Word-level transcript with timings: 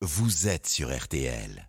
vous 0.00 0.46
êtes 0.46 0.68
sur 0.68 0.96
RTL. 0.96 1.68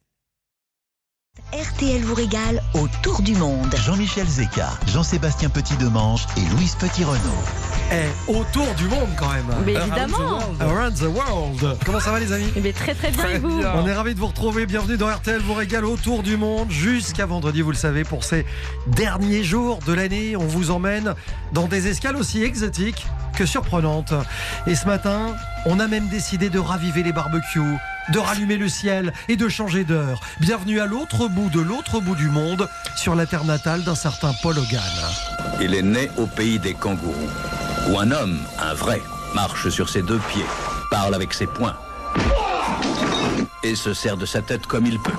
RTL 1.52 2.04
vous 2.04 2.14
régale 2.14 2.62
autour 2.76 3.24
du 3.24 3.34
monde. 3.34 3.74
Jean-Michel 3.76 4.28
Zeka, 4.28 4.70
Jean-Sébastien 4.86 5.50
Petit-Demange 5.50 6.28
et 6.38 6.46
Louise 6.54 6.76
Petit-Renault. 6.76 7.44
Eh, 7.92 8.32
autour 8.32 8.72
du 8.76 8.84
monde 8.88 9.10
quand 9.18 9.34
même. 9.34 9.48
Mais 9.66 9.74
évidemment. 9.74 10.42
Around 10.60 10.96
the 10.96 11.04
world. 11.04 11.78
Comment 11.84 12.00
ça 12.00 12.12
va 12.12 12.20
les 12.20 12.32
amis? 12.32 12.52
Eh 12.56 12.62
bien, 12.62 12.72
très 12.72 12.94
très 12.94 13.10
bien 13.10 13.30
et 13.30 13.40
vous? 13.40 13.64
On 13.64 13.88
est 13.88 13.94
ravis 13.94 14.14
de 14.14 14.20
vous 14.20 14.28
retrouver. 14.28 14.68
Bienvenue 14.68 14.98
dans 14.98 15.08
RTL 15.08 15.42
vous 15.42 15.56
régale 15.56 15.86
autour 15.86 16.22
du 16.22 16.38
monde 16.38 16.70
jusqu'à 16.70 17.26
vendredi, 17.26 17.62
vous 17.62 17.72
le 17.72 17.78
savez, 17.78 18.04
pour 18.04 18.24
ces 18.24 18.46
derniers 18.86 19.44
jours 19.44 19.80
de 19.88 19.94
l'année. 19.94 20.36
On 20.36 20.46
vous 20.46 20.70
emmène 20.70 21.16
dans 21.54 21.66
des 21.66 21.88
escales 21.88 22.16
aussi 22.16 22.44
exotiques 22.44 23.08
que 23.36 23.48
surprenantes. 23.48 24.14
Et 24.68 24.76
ce 24.76 24.86
matin, 24.86 25.36
on 25.66 25.80
a 25.80 25.88
même 25.88 26.10
décidé 26.10 26.50
de 26.50 26.60
raviver 26.60 27.02
les 27.02 27.14
barbecues, 27.14 27.78
de 28.12 28.20
rallumer 28.20 28.58
le 28.58 28.70
ciel 28.70 29.14
et 29.28 29.36
de 29.36 29.50
changer 29.50 29.84
d'heure. 29.84 30.22
Bienvenue 30.40 30.80
à 30.80 30.86
l'autre 30.86 31.28
bout 31.28 31.50
de 31.50 31.60
l'autre 31.60 32.00
bout 32.00 32.16
du 32.16 32.30
monde, 32.30 32.68
sur 32.96 33.16
la 33.16 33.26
terre 33.26 33.44
natale 33.44 33.84
d'un 33.84 33.96
certain 33.96 34.34
Paul 34.42 34.58
Hogan. 34.58 34.82
Il 35.62 35.74
est 35.74 35.82
né 35.82 36.10
au 36.18 36.26
pays 36.26 36.60
des 36.60 36.74
kangourous, 36.74 37.30
où 37.90 38.00
un 38.00 38.12
homme, 38.12 38.40
un 38.60 38.74
vrai, 38.74 39.02
marche 39.34 39.70
sur 39.70 39.90
ses 39.90 40.02
deux 40.02 40.20
pieds, 40.30 40.46
parle 40.90 41.14
avec 41.14 41.34
ses 41.34 41.48
poings 41.48 41.76
et 43.64 43.76
se 43.76 43.94
sert 43.94 44.18
de 44.18 44.26
sa 44.26 44.42
tête 44.42 44.66
comme 44.66 44.86
il 44.86 45.00
peut. 45.00 45.12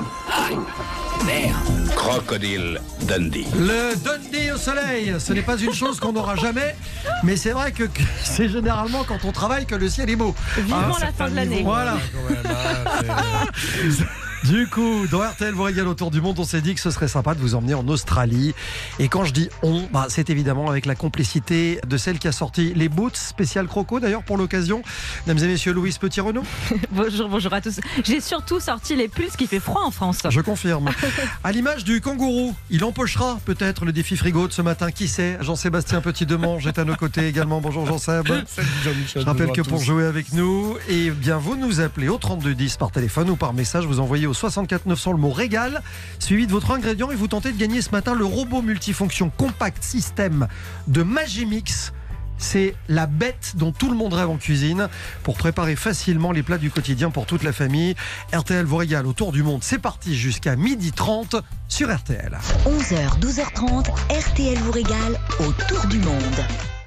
Crocodile 1.96 2.80
Dundee. 3.02 3.46
Le 3.58 3.94
Dundee 3.96 4.52
au 4.52 4.56
soleil, 4.56 5.14
ce 5.18 5.32
n'est 5.32 5.42
pas 5.42 5.56
une 5.56 5.72
chose 5.72 5.98
qu'on 6.00 6.12
n'aura 6.12 6.36
jamais, 6.36 6.74
mais 7.22 7.36
c'est 7.36 7.50
vrai 7.52 7.72
que 7.72 7.84
que 7.84 8.00
c'est 8.24 8.48
généralement 8.48 9.04
quand 9.04 9.18
on 9.24 9.32
travaille 9.32 9.66
que 9.66 9.74
le 9.74 9.88
ciel 9.88 10.10
est 10.10 10.16
beau. 10.16 10.34
Vivement 10.56 10.94
Ah, 10.96 11.00
la 11.00 11.12
fin 11.12 11.30
de 11.30 11.36
l'année. 11.36 11.62
Voilà. 11.64 11.96
Du 14.44 14.66
coup, 14.68 15.06
dans 15.10 15.20
RTL 15.20 15.52
vous 15.52 15.64
régale 15.64 15.86
autour 15.86 16.10
du 16.10 16.22
monde, 16.22 16.38
on 16.38 16.44
s'est 16.44 16.62
dit 16.62 16.74
que 16.74 16.80
ce 16.80 16.90
serait 16.90 17.08
sympa 17.08 17.34
de 17.34 17.40
vous 17.40 17.54
emmener 17.54 17.74
en 17.74 17.86
Australie. 17.88 18.54
Et 18.98 19.08
quand 19.08 19.24
je 19.24 19.32
dis 19.34 19.50
on, 19.62 19.86
bah, 19.92 20.06
c'est 20.08 20.30
évidemment 20.30 20.70
avec 20.70 20.86
la 20.86 20.94
complicité 20.94 21.78
de 21.86 21.96
celle 21.98 22.18
qui 22.18 22.26
a 22.26 22.32
sorti 22.32 22.72
les 22.74 22.88
boots 22.88 23.16
spécial 23.16 23.66
croco 23.66 24.00
d'ailleurs 24.00 24.22
pour 24.22 24.38
l'occasion. 24.38 24.82
Mesdames 25.26 25.44
et 25.44 25.48
messieurs, 25.48 25.72
Louise 25.74 25.98
Petit-Renaud, 25.98 26.42
Bonjour, 26.90 27.28
bonjour 27.28 27.52
à 27.52 27.60
tous. 27.60 27.80
J'ai 28.02 28.20
surtout 28.20 28.60
sorti 28.60 28.96
les 28.96 29.08
pulls, 29.08 29.30
qui 29.36 29.46
fait 29.46 29.60
froid 29.60 29.82
en 29.84 29.90
France. 29.90 30.20
je 30.28 30.40
confirme. 30.40 30.90
À 31.44 31.52
l'image 31.52 31.84
du 31.84 32.00
kangourou, 32.00 32.54
il 32.70 32.82
empochera 32.84 33.38
peut-être 33.44 33.84
le 33.84 33.92
défi 33.92 34.16
frigo 34.16 34.48
de 34.48 34.52
ce 34.52 34.62
matin. 34.62 34.90
Qui 34.90 35.06
sait? 35.06 35.36
Jean-Sébastien 35.40 36.00
Petit-Demange 36.00 36.66
est 36.66 36.78
à 36.78 36.84
nos 36.84 36.96
côtés 36.96 37.26
également. 37.26 37.60
Bonjour 37.60 37.86
Jean-Seb. 37.86 38.26
Je 39.14 39.20
rappelle 39.20 39.52
que 39.52 39.60
pour 39.60 39.80
jouer 39.80 40.04
avec 40.04 40.32
nous, 40.32 40.76
et 40.88 41.10
bien 41.10 41.36
vous 41.36 41.56
nous 41.56 41.80
appelez 41.80 42.08
au 42.08 42.16
3210 42.16 42.76
par 42.78 42.90
téléphone 42.90 43.28
ou 43.30 43.36
par 43.36 43.52
message, 43.52 43.84
vous 43.84 44.00
envoyez 44.00 44.29
au 44.30 44.34
64 44.34 44.86
900 44.86 45.12
le 45.12 45.18
mot 45.18 45.30
régal, 45.30 45.82
suivi 46.18 46.46
de 46.46 46.52
votre 46.52 46.70
ingrédient 46.70 47.10
et 47.10 47.16
vous 47.16 47.28
tentez 47.28 47.52
de 47.52 47.58
gagner 47.58 47.82
ce 47.82 47.90
matin 47.90 48.14
le 48.14 48.24
robot 48.24 48.62
multifonction 48.62 49.30
compact 49.36 49.82
système 49.82 50.48
de 50.86 51.02
Magimix. 51.02 51.92
C'est 52.38 52.74
la 52.88 53.06
bête 53.06 53.52
dont 53.56 53.70
tout 53.70 53.90
le 53.90 53.96
monde 53.96 54.14
rêve 54.14 54.30
en 54.30 54.38
cuisine 54.38 54.88
pour 55.22 55.36
préparer 55.36 55.76
facilement 55.76 56.32
les 56.32 56.42
plats 56.42 56.56
du 56.56 56.70
quotidien 56.70 57.10
pour 57.10 57.26
toute 57.26 57.42
la 57.42 57.52
famille. 57.52 57.94
RTL 58.32 58.64
vous 58.64 58.78
régale 58.78 59.06
autour 59.06 59.30
du 59.30 59.42
monde. 59.42 59.62
C'est 59.62 59.78
parti 59.78 60.16
jusqu'à 60.16 60.56
12h30 60.56 61.42
sur 61.68 61.94
RTL. 61.94 62.38
11h, 62.64 63.20
12h30, 63.20 63.90
RTL 64.10 64.58
vous 64.58 64.72
régale 64.72 65.20
autour 65.38 65.86
du 65.88 65.98
monde. 65.98 66.79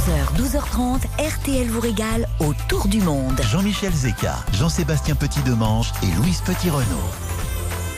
11h, 0.00 0.34
12h30, 0.40 1.00
RTL 1.18 1.68
vous 1.68 1.80
régale 1.80 2.26
autour 2.38 2.88
du 2.88 3.00
monde. 3.02 3.38
Jean-Michel 3.50 3.92
Zeka, 3.92 4.36
Jean-Sébastien 4.52 5.14
Petit-Demange 5.14 5.92
et 6.02 6.06
Louise 6.16 6.40
Petit-Renault. 6.40 7.29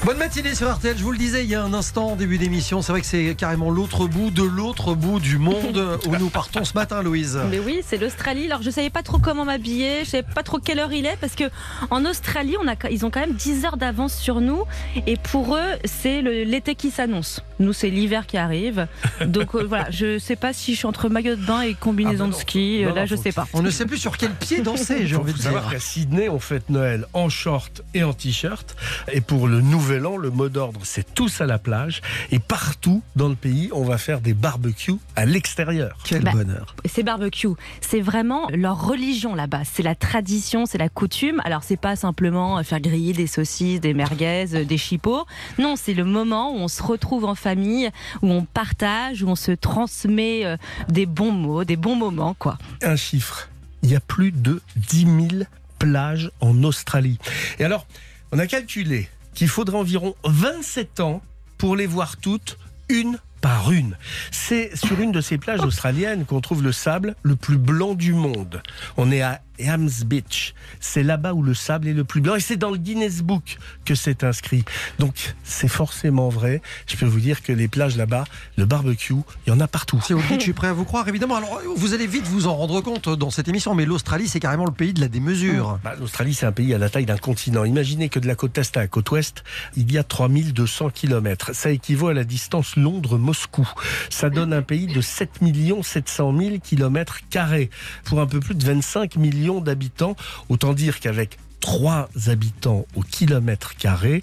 Bonne 0.05 0.19
matinée 0.19 0.57
sur 0.57 0.69
RTL, 0.69 0.99
je 0.99 1.03
vous 1.05 1.13
le 1.13 1.19
disais 1.19 1.45
il 1.45 1.51
y 1.51 1.55
a 1.55 1.63
un 1.63 1.73
instant 1.75 2.09
en 2.09 2.17
début 2.17 2.37
d'émission, 2.37 2.83
c'est 2.83 2.91
vrai 2.91 3.01
que 3.03 3.07
c'est 3.07 3.37
carrément 3.39 3.71
l'autre 3.71 4.09
bout 4.09 4.33
de 4.33 4.43
l'autre 4.43 4.95
bout 4.97 5.21
du 5.21 5.39
monde 5.39 6.01
où 6.09 6.17
nous 6.17 6.29
partons 6.29 6.65
ce 6.65 6.75
matin 6.75 7.03
Louise. 7.05 7.39
Mais 7.51 7.61
oui, 7.61 7.83
c'est 7.87 7.99
l'Australie. 7.99 8.47
Alors, 8.47 8.63
je 8.63 8.71
savais 8.71 8.91
pas 8.91 9.03
trop 9.05 9.19
comment 9.21 9.45
m'habiller, 9.45 10.01
je 10.05 10.11
savais 10.11 10.25
pas 10.25 10.43
trop 10.43 10.59
quelle 10.59 10.81
heure 10.81 10.93
il 10.93 11.07
est, 11.07 11.17
parce 11.21 11.37
que 11.37 11.45
en 11.91 12.05
Australie, 12.05 12.57
on 12.61 12.67
a, 12.67 12.75
ils 12.91 13.07
ont 13.07 13.11
quand 13.11 13.21
même 13.21 13.35
10 13.35 13.65
heures 13.65 13.77
d'avance 13.77 14.17
sur 14.17 14.41
nous, 14.41 14.65
et 15.07 15.17
pour 15.17 15.55
eux, 15.55 15.79
c'est 15.85 16.21
l'été 16.21 16.75
qui 16.75 16.91
s'annonce. 16.91 17.41
Nous, 17.61 17.73
c'est 17.73 17.89
l'hiver 17.91 18.27
qui 18.27 18.39
arrive. 18.39 18.89
Donc 19.25 19.55
euh, 19.55 19.63
voilà, 19.63 19.87
je 19.93 20.19
sais 20.19 20.35
pas 20.35 20.53
si 20.53 20.73
je 20.73 20.79
suis 20.79 20.87
entre 20.87 21.09
maillot 21.11 21.37
de 21.37 21.45
bain 21.45 21.61
et 21.63 21.75
combinaison 21.75 22.25
Ah 22.25 22.27
bah 22.27 22.31
de 22.31 22.33
non. 22.33 22.39
ski. 22.41 22.81
Non, 22.83 22.87
euh, 22.87 22.89
non, 22.89 22.95
Là, 22.97 23.07
je 23.07 23.15
faut- 23.15 23.23
sais 23.23 23.31
pas. 23.33 23.47
On 23.53 23.63
ne 23.63 23.71
sait 23.71 23.87
plus 23.87 23.99
sur 23.99 24.17
quel 24.17 24.33
pied 24.33 24.63
danser, 24.63 25.07
j'ai 25.07 25.15
envie 25.15 25.33
de 25.33 25.39
savoir 25.39 25.71
qu'à 25.71 25.79
Sydney, 25.79 26.29
on 26.29 26.41
fête 26.41 26.71
Noël 26.71 27.07
en 27.13 27.29
short 27.29 27.83
et 27.95 28.03
en 28.03 28.13
t-shirt. 28.15 28.75
Et 29.13 29.21
pour 29.21 29.47
le 29.47 29.61
nouvel 29.61 29.92
an, 30.01 30.17
le 30.17 30.31
mot 30.31 30.49
d'ordre, 30.49 30.81
c'est 30.85 31.15
tous 31.15 31.41
à 31.41 31.47
la 31.47 31.59
plage. 31.59 32.01
Et 32.31 32.39
partout 32.39 33.03
dans 33.17 33.29
le 33.29 33.35
pays, 33.35 33.71
on 33.73 33.85
va 33.85 33.99
faire 33.99 34.21
des 34.21 34.35
barbecues 34.35 34.97
à 35.17 35.25
l'extérieur. 35.27 35.97
Quel 36.05 36.23
Bah, 36.23 36.33
bonheur. 36.33 36.75
C'est 36.85 37.03
barbecue. 37.03 37.49
C'est 37.81 38.01
vraiment 38.01 38.49
leur 38.51 38.87
religion 38.87 39.35
là-bas. 39.35 39.63
C'est 39.65 39.83
la 39.83 39.95
tradition, 39.95 40.67
c'est 40.67 40.79
la 40.79 40.89
coutume. 40.89 41.41
Alors, 41.45 41.63
c'est 41.63 41.77
pas 41.77 41.97
simplement 41.97 42.63
faire 42.65 42.81
griller 42.81 43.13
des 43.13 43.27
saucisses, 43.27 43.81
des 43.81 43.95
merguez, 43.95 44.47
euh, 44.55 44.65
des 44.65 44.79
chipots. 44.79 45.27
Non, 45.59 45.75
c'est 45.77 45.95
le 45.95 46.05
moment 46.05 46.53
où 46.53 46.57
on 46.59 46.69
se 46.69 46.83
retrouve 46.83 47.25
en 47.25 47.35
famille, 47.35 47.91
où 48.23 48.31
on 48.31 48.45
partage, 48.45 49.23
où 49.23 49.29
on 49.29 49.37
se 49.37 49.53
transmet 49.53 50.45
euh, 50.45 50.57
des 50.89 51.07
bons 51.07 51.33
mots, 51.33 51.65
des 51.65 51.77
bons 51.77 51.97
moments, 51.97 52.35
quoi. 52.35 52.59
Un 52.83 52.97
chiffre, 52.97 53.49
il 53.83 53.91
y 53.91 53.97
a 53.97 54.01
plus 54.01 54.33
de 54.33 54.61
10 54.77 55.29
000 55.31 55.45
plages 55.79 56.31
en 56.41 56.63
Australie. 56.63 57.19
Et 57.59 57.65
alors, 57.65 57.87
on 58.31 58.39
a 58.39 58.47
calculé 58.47 59.09
qu'il 59.35 59.49
faudrait 59.49 59.79
environ 59.79 60.15
27 60.25 61.01
ans 61.01 61.23
pour 61.59 61.77
les 61.77 61.87
voir 61.87 62.17
toutes, 62.17 62.59
une 62.89 63.19
par 63.41 63.73
une. 63.73 63.97
C'est 64.31 64.75
sur 64.77 65.01
une 65.01 65.13
de 65.13 65.21
ces 65.21 65.37
plages 65.37 65.61
australiennes 65.61 66.25
qu'on 66.25 66.41
trouve 66.41 66.63
le 66.63 66.73
sable 66.73 67.17
le 67.23 67.37
plus 67.37 67.59
blanc 67.59 67.95
du 67.95 68.15
monde. 68.15 68.63
On 68.97 69.11
est 69.11 69.21
à 69.21 69.41
Hams 69.61 69.91
Beach. 70.07 70.55
C'est 70.81 71.03
là-bas 71.03 71.35
où 71.35 71.43
le 71.43 71.55
sable 71.55 71.89
est 71.89 71.93
le 71.93 72.05
plus 72.05 72.21
blanc 72.21 72.35
et 72.35 72.41
c'est 72.41 72.57
dans 72.57 72.71
le 72.71 72.79
Guinness 72.79 73.23
Book 73.23 73.59
que 73.85 73.95
c'est 73.95 74.25
inscrit. 74.25 74.65
Donc 74.99 75.35
c'est 75.45 75.69
forcément 75.69 76.29
vrai. 76.29 76.63
Je 76.87 76.97
peux 76.97 77.07
vous 77.07 77.21
dire 77.21 77.43
que 77.43 77.53
les 77.53 77.69
plages 77.69 77.97
là-bas, 77.97 78.25
le 78.57 78.65
barbecue, 78.65 79.15
il 79.47 79.51
y 79.51 79.53
en 79.53 79.61
a 79.61 79.69
partout. 79.69 80.01
Le 80.11 80.17
dites, 80.29 80.41
je 80.41 80.45
suis 80.45 80.53
prêt 80.53 80.69
à 80.69 80.73
vous 80.73 80.85
croire, 80.85 81.09
évidemment. 81.09 81.37
Alors, 81.37 81.61
vous 81.77 81.95
allez 81.95 82.07
vite 82.07 82.27
vous 82.27 82.47
en 82.47 82.55
rendre 82.55 82.81
compte 82.81 83.09
dans 83.09 83.31
cette 83.31 83.49
émission, 83.49 83.75
mais 83.75 83.85
l'Australie, 83.85 84.29
c'est 84.29 84.41
carrément 84.41 84.65
le 84.65 84.73
pays 84.73 84.93
de 84.93 85.01
la 85.01 85.09
démesure. 85.09 85.79
Bah, 85.83 85.95
L'Australie, 85.99 86.35
c'est 86.35 86.47
un 86.47 86.53
pays 86.53 86.75
à 86.75 86.79
la 86.79 86.89
taille 86.89 87.07
d'un 87.07 87.17
continent. 87.17 87.65
Imaginez 87.65 88.09
que 88.09 88.19
de 88.19 88.27
la 88.27 88.35
côte 88.35 88.57
est 88.59 88.77
à 88.77 88.81
la 88.81 88.89
côte 88.89 89.11
ouest, 89.11 89.45
il 89.77 89.93
y 89.93 89.99
a 89.99 90.05
3200 90.05 90.91
km. 90.91 91.55
Ça 91.55 91.71
équivaut 91.71 92.09
à 92.09 92.15
la 92.15 92.25
distance 92.25 92.77
Londres-Moscou. 92.77 93.69
Ça 94.11 94.31
donne 94.31 94.53
un 94.53 94.63
pays 94.63 94.87
de 94.87 95.01
7 95.01 95.41
700 95.83 96.39
000 96.39 96.57
km 96.63 97.21
carrés 97.31 97.71
pour 98.05 98.21
un 98.21 98.27
peu 98.27 98.41
plus 98.41 98.55
de 98.55 98.65
25 98.65 99.17
millions 99.17 99.42
d'habitants. 99.61 100.17
Autant 100.49 100.73
dire 100.73 101.01
qu'avec 101.01 101.39
3 101.61 102.09
habitants 102.27 102.87
au 102.97 103.03
kilomètre 103.03 103.77
carré, 103.77 104.23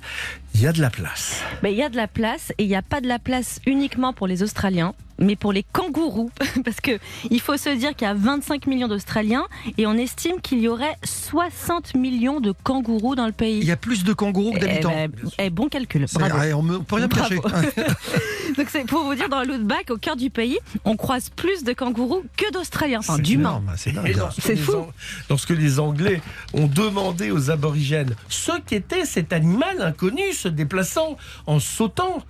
il 0.56 0.62
y 0.62 0.68
a 0.68 0.72
de 0.74 0.82
la 0.82 0.90
place. 0.90 1.42
Mais 1.64 1.72
il 1.72 1.78
y 1.78 1.84
a 1.84 1.90
de 1.90 1.96
la 1.96 2.08
place 2.08 2.52
et 2.58 2.64
il 2.64 2.68
n'y 2.68 2.76
a 2.76 2.82
pas 2.82 3.02
de 3.02 3.08
la 3.08 3.20
place 3.20 3.60
uniquement 3.66 4.14
pour 4.14 4.28
les 4.28 4.44
Australiens, 4.44 4.94
mais 5.18 5.36
pour 5.36 5.54
les 5.54 5.64
kangourous. 5.64 6.32
Parce 6.66 6.82
que 6.82 7.00
il 7.30 7.40
faut 7.40 7.56
se 7.58 7.70
dire 7.70 7.96
qu'il 7.96 8.08
y 8.08 8.12
a 8.12 8.14
25 8.14 8.68
millions 8.68 8.88
d'Australiens 8.88 9.46
et 9.78 9.86
on 9.88 9.94
estime 9.94 10.42
qu'il 10.42 10.60
y 10.60 10.68
aurait 10.68 10.96
60 11.04 11.96
millions 11.96 12.40
de 12.40 12.52
kangourous 12.64 13.16
dans 13.16 13.26
le 13.26 13.32
pays. 13.32 13.60
Il 13.60 13.66
y 13.66 13.72
a 13.72 13.78
plus 13.78 14.04
de 14.04 14.14
kangourous 14.14 14.52
que 14.54 14.58
Eh 14.58 14.60
d'habitants. 14.62 14.90
ben, 14.92 15.12
eh, 15.38 15.50
bon 15.50 15.68
calcul. 15.70 16.06
Bravo. 16.14 16.36
on 16.58 16.64
ne 16.64 16.78
peut 16.80 16.96
rien. 16.96 17.08
Bravo. 17.08 17.36
Donc 18.58 18.68
c'est 18.70 18.86
pour 18.86 19.04
vous 19.04 19.14
dire, 19.16 19.30
dans 19.30 19.44
l'outback, 19.44 19.92
au 19.92 19.98
cœur 19.98 20.16
du 20.16 20.30
pays, 20.30 20.58
on 20.84 20.98
croise 20.98 21.30
plus 21.30 21.64
de 21.64 21.72
kangourous 21.74 22.24
que 22.36 22.52
d'Australiens, 22.52 23.00
enfin 23.00 23.16
C'est 23.18 23.22
d'humains. 23.22 23.62
énorme, 23.96 24.32
C'est 24.40 24.56
fou. 24.56 24.88
Lorsque 25.30 25.52
les 25.52 25.80
Anglais 25.80 26.22
ont 26.54 26.68
demandé 26.68 27.30
aux 27.32 27.52
aborigènes 27.52 28.16
ce 28.28 28.52
qu'était 28.66 29.06
cet 29.06 29.32
animal 29.34 29.82
inconnu 29.82 30.24
se 30.40 30.48
déplaçant 30.48 31.18
en 31.46 31.60
sautant, 31.60 32.24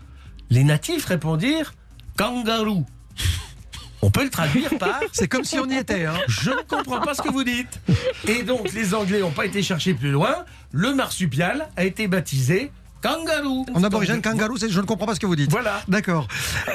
les 0.49 0.63
natifs 0.63 1.05
répondirent 1.05 1.73
kangaroo. 2.17 2.85
On 4.01 4.09
peut 4.11 4.23
le 4.23 4.29
traduire 4.29 4.77
par 4.77 4.99
C'est 5.11 5.27
comme 5.27 5.43
si 5.43 5.59
on 5.59 5.69
y 5.69 5.75
était. 5.75 6.05
Hein. 6.05 6.15
je 6.27 6.51
ne 6.51 6.61
comprends 6.67 7.01
pas 7.01 7.13
ce 7.13 7.21
que 7.21 7.29
vous 7.29 7.43
dites. 7.43 7.81
Et 8.27 8.43
donc 8.43 8.71
les 8.71 8.93
Anglais 8.93 9.19
n'ont 9.19 9.31
pas 9.31 9.45
été 9.45 9.61
chercher 9.61 9.93
plus 9.93 10.11
loin. 10.11 10.45
Le 10.71 10.93
marsupial 10.93 11.67
a 11.75 11.83
été 11.83 12.07
baptisé 12.07 12.71
kangaroo. 13.01 13.65
En 13.73 13.83
aborigène, 13.83 14.21
kangaroo, 14.21 14.57
c'est- 14.57 14.69
je 14.69 14.79
ne 14.81 14.85
comprends 14.85 15.05
pas 15.05 15.15
ce 15.15 15.19
que 15.19 15.25
vous 15.25 15.35
dites. 15.35 15.51
Voilà. 15.51 15.81
D'accord. 15.87 16.27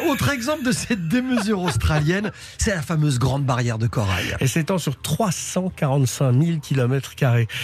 Autre 0.09 0.31
exemple 0.31 0.65
de 0.65 0.73
cette 0.73 1.09
démesure 1.09 1.61
australienne, 1.61 2.31
c'est 2.59 2.75
la 2.75 2.83
fameuse 2.83 3.19
grande 3.19 3.45
barrière 3.45 3.79
de 3.79 3.87
corail. 3.87 4.35
et 4.41 4.47
s'étend 4.47 4.79
sur 4.79 5.01
345 5.01 6.33
000 6.33 6.59
km. 6.61 7.13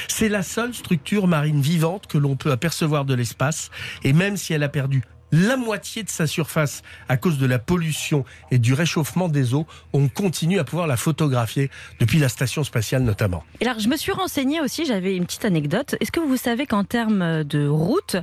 C'est 0.09 0.29
la 0.29 0.43
seule 0.43 0.75
structure 0.75 1.27
marine 1.27 1.61
vivante 1.61 2.07
que 2.07 2.19
l'on 2.19 2.37
peut 2.37 2.53
apercevoir 2.53 3.05
de 3.05 3.15
l'espace. 3.15 3.71
Et 4.05 4.12
même 4.12 4.37
si 4.37 4.53
elle 4.53 4.62
a 4.62 4.69
perdu 4.69 5.03
la 5.32 5.56
moitié 5.56 6.03
de 6.03 6.09
sa 6.09 6.27
surface 6.27 6.82
à 7.09 7.17
cause 7.17 7.38
de 7.38 7.47
la 7.47 7.59
pollution 7.59 8.25
et 8.50 8.59
du 8.59 8.75
réchauffement 8.75 9.29
des 9.29 9.55
eaux. 9.55 9.67
On 9.93 10.09
continue 10.09 10.59
à 10.59 10.65
pouvoir 10.65 10.87
la 10.87 10.97
photographier 10.97 11.71
depuis 11.99 12.19
la 12.19 12.29
station 12.29 12.65
spatiale 12.65 13.03
notamment. 13.03 13.44
Et 13.61 13.67
alors, 13.67 13.79
je 13.81 13.88
me 13.88 13.97
suis 13.97 14.12
renseignée 14.12 14.61
aussi, 14.61 14.85
j'avais 14.85 15.17
une 15.17 15.27
petite 15.27 15.44
anecdote. 15.44 15.97
Est-ce 16.00 16.12
que 16.12 16.21
vous 16.21 16.37
savez 16.37 16.67
qu'en 16.67 16.85
termes 16.85 17.44
de 17.44 17.67
route, 17.67 18.17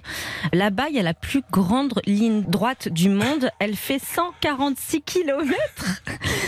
là-bas, 0.53 0.85
il 0.89 0.95
y 0.95 0.99
a 0.99 1.03
la 1.03 1.13
plus 1.13 1.41
grande 1.51 1.93
ligne 2.05 2.43
droite 2.43 2.89
du 2.89 3.09
monde? 3.09 3.49
Elle 3.59 3.75
fait 3.75 3.99
146 3.99 5.01
km. 5.01 5.53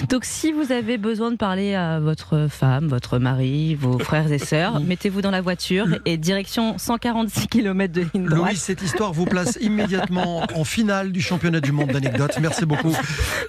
Donc, 0.10 0.26
si 0.26 0.52
vous 0.52 0.72
avez 0.72 0.98
besoin 0.98 1.32
de 1.32 1.38
parler 1.38 1.76
à 1.76 2.00
votre 2.00 2.48
femme, 2.50 2.88
votre 2.88 3.20
mari, 3.20 3.76
vos 3.76 4.00
frères 4.00 4.32
et 4.32 4.40
sœurs, 4.40 4.80
mettez-vous 4.86 5.22
dans 5.22 5.32
la 5.32 5.42
voiture 5.42 5.88
et 6.06 6.18
direction 6.18 6.78
146 6.78 7.48
km 7.48 7.94
de 7.94 8.02
ligne 8.14 8.26
droite. 8.26 8.52
Louis, 8.52 8.58
cette 8.58 8.82
histoire 8.82 9.14
vous 9.14 9.26
place 9.26 9.58
immédiatement 9.62 10.44
en 10.56 10.64
finale 10.64 11.12
du 11.12 11.22
championnat 11.22 11.62
du 11.62 11.72
monde 11.72 11.92
d'anecdotes. 11.92 12.38
Merci 12.42 12.66
beaucoup. 12.66 12.94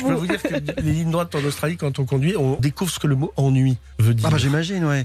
Je 0.01 0.07
peux 0.07 0.13
vous 0.15 0.27
dire 0.27 0.43
que 0.43 0.55
les 0.83 0.93
lignes 0.93 1.11
droites 1.11 1.35
en 1.35 1.45
Australie, 1.45 1.77
quand 1.77 1.99
on 1.99 2.05
conduit, 2.05 2.37
on 2.37 2.57
découvre 2.57 2.91
ce 2.91 2.99
que 2.99 3.07
le 3.07 3.17
mot 3.17 3.33
ennui 3.37 3.79
veut 3.99 4.15
dire. 4.15 4.27
Ah 4.27 4.31
bah 4.31 4.39
j'imagine, 4.39 4.85
ouais. 4.85 5.05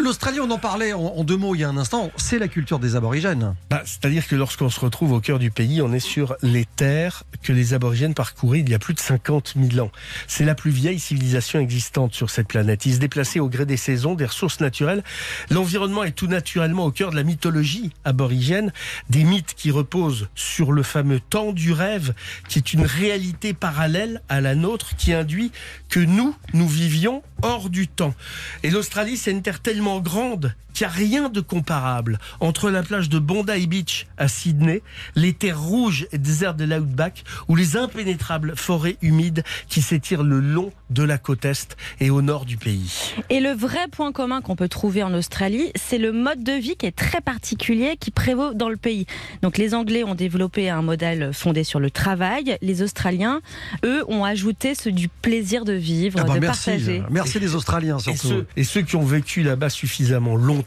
L'Australie, 0.00 0.40
on 0.40 0.50
en 0.50 0.58
parlait 0.58 0.92
en, 0.92 1.00
en, 1.00 1.24
deux 1.24 1.36
mots 1.36 1.54
il 1.54 1.60
y 1.60 1.64
a 1.64 1.68
un 1.68 1.76
instant, 1.76 2.10
c'est 2.16 2.38
la 2.38 2.48
culture 2.48 2.78
des 2.78 2.96
aborigènes. 2.96 3.54
Bah, 3.70 3.82
C'est-à-dire 3.84 4.26
que 4.26 4.36
lorsqu'on 4.36 4.70
se 4.70 4.80
retrouve 4.80 5.12
au 5.12 5.20
cœur 5.20 5.38
du 5.38 5.50
pays, 5.50 5.82
on 5.82 5.92
est 5.92 6.00
sur 6.00 6.36
les 6.42 6.64
terres 6.64 7.24
que 7.42 7.52
les 7.52 7.74
aborigènes 7.74 8.14
parcouraient 8.14 8.60
il 8.60 8.68
y 8.68 8.74
a 8.74 8.78
plus 8.78 8.94
de 8.94 9.00
50 9.00 9.54
000 9.56 9.84
ans. 9.84 9.90
C'est 10.26 10.44
la 10.44 10.54
plus 10.54 10.70
vieille 10.70 10.98
civilisation 10.98 11.60
existante 11.60 12.14
sur 12.14 12.30
cette 12.30 12.48
planète. 12.48 12.86
Ils 12.86 12.94
se 12.94 12.98
déplaçaient 12.98 13.40
au 13.40 13.48
gré 13.48 13.66
des 13.66 13.76
saisons, 13.76 14.14
des 14.14 14.26
ressources 14.26 14.60
naturelles. 14.60 15.02
L'environnement 15.50 16.04
est 16.04 16.12
tout 16.12 16.26
naturellement 16.26 16.86
au 16.86 16.90
cœur 16.90 17.10
de 17.10 17.16
la 17.16 17.22
mythologie 17.22 17.92
aborigène, 18.04 18.72
des 19.10 19.24
mythes 19.24 19.54
qui 19.54 19.70
reposent 19.70 20.28
sur 20.34 20.72
le 20.72 20.82
fameux 20.82 21.20
temps 21.22 21.52
du 21.52 21.72
rêve, 21.72 22.14
qui 22.48 22.58
est 22.58 22.72
une 22.72 22.84
réalité 22.84 23.54
parallèle 23.54 24.20
à 24.28 24.40
la 24.40 24.54
nôtre, 24.54 24.96
qui 24.96 25.12
induit 25.12 25.52
que 25.88 26.00
nous, 26.00 26.34
nous 26.52 26.68
vivions 26.68 27.22
hors 27.42 27.70
du 27.70 27.88
temps. 27.88 28.14
Et 28.62 28.70
l'Australie, 28.70 29.16
c'est 29.16 29.30
une 29.30 29.42
terre 29.42 29.60
tellement 29.60 30.00
grande 30.00 30.54
qu'il 30.72 30.86
n'y 30.86 30.92
a 30.92 30.96
rien 30.96 31.28
de 31.28 31.40
comparable 31.40 32.18
entre 32.40 32.70
la 32.70 32.82
plage 32.82 33.08
de 33.08 33.18
Bondi 33.18 33.66
Beach 33.66 34.06
à 34.16 34.28
Sydney, 34.28 34.82
les 35.14 35.32
terres 35.32 35.60
rouges 35.60 36.06
et 36.12 36.18
déserts 36.18 36.54
de 36.54 36.64
l'Outback 36.64 37.24
ou 37.48 37.56
les 37.56 37.76
impénétrables 37.76 38.54
forêts 38.56 38.96
humides 39.02 39.44
qui 39.68 39.82
s'étirent 39.82 40.22
le 40.22 40.40
long 40.40 40.72
de 40.90 41.02
la 41.02 41.18
côte 41.18 41.44
est 41.44 41.76
et 42.00 42.10
au 42.10 42.22
nord 42.22 42.44
du 42.44 42.56
pays. 42.56 43.14
Et 43.30 43.40
le 43.40 43.50
vrai 43.50 43.88
point 43.90 44.12
commun 44.12 44.40
qu'on 44.40 44.56
peut 44.56 44.68
trouver 44.68 45.02
en 45.02 45.12
Australie, 45.14 45.72
c'est 45.74 45.98
le 45.98 46.12
mode 46.12 46.44
de 46.44 46.52
vie 46.52 46.76
qui 46.76 46.86
est 46.86 46.96
très 46.96 47.20
particulier, 47.20 47.96
qui 47.98 48.10
prévaut 48.10 48.54
dans 48.54 48.68
le 48.68 48.76
pays. 48.76 49.06
Donc 49.42 49.58
les 49.58 49.74
Anglais 49.74 50.04
ont 50.04 50.14
développé 50.14 50.68
un 50.70 50.82
modèle 50.82 51.32
fondé 51.32 51.64
sur 51.64 51.80
le 51.80 51.90
travail, 51.90 52.56
les 52.62 52.82
Australiens, 52.82 53.40
eux, 53.84 54.04
ont 54.08 54.24
ajouté 54.24 54.74
ce 54.74 54.88
du 54.88 55.08
plaisir 55.08 55.64
de 55.64 55.72
vivre, 55.72 56.18
Ah 56.22 56.24
bah 56.24 56.34
de 56.34 56.40
merci, 56.40 56.70
partager. 56.70 57.02
merci 57.10 57.38
les 57.40 57.54
Australiens 57.54 57.98
Et 57.98 58.02
surtout. 58.02 58.28
ceux, 58.28 58.46
et 58.56 58.64
ceux 58.64 58.82
qui 58.82 58.96
ont 58.96 59.04
vécu 59.04 59.42
là-bas 59.42 59.70
suffisamment 59.70 60.36
longtemps 60.36 60.61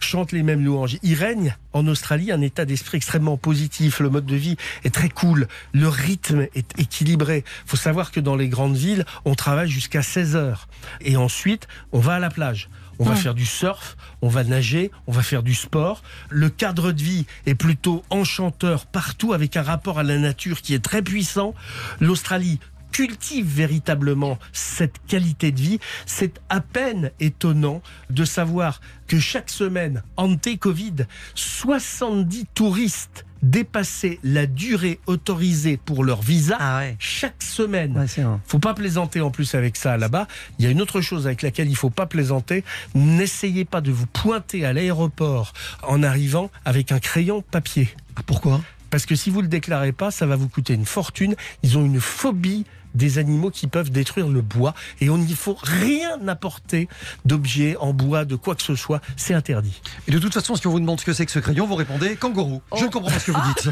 chantent 0.00 0.32
les 0.32 0.42
mêmes 0.42 0.64
louanges. 0.64 0.98
Il 1.02 1.14
règne 1.14 1.56
en 1.72 1.86
Australie 1.86 2.30
un 2.30 2.40
état 2.40 2.64
d'esprit 2.64 2.98
extrêmement 2.98 3.36
positif. 3.36 4.00
Le 4.00 4.10
mode 4.10 4.26
de 4.26 4.36
vie 4.36 4.56
est 4.84 4.94
très 4.94 5.08
cool. 5.08 5.48
Le 5.72 5.88
rythme 5.88 6.46
est 6.54 6.78
équilibré. 6.78 7.44
faut 7.66 7.76
savoir 7.76 8.12
que 8.12 8.20
dans 8.20 8.36
les 8.36 8.48
grandes 8.48 8.76
villes, 8.76 9.04
on 9.24 9.34
travaille 9.34 9.70
jusqu'à 9.70 10.02
16 10.02 10.36
heures. 10.36 10.68
Et 11.00 11.16
ensuite, 11.16 11.68
on 11.92 12.00
va 12.00 12.14
à 12.14 12.18
la 12.18 12.30
plage. 12.30 12.68
On 13.00 13.04
va 13.04 13.16
faire 13.16 13.34
du 13.34 13.44
surf, 13.44 13.96
on 14.22 14.28
va 14.28 14.44
nager, 14.44 14.92
on 15.08 15.12
va 15.12 15.22
faire 15.22 15.42
du 15.42 15.54
sport. 15.54 16.02
Le 16.30 16.48
cadre 16.48 16.92
de 16.92 17.02
vie 17.02 17.26
est 17.44 17.56
plutôt 17.56 18.04
enchanteur 18.08 18.86
partout 18.86 19.32
avec 19.32 19.56
un 19.56 19.62
rapport 19.62 19.98
à 19.98 20.04
la 20.04 20.16
nature 20.16 20.62
qui 20.62 20.74
est 20.74 20.84
très 20.84 21.02
puissant. 21.02 21.54
L'Australie 22.00 22.60
cultive 22.94 23.44
véritablement 23.46 24.38
cette 24.52 25.04
qualité 25.08 25.50
de 25.50 25.60
vie, 25.60 25.80
c'est 26.06 26.40
à 26.48 26.60
peine 26.60 27.10
étonnant 27.18 27.82
de 28.08 28.24
savoir 28.24 28.80
que 29.08 29.18
chaque 29.18 29.50
semaine, 29.50 30.04
ante-Covid, 30.16 30.94
70 31.34 32.46
touristes 32.54 33.26
dépassaient 33.42 34.20
la 34.22 34.46
durée 34.46 35.00
autorisée 35.06 35.76
pour 35.76 36.04
leur 36.04 36.22
visa 36.22 36.56
Ah 36.60 36.78
ouais. 36.78 36.96
chaque 37.00 37.42
semaine. 37.42 37.98
Ouais, 37.98 38.06
Faut 38.46 38.60
pas 38.60 38.74
plaisanter 38.74 39.20
en 39.20 39.32
plus 39.32 39.56
avec 39.56 39.76
ça 39.76 39.96
là-bas. 39.96 40.28
Il 40.60 40.64
y 40.64 40.68
a 40.68 40.70
une 40.70 40.80
autre 40.80 41.00
chose 41.00 41.26
avec 41.26 41.42
laquelle 41.42 41.68
il 41.68 41.76
faut 41.76 41.90
pas 41.90 42.06
plaisanter. 42.06 42.62
N'essayez 42.94 43.64
pas 43.64 43.80
de 43.80 43.90
vous 43.90 44.06
pointer 44.06 44.64
à 44.64 44.72
l'aéroport 44.72 45.52
en 45.82 46.04
arrivant 46.04 46.48
avec 46.64 46.92
un 46.92 47.00
crayon 47.00 47.42
papier. 47.42 47.90
Ah, 48.14 48.22
pourquoi? 48.24 48.62
Parce 48.88 49.04
que 49.04 49.16
si 49.16 49.28
vous 49.28 49.42
le 49.42 49.48
déclarez 49.48 49.90
pas, 49.90 50.12
ça 50.12 50.24
va 50.24 50.36
vous 50.36 50.48
coûter 50.48 50.72
une 50.74 50.86
fortune. 50.86 51.34
Ils 51.64 51.76
ont 51.76 51.84
une 51.84 52.00
phobie 52.00 52.64
des 52.94 53.18
animaux 53.18 53.50
qui 53.50 53.66
peuvent 53.66 53.90
détruire 53.90 54.28
le 54.28 54.42
bois 54.42 54.74
et 55.00 55.10
on 55.10 55.18
n'y 55.18 55.34
faut 55.34 55.56
rien 55.62 56.18
apporter 56.26 56.88
d'objets 57.24 57.76
en 57.80 57.92
bois, 57.92 58.24
de 58.24 58.36
quoi 58.36 58.54
que 58.54 58.62
ce 58.62 58.74
soit. 58.74 59.00
C'est 59.16 59.34
interdit. 59.34 59.80
Et 60.08 60.10
de 60.10 60.18
toute 60.18 60.34
façon, 60.34 60.56
si 60.56 60.66
on 60.66 60.70
vous 60.70 60.80
demande 60.80 61.00
ce 61.00 61.04
que 61.04 61.12
c'est 61.12 61.26
que 61.26 61.32
ce 61.32 61.38
crayon, 61.38 61.66
vous 61.66 61.74
répondez 61.74 62.16
kangourou. 62.16 62.62
Je 62.76 62.84
ne 62.84 62.90
comprends 62.90 63.10
pas 63.10 63.18
ce 63.18 63.26
que 63.26 63.32
vous 63.32 63.40
dites. 63.54 63.68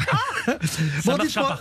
bon, 1.05 1.17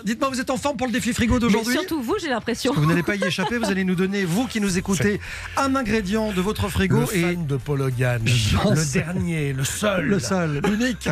dites-moi, 0.06 0.30
vous 0.30 0.40
êtes 0.40 0.50
en 0.50 0.58
forme 0.58 0.78
pour 0.78 0.88
le 0.88 0.94
défi 0.94 1.14
frigo 1.14 1.40
d'aujourd'hui 1.40 1.72
surtout 1.72 2.02
vous, 2.02 2.16
j'ai 2.20 2.30
l'impression. 2.30 2.74
Vous 2.74 2.86
n'allez 2.86 3.04
pas 3.04 3.16
y 3.16 3.24
échapper, 3.26 3.58
vous 3.58 3.70
allez 3.70 3.84
nous 3.84 3.96
donner, 3.96 4.26
vous 4.26 4.48
qui 4.48 4.62
nous 4.62 4.78
écoutez, 4.78 5.20
un 5.58 5.76
ingrédient 5.76 6.32
de 6.32 6.42
votre 6.42 6.70
frigo 6.70 7.00
Le 7.00 7.16
et 7.16 7.22
fan 7.22 7.46
de 7.46 7.58
Paul 7.58 7.82
Hogan, 7.82 8.22
le 8.24 8.94
dernier, 8.94 9.54
le 9.54 9.64
seul. 9.64 10.06
le 10.06 10.20
seul, 10.20 10.62
l'unique. 10.70 11.10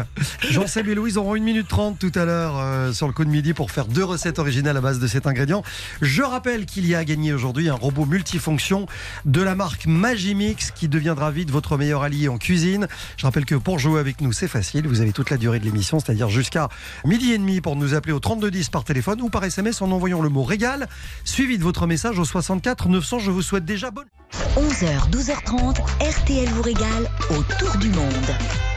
Jean-Seb 0.50 0.88
et 0.90 0.96
Louise 0.96 1.18
auront 1.18 1.36
une 1.36 1.44
minute 1.44 1.68
trente 1.68 2.00
tout 2.00 2.12
à 2.16 2.26
l'heure 2.26 2.58
euh, 2.58 2.94
sur 2.94 3.08
le 3.08 3.14
coup 3.14 3.26
de 3.26 3.30
midi 3.30 3.54
pour 3.54 3.72
faire 3.72 3.86
deux 3.86 4.04
recettes 4.04 4.40
originales 4.40 4.78
à 4.78 4.82
base 4.82 5.00
de 5.00 5.08
cet 5.08 5.28
ingrédient. 5.28 5.64
Je 6.02 6.24
rappelle 6.24 6.39
qu'il 6.40 6.88
y 6.88 6.96
a 6.96 7.00
à 7.00 7.06
gagner 7.06 7.34
aujourd'hui 7.34 7.68
un 7.68 7.74
robot 7.74 8.06
multifonction 8.06 8.86
de 9.26 9.42
la 9.42 9.56
marque 9.56 9.88
Magimix 9.88 10.72
qui 10.72 10.88
deviendra 10.88 11.32
vite 11.32 11.52
votre 11.52 11.78
meilleur 11.78 12.02
allié 12.02 12.30
en 12.30 12.38
cuisine. 12.38 12.88
Je 13.18 13.26
rappelle 13.26 13.44
que 13.44 13.56
pour 13.56 13.78
jouer 13.78 14.00
avec 14.00 14.22
nous, 14.22 14.32
c'est 14.32 14.48
facile. 14.48 14.88
Vous 14.88 15.02
avez 15.02 15.12
toute 15.12 15.32
la 15.32 15.38
durée 15.38 15.60
de 15.60 15.66
l'émission, 15.66 16.00
c'est-à-dire 16.00 16.30
jusqu'à 16.30 16.70
midi 17.04 17.34
et 17.34 17.38
demi 17.38 17.60
pour 17.60 17.76
nous 17.76 17.94
appeler 17.94 18.14
au 18.14 18.20
3210 18.20 18.70
par 18.70 18.86
téléphone 18.86 19.22
ou 19.22 19.30
par 19.30 19.44
SMS 19.44 19.82
en 19.82 19.92
envoyant 19.92 20.22
le 20.22 20.30
mot 20.30 20.44
régal, 20.44 20.88
suivi 21.26 21.58
de 21.58 21.64
votre 21.64 21.88
message 21.88 22.18
au 22.18 22.26
64 22.26 22.88
900. 22.88 23.20
Je 23.20 23.32
vous 23.32 23.42
souhaite 23.42 23.66
déjà 23.66 23.92
bonne 23.92 24.06
11h, 24.34 25.10
12h30, 25.12 25.80
RTL 26.02 26.48
vous 26.50 26.62
régale 26.62 27.08
autour 27.32 27.78
du 27.80 27.90
monde. 27.90 28.10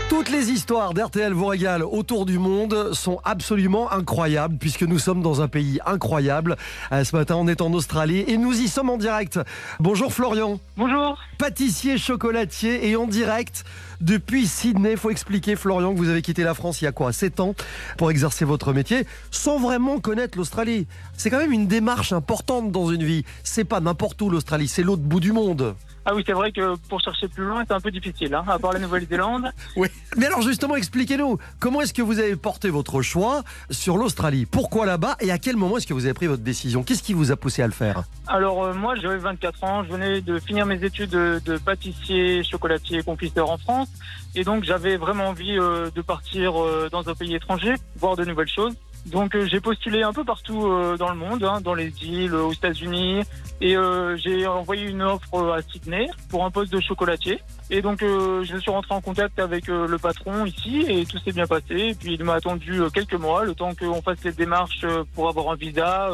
Toutes 0.08 0.30
les 0.30 0.50
histoires 0.50 0.92
d'RTL 0.94 1.32
vous 1.32 1.46
régale 1.46 1.82
autour 1.82 2.26
du 2.26 2.38
monde 2.38 2.92
sont 2.92 3.20
absolument 3.24 3.90
incroyables 3.92 4.56
puisque 4.58 4.82
nous 4.82 4.98
sommes 4.98 5.22
dans 5.22 5.40
un 5.40 5.48
pays 5.48 5.78
incroyable. 5.86 6.56
Euh, 6.92 7.04
Ce 7.04 7.14
matin, 7.16 7.36
on 7.36 7.48
est 7.48 7.60
en 7.62 7.72
Australie 7.72 8.24
et 8.26 8.36
nous 8.36 8.58
y 8.60 8.68
sommes 8.68 8.90
en 8.90 8.98
direct. 8.98 9.40
Bonjour 9.80 10.12
Florian, 10.12 10.58
Bonjour. 10.76 11.18
pâtissier 11.38 11.96
chocolatier 11.98 12.88
et 12.90 12.96
en 12.96 13.06
direct 13.06 13.64
depuis 14.02 14.46
Sydney. 14.46 14.96
Faut 14.96 15.10
expliquer 15.10 15.56
Florian 15.56 15.94
que 15.94 15.98
vous 15.98 16.08
avez 16.08 16.22
quitté 16.22 16.42
la 16.42 16.54
France 16.54 16.82
il 16.82 16.84
y 16.84 16.88
a 16.88 16.92
quoi 16.92 17.12
7 17.12 17.40
ans 17.40 17.54
pour 17.96 18.10
exercer 18.10 18.44
votre 18.44 18.72
métier 18.72 19.06
sans 19.30 19.58
vraiment 19.58 19.98
connaître 20.00 20.36
l'Australie. 20.36 20.86
C'est 21.16 21.30
quand 21.30 21.38
même 21.38 21.52
une 21.52 21.66
démarche 21.66 22.12
importante 22.12 22.70
dans 22.70 22.90
une 22.90 23.04
vie. 23.04 23.24
C'est 23.44 23.64
pas 23.64 23.80
n'importe 23.80 24.20
où 24.20 24.28
l'Australie, 24.28 24.68
c'est 24.68 24.82
l'autre 24.82 25.02
bout 25.02 25.20
du 25.20 25.32
monde. 25.32 25.74
Ah 26.04 26.14
oui, 26.14 26.24
c'est 26.26 26.32
vrai 26.32 26.50
que 26.50 26.74
pour 26.88 27.00
chercher 27.00 27.28
plus 27.28 27.44
loin, 27.44 27.64
c'est 27.66 27.74
un 27.74 27.80
peu 27.80 27.90
difficile, 27.92 28.34
hein, 28.34 28.44
à 28.48 28.58
part 28.58 28.72
la 28.72 28.80
Nouvelle-Zélande. 28.80 29.50
Oui. 29.76 29.88
Mais 30.16 30.26
alors 30.26 30.42
justement, 30.42 30.76
expliquez-nous, 30.76 31.38
comment 31.58 31.80
est-ce 31.80 31.94
que 31.94 32.02
vous 32.02 32.18
avez 32.18 32.36
porté 32.36 32.68
votre 32.68 33.00
choix 33.00 33.42
sur 33.70 33.96
l'Australie? 33.96 34.44
Pourquoi 34.44 34.84
là-bas 34.84 35.16
et 35.20 35.30
à 35.30 35.38
quel 35.38 35.56
moment 35.56 35.78
est-ce 35.78 35.86
que 35.86 35.94
vous 35.94 36.04
avez 36.04 36.14
pris 36.14 36.26
votre 36.26 36.42
décision? 36.42 36.82
Qu'est-ce 36.82 37.02
qui 37.02 37.14
vous 37.14 37.30
a 37.32 37.36
poussé 37.36 37.62
à 37.62 37.66
le 37.66 37.72
faire? 37.72 38.02
Alors 38.26 38.64
euh, 38.64 38.74
moi, 38.74 38.96
j'avais 38.96 39.16
24 39.16 39.64
ans, 39.64 39.84
je 39.84 39.92
venais 39.92 40.20
de 40.20 40.38
finir 40.38 40.66
mes 40.66 40.82
études 40.84 41.10
de, 41.10 41.40
de 41.44 41.56
pâtissier, 41.56 42.42
chocolatier, 42.42 43.02
confiteur 43.02 43.50
en 43.50 43.56
France, 43.56 43.88
et 44.34 44.44
donc 44.44 44.64
j'avais 44.64 44.96
vraiment 44.96 45.28
envie 45.28 45.58
euh, 45.58 45.90
de 45.94 46.02
partir 46.02 46.60
euh, 46.60 46.88
dans 46.90 47.08
un 47.08 47.14
pays 47.14 47.34
étranger, 47.34 47.74
voir 47.96 48.16
de 48.16 48.24
nouvelles 48.24 48.48
choses. 48.48 48.74
Donc 49.06 49.34
euh, 49.34 49.46
j'ai 49.46 49.60
postulé 49.60 50.02
un 50.02 50.12
peu 50.12 50.24
partout 50.24 50.66
euh, 50.66 50.96
dans 50.96 51.10
le 51.10 51.16
monde, 51.16 51.42
hein, 51.42 51.60
dans 51.60 51.74
les 51.74 51.92
îles, 52.02 52.34
aux 52.34 52.52
États-Unis, 52.52 53.22
et 53.60 53.76
euh, 53.76 54.16
j'ai 54.16 54.46
envoyé 54.46 54.86
une 54.86 55.02
offre 55.02 55.52
à 55.52 55.60
Sydney 55.62 56.08
pour 56.28 56.44
un 56.44 56.50
poste 56.50 56.72
de 56.72 56.80
chocolatier. 56.80 57.40
Et 57.70 57.80
donc 57.80 58.00
je 58.02 58.56
suis 58.58 58.70
rentré 58.70 58.94
en 58.94 59.00
contact 59.00 59.38
avec 59.38 59.66
le 59.66 59.96
patron 59.96 60.44
ici 60.44 60.84
et 60.88 61.06
tout 61.06 61.16
s'est 61.18 61.32
bien 61.32 61.46
passé. 61.46 61.74
Et 61.74 61.94
puis 61.94 62.14
il 62.14 62.24
m'a 62.24 62.34
attendu 62.34 62.82
quelques 62.92 63.14
mois, 63.14 63.44
le 63.44 63.54
temps 63.54 63.72
qu'on 63.74 64.02
fasse 64.02 64.22
les 64.24 64.32
démarches 64.32 64.84
pour 65.14 65.28
avoir 65.30 65.52
un 65.52 65.54
visa, 65.54 66.10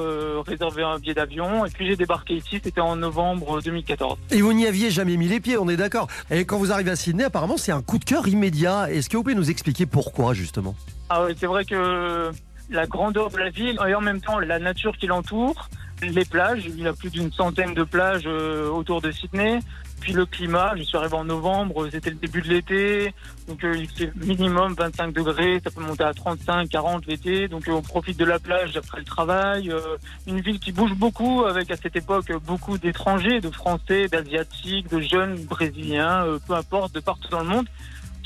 réserver 0.47 0.85
un 0.85 0.99
billet 0.99 1.15
d'avion. 1.15 1.67
Et 1.67 1.71
puis 1.71 1.89
j'ai 1.89 1.97
débarqué 1.97 2.35
ici, 2.35 2.61
c'était 2.63 2.81
en 2.81 2.95
novembre 2.95 3.61
2014. 3.61 4.19
Et 4.31 4.41
vous 4.41 4.53
n'y 4.53 4.67
aviez 4.67 4.93
jamais 4.93 5.17
mis 5.17 5.27
les 5.27 5.41
pieds, 5.41 5.59
on 5.59 5.69
est 5.69 5.77
d'accord. 5.77 6.07
Et 6.31 6.45
quand 6.45 6.59
vous 6.59 6.71
arrivez 6.71 6.93
à 6.93 6.97
Sydney, 6.97 7.25
apparemment, 7.25 7.57
c'est 7.57 7.73
un 7.73 7.83
coup 7.83 7.99
de 7.99 8.05
cœur 8.05 8.29
immédiat. 8.29 8.89
Est-ce 8.93 9.09
que 9.09 9.17
vous 9.17 9.25
pouvez 9.25 9.35
nous 9.35 9.51
expliquer 9.51 9.85
pourquoi, 9.85 10.35
justement? 10.35 10.77
Ah 11.11 11.25
ouais, 11.25 11.35
c'est 11.37 11.47
vrai 11.47 11.65
que 11.65 12.31
la 12.71 12.87
grandeur 12.87 13.31
de 13.31 13.39
la 13.39 13.51
ville 13.51 13.79
et 13.87 13.95
en 13.95 14.01
même 14.01 14.21
temps 14.21 14.39
la 14.39 14.59
nature 14.59 14.97
qui 14.97 15.07
l'entoure, 15.07 15.69
les 16.03 16.25
plages, 16.25 16.65
il 16.67 16.81
y 16.81 16.87
a 16.87 16.93
plus 16.93 17.11
d'une 17.11 17.33
centaine 17.33 17.75
de 17.75 17.83
plages 17.83 18.25
euh, 18.27 18.69
autour 18.69 19.01
de 19.01 19.11
Sydney, 19.11 19.59
Puis 20.01 20.13
le 20.13 20.27
climat, 20.27 20.75
je 20.77 20.85
suis 20.85 20.97
arrivé 20.97 21.15
en 21.15 21.25
novembre, 21.25 21.89
c'était 21.91 22.11
le 22.11 22.17
début 22.17 22.41
de 22.41 22.49
l'été, 22.49 23.15
donc 23.49 23.65
euh, 23.65 23.75
il 23.77 23.89
fait 23.89 24.13
minimum 24.15 24.75
25 24.75 25.13
degrés, 25.13 25.61
ça 25.65 25.71
peut 25.71 25.81
monter 25.81 26.05
à 26.05 26.15
35, 26.15 26.69
40 26.69 27.07
l'été, 27.07 27.49
donc 27.49 27.67
euh, 27.67 27.73
on 27.73 27.83
profite 27.83 28.17
de 28.17 28.25
la 28.25 28.39
plage 28.39 28.77
après 28.77 28.99
le 28.99 29.05
travail. 29.05 29.73
Une 30.27 30.41
ville 30.41 30.61
qui 30.61 30.71
bouge 30.71 30.95
beaucoup, 30.95 31.45
avec 31.45 31.71
à 31.71 31.77
cette 31.77 31.97
époque 31.97 32.31
beaucoup 32.47 32.79
d'étrangers, 32.79 33.41
de 33.41 33.51
Français, 33.51 34.07
d'Asiatiques, 34.07 34.89
de 34.89 35.01
jeunes 35.01 35.37
Brésiliens, 35.45 36.25
peu 36.47 36.55
importe, 36.55 36.95
de 36.95 37.01
partout 37.01 37.29
dans 37.29 37.41
le 37.41 37.49
monde 37.49 37.67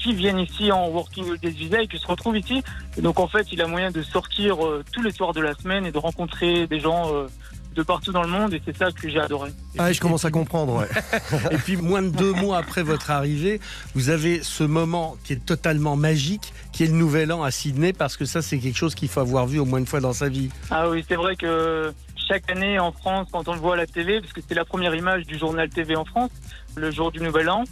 qui 0.02 0.14
viennent 0.14 0.40
ici 0.40 0.73
en 0.73 0.88
working 0.88 1.28
holiday 1.28 1.50
visa 1.50 1.82
et 1.82 1.87
qui 1.87 1.99
se 1.99 2.06
retrouvent 2.06 2.37
ici. 2.37 2.62
Et 2.97 3.02
donc 3.02 3.21
en 3.21 3.28
fait, 3.28 3.47
il 3.52 3.62
a 3.62 3.66
moyen 3.66 3.90
de 3.90 4.02
sortir 4.02 4.64
euh, 4.64 4.85
tous 4.92 5.02
les 5.02 5.12
soirs 5.12 5.32
de 5.32 5.40
la 5.40 5.54
semaine 5.54 5.87
et 5.87 5.92
de 5.92 5.99
rencontrer 5.99 6.66
des 6.66 6.80
gens 6.80 7.14
euh, 7.14 7.26
de 7.75 7.82
partout 7.82 8.12
dans 8.12 8.23
le 8.23 8.28
monde 8.28 8.52
et 8.52 8.61
c'est 8.64 8.76
ça 8.76 8.90
que 8.90 9.09
j'ai 9.09 9.18
adoré. 9.18 9.50
Ah, 9.78 9.92
je 9.92 10.00
commence 10.00 10.25
à 10.25 10.30
comprendre. 10.30 10.76
ouais. 10.76 10.88
Et 11.50 11.56
puis 11.56 11.76
moins 11.76 12.02
de 12.02 12.11
deux 12.11 12.32
mois 12.32 12.59
après 12.59 12.82
votre 12.82 13.11
arrivée, 13.11 13.61
vous 13.94 14.11
avez 14.11 14.42
ce 14.42 14.64
moment 14.64 15.16
qui 15.25 15.35
est 15.35 15.44
totalement 15.44 15.97
magique, 15.97 16.52
qui 16.73 16.85
est 16.85 16.88
le 16.88 16.92
Nouvel 16.92 17.32
An 17.32 17.42
à 17.42 17.50
Sydney, 17.50 17.92
parce 17.92 18.16
que 18.16 18.25
ça 18.25 18.42
c'est 18.42 18.59
quelque 18.59 18.76
chose 18.76 18.94
qu'il 18.94 19.09
faut 19.09 19.21
avoir 19.21 19.47
vu 19.47 19.59
au 19.59 19.64
moins 19.64 19.78
une 19.78 19.87
fois 19.87 20.00
dans 20.00 20.12
sa 20.12 20.28
vie. 20.28 20.50
Ah 20.71 20.90
oui, 20.90 21.04
c'est 21.09 21.16
vrai 21.16 21.37
que 21.37 21.92
chaque 22.28 22.50
année 22.50 22.78
en 22.78 22.92
France, 22.92 23.28
quand 23.32 23.49
on 23.49 23.54
le 23.54 23.61
voit 23.61 23.75
à 23.75 23.76
la 23.76 23.87
TV, 23.87 24.21
parce 24.21 24.32
que 24.32 24.40
c'était 24.40 24.54
la 24.54 24.64
première 24.64 24.94
image 24.94 25.26
du 25.26 25.38
journal 25.38 25.68
TV 25.68 25.97
en 25.97 26.04
France, 26.04 26.30
le 26.76 26.90
jour 26.90 27.11
du 27.11 27.21
Nouvel 27.21 27.50
An, 27.50 27.64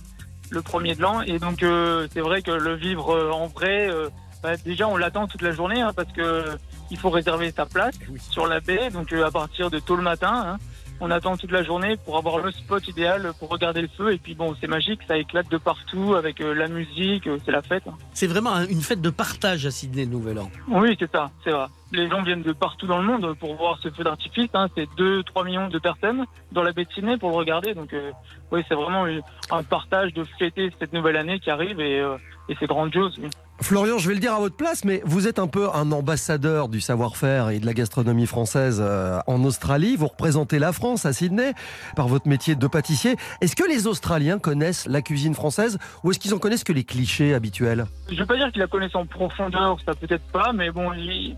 le 0.50 0.62
premier 0.62 0.94
de 0.94 1.02
l'an, 1.02 1.20
et 1.22 1.38
donc 1.38 1.62
euh, 1.62 2.06
c'est 2.12 2.20
vrai 2.20 2.42
que 2.42 2.50
le 2.50 2.74
vivre 2.74 3.10
euh, 3.14 3.30
en 3.30 3.46
vrai, 3.46 3.88
euh, 3.90 4.08
bah, 4.42 4.56
déjà 4.56 4.88
on 4.88 4.96
l'attend 4.96 5.26
toute 5.28 5.42
la 5.42 5.52
journée 5.52 5.80
hein, 5.80 5.92
parce 5.94 6.12
que 6.12 6.44
il 6.90 6.98
faut 6.98 7.10
réserver 7.10 7.52
sa 7.52 7.66
place 7.66 7.94
sur 8.30 8.46
la 8.46 8.60
baie, 8.60 8.90
donc 8.90 9.12
euh, 9.12 9.24
à 9.26 9.30
partir 9.30 9.70
de 9.70 9.78
tôt 9.78 9.96
le 9.96 10.02
matin. 10.02 10.42
hein, 10.54 10.58
on 11.02 11.10
attend 11.10 11.34
toute 11.38 11.50
la 11.52 11.62
journée 11.62 11.96
pour 12.04 12.18
avoir 12.18 12.38
le 12.40 12.50
spot 12.50 12.86
idéal 12.88 13.32
pour 13.38 13.48
regarder 13.48 13.80
le 13.80 13.88
feu 13.96 14.12
et 14.12 14.18
puis 14.18 14.34
bon 14.34 14.54
c'est 14.60 14.66
magique 14.66 15.00
ça 15.08 15.16
éclate 15.16 15.50
de 15.50 15.56
partout 15.56 16.14
avec 16.14 16.42
euh, 16.42 16.52
la 16.52 16.68
musique 16.68 17.26
c'est 17.46 17.52
la 17.52 17.62
fête 17.62 17.84
hein. 17.88 17.94
C'est 18.12 18.26
vraiment 18.26 18.52
un- 18.52 18.66
une 18.66 18.82
fête 18.82 19.00
de 19.00 19.08
partage 19.08 19.64
à 19.64 19.70
Sydney, 19.70 20.04
le 20.04 20.10
Nouvel 20.10 20.38
An. 20.40 20.50
oui 20.68 20.94
c'est 20.98 21.10
ça 21.10 21.30
c'est 21.42 21.52
vrai 21.52 21.66
les 21.92 22.08
gens 22.08 22.22
viennent 22.22 22.42
de 22.42 22.52
partout 22.52 22.86
dans 22.86 22.98
le 22.98 23.04
monde 23.04 23.34
pour 23.38 23.54
voir 23.56 23.78
ce 23.82 23.90
feu 23.90 24.04
d'artifice 24.04 24.50
hein. 24.54 24.68
c'est 24.76 24.88
2-3 24.96 25.44
millions 25.44 25.68
de 25.68 25.78
personnes 25.78 26.24
dans 26.52 26.62
la 26.62 26.72
baie 26.72 26.84
de 26.84 26.92
Sydney 26.92 27.18
pour 27.18 27.30
le 27.30 27.36
regarder 27.36 27.74
donc 27.74 27.92
euh, 27.92 28.12
oui 28.52 28.62
c'est 28.68 28.74
vraiment 28.74 29.06
un 29.50 29.62
partage 29.62 30.12
de 30.14 30.24
fêter 30.38 30.70
cette 30.78 30.92
nouvelle 30.92 31.16
année 31.16 31.40
qui 31.40 31.50
arrive 31.50 31.80
et, 31.80 32.00
euh, 32.00 32.16
et 32.48 32.56
c'est 32.58 32.66
grandiose. 32.66 33.20
Florian, 33.62 33.98
je 33.98 34.08
vais 34.08 34.14
le 34.14 34.20
dire 34.20 34.32
à 34.32 34.38
votre 34.38 34.56
place, 34.56 34.84
mais 34.84 35.02
vous 35.04 35.28
êtes 35.28 35.38
un 35.38 35.46
peu 35.46 35.68
un 35.74 35.92
ambassadeur 35.92 36.68
du 36.68 36.80
savoir-faire 36.80 37.50
et 37.50 37.60
de 37.60 37.66
la 37.66 37.74
gastronomie 37.74 38.26
française 38.26 38.80
euh, 38.82 39.20
en 39.26 39.44
Australie. 39.44 39.96
Vous 39.96 40.08
représentez 40.08 40.58
la 40.58 40.72
France 40.72 41.04
à 41.04 41.12
Sydney 41.12 41.52
par 41.94 42.08
votre 42.08 42.26
métier 42.26 42.54
de 42.54 42.66
pâtissier. 42.66 43.16
Est-ce 43.42 43.54
que 43.54 43.68
les 43.68 43.86
Australiens 43.86 44.38
connaissent 44.38 44.86
la 44.86 45.02
cuisine 45.02 45.34
française 45.34 45.78
ou 46.02 46.10
est-ce 46.10 46.18
qu'ils 46.18 46.34
en 46.34 46.38
connaissent 46.38 46.64
que 46.64 46.72
les 46.72 46.84
clichés 46.84 47.34
habituels? 47.34 47.86
Je 48.10 48.16
veux 48.16 48.26
pas 48.26 48.36
dire 48.36 48.50
qu'ils 48.50 48.62
la 48.62 48.66
connaissent 48.66 48.96
en 48.96 49.06
profondeur, 49.06 49.76
ça 49.84 49.94
peut-être 49.94 50.26
pas, 50.32 50.52
mais 50.52 50.70
bon, 50.70 50.90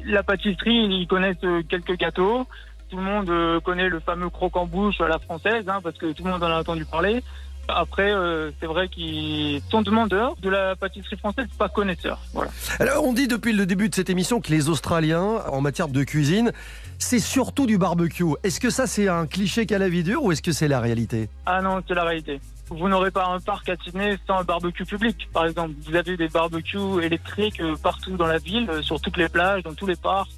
la 0.05 0.23
pâtisserie, 0.23 0.87
ils 1.01 1.07
connaissent 1.09 1.45
euh, 1.45 1.63
quelques 1.69 1.97
gâteaux. 1.99 2.47
Tout 2.89 2.99
le 2.99 3.03
monde 3.03 3.31
euh, 3.31 3.59
connaît 3.61 3.89
le 3.89 4.01
fameux 4.01 4.31
croque-en-bouche 4.31 5.01
à 5.01 5.09
la 5.09 5.19
française, 5.19 5.69
hein, 5.69 5.81
parce 5.83 5.99
que 5.99 6.13
tout 6.13 6.25
le 6.25 6.31
monde 6.31 6.45
en 6.45 6.51
a 6.51 6.61
entendu 6.61 6.85
parler. 6.85 7.23
Après, 7.69 8.13
euh, 8.13 8.51
c'est 8.61 8.67
vrai 8.67 8.89
qu'ils 8.89 9.63
sont 9.71 9.83
demandeurs 9.83 10.37
de 10.43 10.51
la 10.51 10.77
pâtisserie 10.77 11.17
française, 11.17 11.47
pas 11.59 11.69
connaisseurs. 11.69 12.21
Voilà. 12.33 12.51
Alors, 12.79 13.05
on 13.05 13.13
dit 13.13 13.29
depuis 13.29 13.53
le 13.53 13.67
début 13.67 13.89
de 13.89 13.95
cette 13.95 14.11
émission 14.11 14.41
que 14.41 14.51
les 14.51 14.69
Australiens, 14.69 15.43
en 15.51 15.61
matière 15.61 15.89
de 15.89 16.03
cuisine, 16.05 16.53
c'est 16.99 17.19
surtout 17.19 17.67
du 17.67 17.79
barbecue. 17.79 18.25
Est-ce 18.43 18.61
que 18.61 18.71
ça, 18.71 18.87
c'est 18.87 19.09
un 19.09 19.27
cliché 19.27 19.67
qu'à 19.67 19.79
la 19.79 19.89
vie 19.89 20.03
dure 20.03 20.25
ou 20.25 20.33
est-ce 20.33 20.43
que 20.43 20.53
c'est 20.53 20.69
la 20.69 20.81
réalité? 20.81 21.29
Ah 21.47 21.63
non, 21.63 21.81
c'est 21.87 21.95
la 21.95 22.05
réalité. 22.05 22.41
Vous 22.69 22.89
n'aurez 22.89 23.11
pas 23.11 23.27
un 23.27 23.39
parc 23.41 23.69
à 23.69 23.77
Sydney 23.77 24.17
sans 24.27 24.39
un 24.39 24.45
barbecue 24.45 24.85
public, 24.85 25.29
par 25.33 25.47
exemple. 25.47 25.75
Vous 25.87 25.95
avez 25.95 26.17
des 26.17 26.29
barbecues 26.29 27.03
électriques 27.03 27.61
euh, 27.61 27.77
partout 27.77 28.17
dans 28.17 28.27
la 28.27 28.39
ville, 28.39 28.69
euh, 28.71 28.83
sur 28.83 29.01
toutes 29.01 29.17
les 29.17 29.29
plages, 29.29 29.63
dans 29.63 29.75
tous 29.75 29.87
les 29.87 29.97
parcs, 29.97 30.31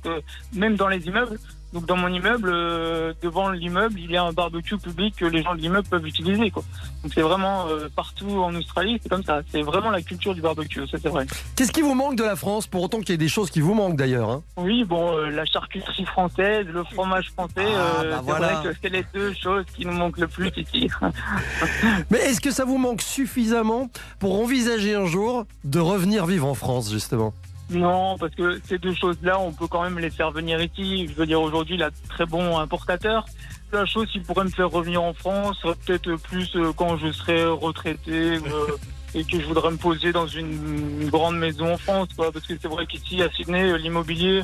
même 0.52 0.76
dans 0.76 0.88
les 0.88 1.06
immeubles. 1.06 1.38
Donc 1.74 1.86
dans 1.86 1.96
mon 1.96 2.06
immeuble, 2.08 2.50
euh, 2.52 3.12
devant 3.20 3.50
l'immeuble, 3.50 3.98
il 3.98 4.10
y 4.12 4.16
a 4.16 4.22
un 4.22 4.32
barbecue 4.32 4.78
public 4.78 5.16
que 5.16 5.24
les 5.24 5.42
gens 5.42 5.56
de 5.56 5.60
l'immeuble 5.60 5.88
peuvent 5.88 6.06
utiliser. 6.06 6.50
Quoi. 6.52 6.62
Donc 7.02 7.12
c'est 7.12 7.20
vraiment 7.20 7.66
euh, 7.68 7.88
partout 7.94 8.30
en 8.44 8.54
Australie, 8.54 9.00
c'est 9.02 9.08
comme 9.08 9.24
ça. 9.24 9.40
C'est 9.50 9.62
vraiment 9.62 9.90
la 9.90 10.00
culture 10.00 10.34
du 10.36 10.40
barbecue, 10.40 10.86
ça 10.86 10.98
c'est 11.02 11.08
vrai. 11.08 11.26
Qu'est-ce 11.56 11.72
qui 11.72 11.82
vous 11.82 11.94
manque 11.94 12.14
de 12.14 12.22
la 12.22 12.36
France 12.36 12.68
Pour 12.68 12.82
autant 12.84 13.00
qu'il 13.00 13.10
y 13.10 13.12
ait 13.14 13.16
des 13.18 13.28
choses 13.28 13.50
qui 13.50 13.60
vous 13.60 13.74
manquent 13.74 13.96
d'ailleurs. 13.96 14.30
hein? 14.30 14.42
Oui, 14.56 14.84
bon, 14.84 15.16
euh, 15.16 15.30
la 15.30 15.44
charcuterie 15.44 16.04
française, 16.06 16.64
le 16.72 16.84
fromage 16.84 17.30
français, 17.32 17.66
Ah, 17.76 18.02
bah 18.04 18.16
c'est 18.18 18.22
voilà. 18.22 18.52
vrai 18.54 18.70
que 18.70 18.78
c'est 18.80 18.88
les 18.90 19.04
deux 19.12 19.32
choses 19.34 19.64
qui 19.76 19.84
nous 19.84 19.92
manquent 19.94 20.18
le 20.18 20.28
plus 20.28 20.52
ici. 20.56 20.88
Mais 22.10 22.18
est-ce 22.18 22.40
que 22.40 22.52
ça 22.52 22.64
vous 22.64 22.78
manque 22.78 23.02
suffisamment 23.02 23.90
pour 24.20 24.38
envisager 24.40 24.94
un 24.94 25.06
jour 25.06 25.44
de 25.64 25.80
revenir 25.80 26.26
vivre 26.26 26.46
en 26.46 26.54
France, 26.54 26.90
justement? 26.92 27.34
Non, 27.70 28.16
parce 28.18 28.34
que 28.34 28.60
ces 28.64 28.78
deux 28.78 28.94
choses-là, 28.94 29.40
on 29.40 29.52
peut 29.52 29.66
quand 29.66 29.82
même 29.82 29.98
les 29.98 30.10
faire 30.10 30.30
venir 30.30 30.60
ici. 30.60 31.08
Je 31.08 31.14
veux 31.14 31.26
dire, 31.26 31.40
aujourd'hui, 31.40 31.76
il 31.76 31.82
a 31.82 31.90
très 32.08 32.26
bon 32.26 32.58
importateur. 32.58 33.24
La 33.72 33.86
chose 33.86 34.08
qui 34.10 34.20
pourrait 34.20 34.44
me 34.44 34.50
faire 34.50 34.70
revenir 34.70 35.02
en 35.02 35.14
France 35.14 35.58
peut-être 35.86 36.14
plus 36.16 36.54
euh, 36.54 36.72
quand 36.76 36.96
je 36.96 37.10
serai 37.10 37.44
retraité 37.44 38.36
euh, 38.36 38.76
et 39.14 39.24
que 39.24 39.40
je 39.40 39.46
voudrais 39.46 39.70
me 39.70 39.76
poser 39.76 40.12
dans 40.12 40.26
une, 40.26 41.00
une 41.00 41.08
grande 41.08 41.38
maison 41.38 41.72
en 41.72 41.78
France. 41.78 42.08
Quoi, 42.16 42.30
parce 42.30 42.46
que 42.46 42.54
c'est 42.60 42.68
vrai 42.68 42.86
qu'ici, 42.86 43.22
à 43.22 43.30
Sydney, 43.30 43.72
euh, 43.72 43.78
l'immobilier, 43.78 44.42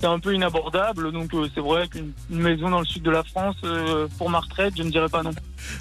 c'est 0.00 0.06
un 0.06 0.18
peu 0.18 0.34
inabordable. 0.34 1.12
Donc, 1.12 1.32
euh, 1.34 1.46
c'est 1.54 1.60
vrai 1.60 1.86
qu'une 1.88 2.12
une 2.30 2.40
maison 2.40 2.70
dans 2.70 2.80
le 2.80 2.86
sud 2.86 3.02
de 3.02 3.10
la 3.10 3.22
France, 3.22 3.56
euh, 3.64 4.06
pour 4.18 4.30
ma 4.30 4.40
retraite, 4.40 4.74
je 4.76 4.82
ne 4.82 4.90
dirais 4.90 5.08
pas 5.08 5.22
non. 5.22 5.30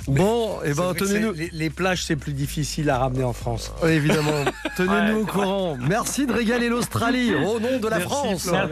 Bon, 0.07 0.57
eh 0.63 0.69
C'est 0.69 0.75
ben 0.77 0.93
tenez-nous. 0.93 1.31
Les, 1.33 1.49
les 1.51 1.69
plages, 1.69 2.03
c'est 2.03 2.15
plus 2.17 2.33
difficile 2.33 2.89
à 2.89 2.97
ramener 2.99 3.23
en 3.23 3.33
France. 3.33 3.71
Oui, 3.83 3.91
évidemment, 3.91 4.43
tenez-nous 4.77 5.15
Ouais, 5.17 5.21
au 5.21 5.25
courant. 5.25 5.77
Merci 5.79 6.25
de 6.25 6.33
régaler 6.33 6.69
l'Australie 6.69 7.33
au 7.33 7.59
nom 7.59 7.79
de 7.79 7.87
la 7.87 7.97
Merci, 7.99 8.09
France. 8.13 8.41
Florian. 8.43 8.67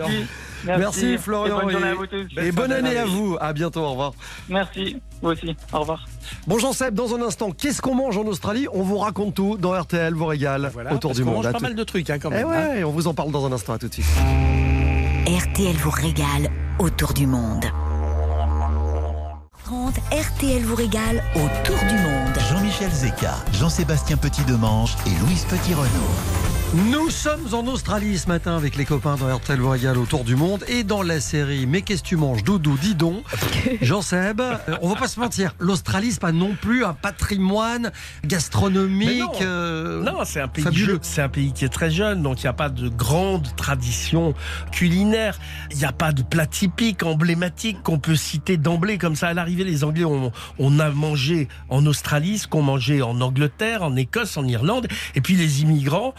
Merci. 0.65 0.79
Merci, 0.81 1.17
Florian, 1.19 1.59
Et 1.59 1.63
bonne 1.63 1.71
journée 1.71 1.87
et- 1.87 1.89
à 1.91 1.93
vous 1.95 2.07
tous. 2.07 2.27
Et 2.41 2.51
bonne 2.51 2.71
année 2.71 2.97
à 2.97 3.05
vous. 3.05 3.37
À 3.39 3.53
bientôt. 3.53 3.81
Au 3.81 3.91
revoir. 3.91 4.13
Merci. 4.49 4.97
Vous 5.21 5.29
aussi. 5.29 5.55
Au 5.71 5.79
revoir. 5.81 6.05
Bon, 6.47 6.57
Jean-Seb, 6.59 6.93
dans 6.95 7.15
un 7.15 7.21
instant, 7.21 7.51
qu'est-ce 7.51 7.81
qu'on 7.81 7.95
mange 7.95 8.17
en 8.17 8.25
Australie? 8.25 8.67
On 8.73 8.81
vous 8.81 8.97
raconte 8.97 9.35
tout 9.35 9.57
dans 9.57 9.79
RTL, 9.79 10.13
vous 10.13 10.25
régale 10.25 10.69
Voilà, 10.73 10.93
autour 10.93 11.11
parce 11.11 11.19
du 11.19 11.23
monde. 11.25 11.35
mange 11.35 11.45
À 11.45 11.51
pas 11.51 11.59
tout- 11.59 11.63
mal 11.63 11.75
de 11.75 11.83
trucs 11.83 12.09
hein, 12.09 12.17
quand 12.19 12.29
Eh 12.31 12.35
même. 12.35 12.47
hein. 12.47 12.69
ouais, 12.75 12.83
on 12.83 12.91
vous 12.91 13.07
en 13.07 13.13
parle 13.13 13.31
dans 13.31 13.45
un 13.45 13.51
instant. 13.51 13.73
À 13.73 13.77
tout 13.77 13.87
de 13.87 13.93
suite. 13.93 14.05
RTL 15.27 15.75
vous 15.75 15.89
régale 15.89 16.49
autour 16.79 17.11
du 17.11 17.27
monde. 17.27 17.65
30, 19.65 19.95
RTL 20.09 20.63
vous 20.63 20.75
régale 20.75 21.21
autour 21.35 21.77
du 21.79 21.95
monde. 21.95 22.33
Jean-Michel 22.49 22.89
Zeka, 22.89 23.35
Jean-Sébastien 23.51 24.15
Petit-Demange 24.15 24.95
et 25.05 25.09
Louise 25.25 25.43
Petit-Renault. 25.49 26.56
Nous 26.85 27.09
sommes 27.09 27.55
en 27.55 27.65
Australie 27.65 28.19
ce 28.19 28.27
matin 28.27 28.55
avec 28.55 28.75
les 28.75 28.85
copains 28.85 29.15
dans 29.15 29.35
RTL 29.35 29.59
régale 29.65 29.97
autour 29.97 30.23
du 30.23 30.35
monde 30.35 30.63
et 30.67 30.83
dans 30.83 31.01
la 31.01 31.19
série 31.19 31.65
Mais 31.65 31.81
qu'est-ce 31.81 32.03
que 32.03 32.09
tu 32.09 32.17
manges 32.17 32.43
Doudou, 32.43 32.77
dis 32.79 32.93
donc. 32.93 33.23
Jean-Seb, 33.81 34.39
euh, 34.39 34.57
on 34.83 34.89
va 34.89 34.95
pas 34.95 35.07
se 35.07 35.19
mentir, 35.19 35.55
l'Australie 35.57 36.11
c'est 36.11 36.21
pas 36.21 36.31
non 36.31 36.55
plus 36.61 36.85
un 36.85 36.93
patrimoine 36.93 37.91
gastronomique. 38.23 39.21
Non. 39.21 39.31
euh, 39.41 40.03
Non, 40.03 40.19
c'est 40.23 40.39
un 40.39 40.47
pays 40.47 40.65
c'est 41.01 41.23
un 41.23 41.29
pays 41.29 41.51
qui 41.51 41.65
est 41.65 41.69
très 41.69 41.89
jeune, 41.89 42.21
donc 42.21 42.41
il 42.41 42.45
n'y 42.45 42.49
a 42.49 42.53
pas 42.53 42.69
de 42.69 42.89
grande 42.89 43.47
tradition 43.55 44.35
culinaire. 44.71 45.39
Il 45.71 45.77
n'y 45.77 45.85
a 45.85 45.91
pas 45.91 46.11
de 46.11 46.21
plat 46.21 46.45
typique, 46.45 47.01
emblématique 47.01 47.81
qu'on 47.81 47.97
peut 47.97 48.15
citer 48.15 48.57
d'emblée 48.57 48.99
comme 48.99 49.15
ça. 49.15 49.29
À 49.29 49.33
l'arrivée, 49.33 49.63
les 49.63 49.83
Anglais 49.83 50.05
ont 50.05 50.31
on 50.59 50.79
a 50.79 50.91
mangé 50.91 51.47
en 51.69 51.87
Australie, 51.87 52.37
ce 52.37 52.47
qu'on 52.47 52.61
mangeait 52.61 53.01
en 53.01 53.19
Angleterre, 53.19 53.81
en 53.81 53.95
Écosse, 53.95 54.37
en 54.37 54.45
Irlande, 54.45 54.87
et 55.15 55.21
puis 55.21 55.35
les 55.35 55.63
immigrants 55.63 56.13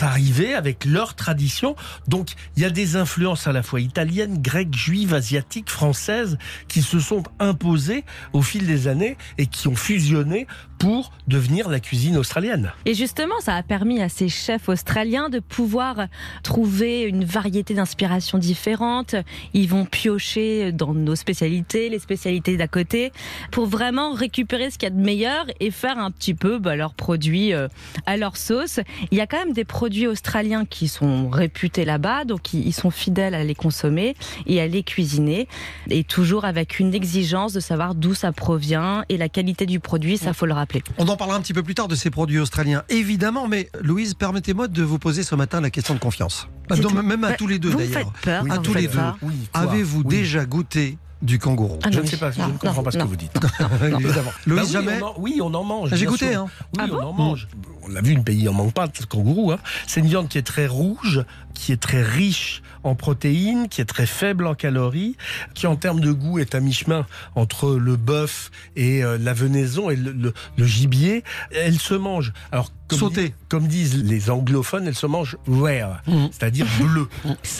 arrivés 0.00 0.54
avec 0.54 0.84
leur 0.84 1.14
tradition. 1.14 1.76
Donc 2.06 2.32
il 2.56 2.62
y 2.62 2.66
a 2.66 2.70
des 2.70 2.96
influences 2.96 3.46
à 3.46 3.52
la 3.52 3.62
fois 3.62 3.80
italiennes, 3.80 4.40
grecques, 4.40 4.74
juives, 4.74 5.14
asiatiques, 5.14 5.70
françaises 5.70 6.38
qui 6.68 6.82
se 6.82 7.00
sont 7.00 7.22
imposées 7.38 8.04
au 8.32 8.42
fil 8.42 8.66
des 8.66 8.88
années 8.88 9.16
et 9.38 9.46
qui 9.46 9.68
ont 9.68 9.76
fusionné 9.76 10.46
pour 10.78 11.12
devenir 11.26 11.68
la 11.68 11.80
cuisine 11.80 12.16
australienne. 12.16 12.72
Et 12.86 12.94
justement, 12.94 13.34
ça 13.40 13.56
a 13.56 13.62
permis 13.62 14.00
à 14.00 14.08
ces 14.08 14.28
chefs 14.28 14.68
australiens 14.68 15.28
de 15.28 15.40
pouvoir 15.40 16.06
trouver 16.42 17.02
une 17.02 17.24
variété 17.24 17.74
d'inspirations 17.74 18.38
différentes. 18.38 19.16
Ils 19.54 19.68
vont 19.68 19.84
piocher 19.84 20.72
dans 20.72 20.94
nos 20.94 21.16
spécialités, 21.16 21.88
les 21.88 21.98
spécialités 21.98 22.56
d'à 22.56 22.68
côté, 22.68 23.12
pour 23.50 23.66
vraiment 23.66 24.12
récupérer 24.12 24.70
ce 24.70 24.78
qu'il 24.78 24.88
y 24.88 24.92
a 24.92 24.94
de 24.94 25.00
meilleur 25.00 25.46
et 25.60 25.70
faire 25.70 25.98
un 25.98 26.10
petit 26.10 26.34
peu 26.34 26.58
bah, 26.58 26.76
leurs 26.76 26.94
produits 26.94 27.52
euh, 27.52 27.68
à 28.06 28.16
leur 28.16 28.36
sauce. 28.36 28.80
Il 29.10 29.18
y 29.18 29.20
a 29.20 29.26
quand 29.26 29.38
même 29.38 29.52
des 29.52 29.64
produits 29.68 30.08
australiens 30.08 30.64
qui 30.64 30.88
sont 30.88 31.28
réputés 31.30 31.84
là-bas, 31.84 32.24
donc 32.24 32.52
ils 32.52 32.72
sont 32.72 32.90
fidèles 32.90 33.34
à 33.34 33.44
les 33.44 33.54
consommer 33.54 34.16
et 34.46 34.60
à 34.60 34.66
les 34.66 34.82
cuisiner, 34.82 35.46
et 35.90 36.02
toujours 36.02 36.44
avec 36.44 36.80
une 36.80 36.94
exigence 36.94 37.52
de 37.52 37.60
savoir 37.60 37.94
d'où 37.94 38.14
ça 38.14 38.32
provient 38.32 39.04
et 39.08 39.16
la 39.16 39.28
qualité 39.28 39.66
du 39.66 39.78
produit, 39.78 40.16
ça 40.18 40.32
faut 40.32 40.46
le 40.46 40.54
rappeler. 40.54 40.82
On 40.98 41.06
en 41.06 41.16
parlera 41.16 41.38
un 41.38 41.40
petit 41.42 41.54
peu 41.54 41.62
plus 41.62 41.74
tard 41.74 41.86
de 41.86 41.94
ces 41.94 42.10
produits 42.10 42.38
australiens, 42.40 42.82
évidemment, 42.88 43.46
mais 43.46 43.68
Louise, 43.80 44.14
permettez-moi 44.14 44.66
de 44.66 44.82
vous 44.82 44.98
poser 44.98 45.22
ce 45.22 45.34
matin 45.36 45.60
la 45.60 45.70
question 45.70 45.94
de 45.94 46.00
confiance. 46.00 46.48
Non, 46.82 46.90
même 47.02 47.22
à 47.24 47.30
Bah, 47.30 47.34
tous 47.38 47.46
les 47.46 47.58
deux 47.58 47.72
d'ailleurs. 47.74 47.92
faites 48.14 48.22
peur 48.24 48.44
à 48.50 48.58
tous 48.58 48.74
les 48.74 48.88
deux. 48.88 48.98
Oui, 49.22 49.34
Avez-vous 49.54 50.00
oui. 50.00 50.16
déjà 50.16 50.44
goûté 50.44 50.98
du 51.20 51.38
kangourou. 51.38 51.78
Ah 51.82 51.88
Je 51.90 51.98
ne 52.00 52.06
sais 52.06 52.16
pas, 52.16 52.30
je 52.30 52.38
non, 52.40 52.46
ne 52.48 52.52
comprends 52.52 52.74
non, 52.76 52.82
pas 52.84 52.90
ce 52.92 52.98
non. 52.98 53.04
que 53.04 53.10
vous 53.10 53.16
dites. 53.16 53.32
Évidemment. 53.82 54.30
Bah 54.30 54.32
Louise, 54.46 54.62
oui, 54.66 54.70
jamais 54.72 55.02
on 55.02 55.06
en- 55.06 55.14
oui, 55.18 55.38
on 55.42 55.52
en 55.54 55.64
mange. 55.64 55.88
Ah, 55.92 55.96
J'ai 55.96 56.06
goûté, 56.06 56.34
hein. 56.34 56.46
Oui, 56.76 56.78
Ah 56.78 56.84
on 56.84 56.94
bon 56.94 57.02
en 57.02 57.12
mange. 57.12 57.48
On 57.88 57.92
l'a 57.92 58.00
vu, 58.02 58.12
une 58.12 58.24
pays 58.24 58.48
en 58.48 58.52
manque 58.52 58.74
pas, 58.74 58.86
le 58.86 59.06
kangourou. 59.06 59.52
Hein. 59.52 59.58
C'est 59.86 60.00
une 60.00 60.06
viande 60.06 60.28
qui 60.28 60.38
est 60.38 60.42
très 60.42 60.66
rouge, 60.66 61.24
qui 61.54 61.72
est 61.72 61.80
très 61.80 62.02
riche 62.02 62.62
en 62.84 62.94
protéines, 62.94 63.68
qui 63.68 63.80
est 63.80 63.84
très 63.86 64.06
faible 64.06 64.46
en 64.46 64.54
calories, 64.54 65.16
qui 65.54 65.66
en 65.66 65.76
termes 65.76 66.00
de 66.00 66.12
goût 66.12 66.38
est 66.38 66.54
à 66.54 66.60
mi-chemin 66.60 67.06
entre 67.34 67.72
le 67.74 67.96
bœuf 67.96 68.50
et 68.76 69.02
euh, 69.02 69.18
la 69.18 69.32
venaison 69.34 69.90
et 69.90 69.96
le, 69.96 70.12
le- 70.12 70.34
le 70.56 70.66
gibier. 70.66 71.24
Elle 71.50 71.78
se 71.78 71.94
mange. 71.94 72.32
Alors, 72.52 72.72
comme, 72.86 72.98
Sautée. 73.00 73.28
dit- 73.28 73.34
comme 73.48 73.66
disent 73.66 74.02
les 74.02 74.30
anglophones, 74.30 74.86
elle 74.86 74.94
se 74.94 75.06
mange 75.06 75.36
rare, 75.46 76.00
Mhm. 76.06 76.28
c'est-à-dire 76.30 76.66
bleu. 76.80 77.08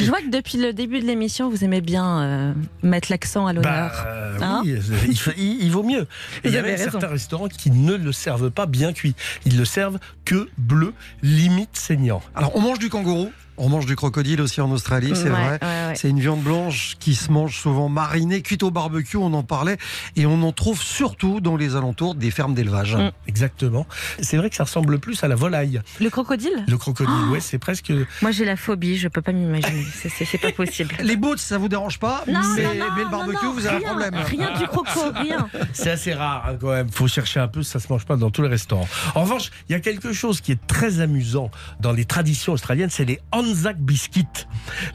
Je 0.00 0.06
vois 0.06 0.20
que 0.22 0.30
depuis 0.30 0.56
le 0.58 0.72
début 0.72 1.00
de 1.00 1.06
l'émission, 1.06 1.50
vous 1.50 1.64
aimez 1.64 1.80
bien 1.82 2.20
euh, 2.22 2.54
mettre 2.82 3.08
l'accent 3.10 3.46
à 3.46 3.52
l'honneur. 3.52 3.70
Bah, 3.90 3.92
euh, 4.06 4.38
Hein 4.40 4.62
oui, 4.64 4.76
il, 5.08 5.18
faut- 5.18 5.32
il- 5.36 5.62
il 5.64 5.70
vaut 5.70 5.82
mieux. 5.82 6.06
Et 6.44 6.48
il 6.48 6.52
y 6.52 6.56
a 6.56 6.62
même 6.62 6.76
raison. 6.76 6.92
certains 6.92 7.08
restaurants 7.08 7.48
qui 7.48 7.70
ne 7.72 7.94
le 7.96 8.12
servent 8.12 8.50
pas 8.50 8.66
bien 8.66 8.92
cuit. 8.92 9.14
Ils 9.44 9.58
le 9.58 9.64
servent 9.64 9.98
que 10.24 10.48
bleu, 10.58 10.94
limite 11.22 11.76
saignant. 11.76 12.22
Alors, 12.34 12.54
on 12.56 12.60
mange 12.60 12.78
du 12.78 12.90
kangourou, 12.90 13.30
on 13.58 13.68
mange 13.68 13.86
du 13.86 13.96
crocodile 13.96 14.40
aussi 14.40 14.60
en 14.60 14.70
Australie, 14.70 15.12
c'est 15.14 15.24
Ouais, 15.24 15.30
vrai. 15.30 15.58
ouais, 15.62 15.88
ouais. 15.88 15.94
C'est 15.96 16.08
une 16.08 16.20
viande 16.20 16.40
blanche 16.42 16.96
qui 17.00 17.14
se 17.14 17.30
mange 17.32 17.56
souvent 17.58 17.88
marinée, 17.88 18.42
cuite 18.42 18.62
au 18.62 18.70
barbecue, 18.70 19.16
on 19.16 19.32
en 19.34 19.42
parlait, 19.42 19.76
et 20.16 20.26
on 20.26 20.42
en 20.42 20.52
trouve 20.52 20.80
surtout 20.82 21.40
dans 21.40 21.56
les 21.56 21.76
alentours 21.76 22.14
des 22.14 22.30
fermes 22.30 22.54
d'élevage. 22.54 22.94
Mm. 22.96 23.10
Exactement. 23.26 23.86
C'est 24.20 24.36
vrai 24.36 24.50
que 24.50 24.56
ça 24.56 24.64
ressemble 24.64 24.98
plus 24.98 25.22
à 25.24 25.28
la 25.28 25.34
volaille. 25.34 25.80
Le 26.00 26.10
crocodile? 26.10 26.64
Le 26.66 26.78
crocodile, 26.78 27.14
Oh 27.28 27.32
ouais, 27.32 27.40
c'est 27.40 27.58
presque. 27.58 27.92
Moi, 28.22 28.30
j'ai 28.30 28.44
la 28.44 28.56
phobie, 28.56 28.96
je 28.96 29.08
peux 29.08 29.22
pas 29.22 29.32
m'imaginer. 29.32 29.84
C'est- 29.94 30.38
pas 30.38 30.52
possible. 30.52 30.94
Les 31.02 31.16
boots, 31.16 31.38
ça 31.38 31.58
vous 31.58 31.68
dérange 31.68 31.98
pas, 31.98 32.22
Non, 32.28 32.40
mais, 32.54 32.62
non, 32.62 32.74
non, 32.74 32.84
mais 32.96 33.02
le 33.04 33.08
barbecue, 33.10 33.44
non, 33.46 33.52
vous 33.54 33.66
avez 33.66 33.78
rien, 33.78 33.86
un 33.88 33.90
problème. 33.90 34.14
Rien 34.24 34.58
du 34.58 34.66
croco, 34.66 35.00
rien. 35.14 35.48
C'est 35.72 35.90
assez 35.90 36.14
rare 36.14 36.44
hein, 36.48 36.56
quand 36.60 36.70
même. 36.70 36.88
Faut 36.90 37.08
chercher 37.08 37.40
un 37.40 37.48
peu, 37.48 37.62
ça 37.62 37.80
se 37.80 37.88
mange 37.92 38.04
pas 38.04 38.16
dans 38.16 38.30
tous 38.30 38.42
les 38.42 38.48
restaurants. 38.48 38.88
En 39.16 39.22
revanche, 39.22 39.50
il 39.68 39.72
y 39.72 39.74
a 39.74 39.80
quelque 39.80 40.12
chose 40.12 40.40
qui 40.40 40.52
est 40.52 40.66
très 40.68 41.00
amusant 41.00 41.50
dans 41.80 41.92
les 41.92 42.04
traditions 42.04 42.52
australiennes, 42.52 42.90
c'est 42.90 43.04
les 43.04 43.20
Anzac. 43.48 43.76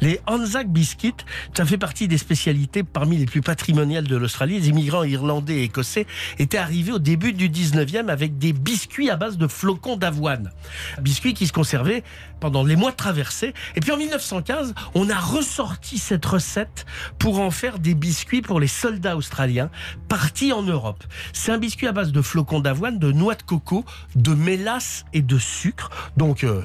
Les 0.01 0.19
Anzac 0.27 0.69
biscuits, 0.69 1.15
ça 1.55 1.65
fait 1.65 1.77
partie 1.77 2.07
des 2.07 2.17
spécialités 2.17 2.83
parmi 2.83 3.17
les 3.17 3.25
plus 3.25 3.41
patrimoniales 3.41 4.07
de 4.07 4.15
l'Australie. 4.15 4.60
Les 4.60 4.69
immigrants 4.69 5.03
irlandais 5.03 5.55
et 5.55 5.63
écossais 5.63 6.05
étaient 6.38 6.57
arrivés 6.57 6.91
au 6.91 7.00
début 7.00 7.33
du 7.33 7.50
19e 7.50 8.10
avec 8.10 8.38
des 8.38 8.53
biscuits 8.53 9.10
à 9.10 9.15
base 9.15 9.38
de 9.38 9.48
flocons 9.48 9.98
d'avoine. 9.98 10.51
Biscuits 11.01 11.33
qui 11.33 11.48
se 11.48 11.53
conservaient 11.53 12.03
pendant 12.43 12.65
les 12.65 12.75
mois 12.75 12.91
de 12.91 12.97
traversée. 12.97 13.53
Et 13.77 13.79
puis 13.79 13.93
en 13.93 13.97
1915, 13.97 14.75
on 14.95 15.09
a 15.09 15.15
ressorti 15.15 15.97
cette 15.97 16.25
recette 16.25 16.85
pour 17.17 17.39
en 17.39 17.51
faire 17.51 17.79
des 17.79 17.95
biscuits 17.95 18.41
pour 18.41 18.59
les 18.59 18.67
soldats 18.67 19.15
australiens 19.15 19.69
partis 20.09 20.51
en 20.51 20.62
Europe. 20.62 21.05
C'est 21.31 21.53
un 21.53 21.57
biscuit 21.57 21.88
à 21.88 21.93
base 21.93 22.12
de 22.12 22.21
flocons 22.21 22.59
d'avoine, 22.59 23.00
de 23.00 23.13
noix 23.13 23.35
de 23.35 23.43
coco, 23.43 23.85
de 24.15 24.33
mélasse 24.33 25.05
et 25.13 25.21
de 25.21 25.38
sucre. 25.38 25.89
Donc 26.17 26.43
euh, 26.43 26.62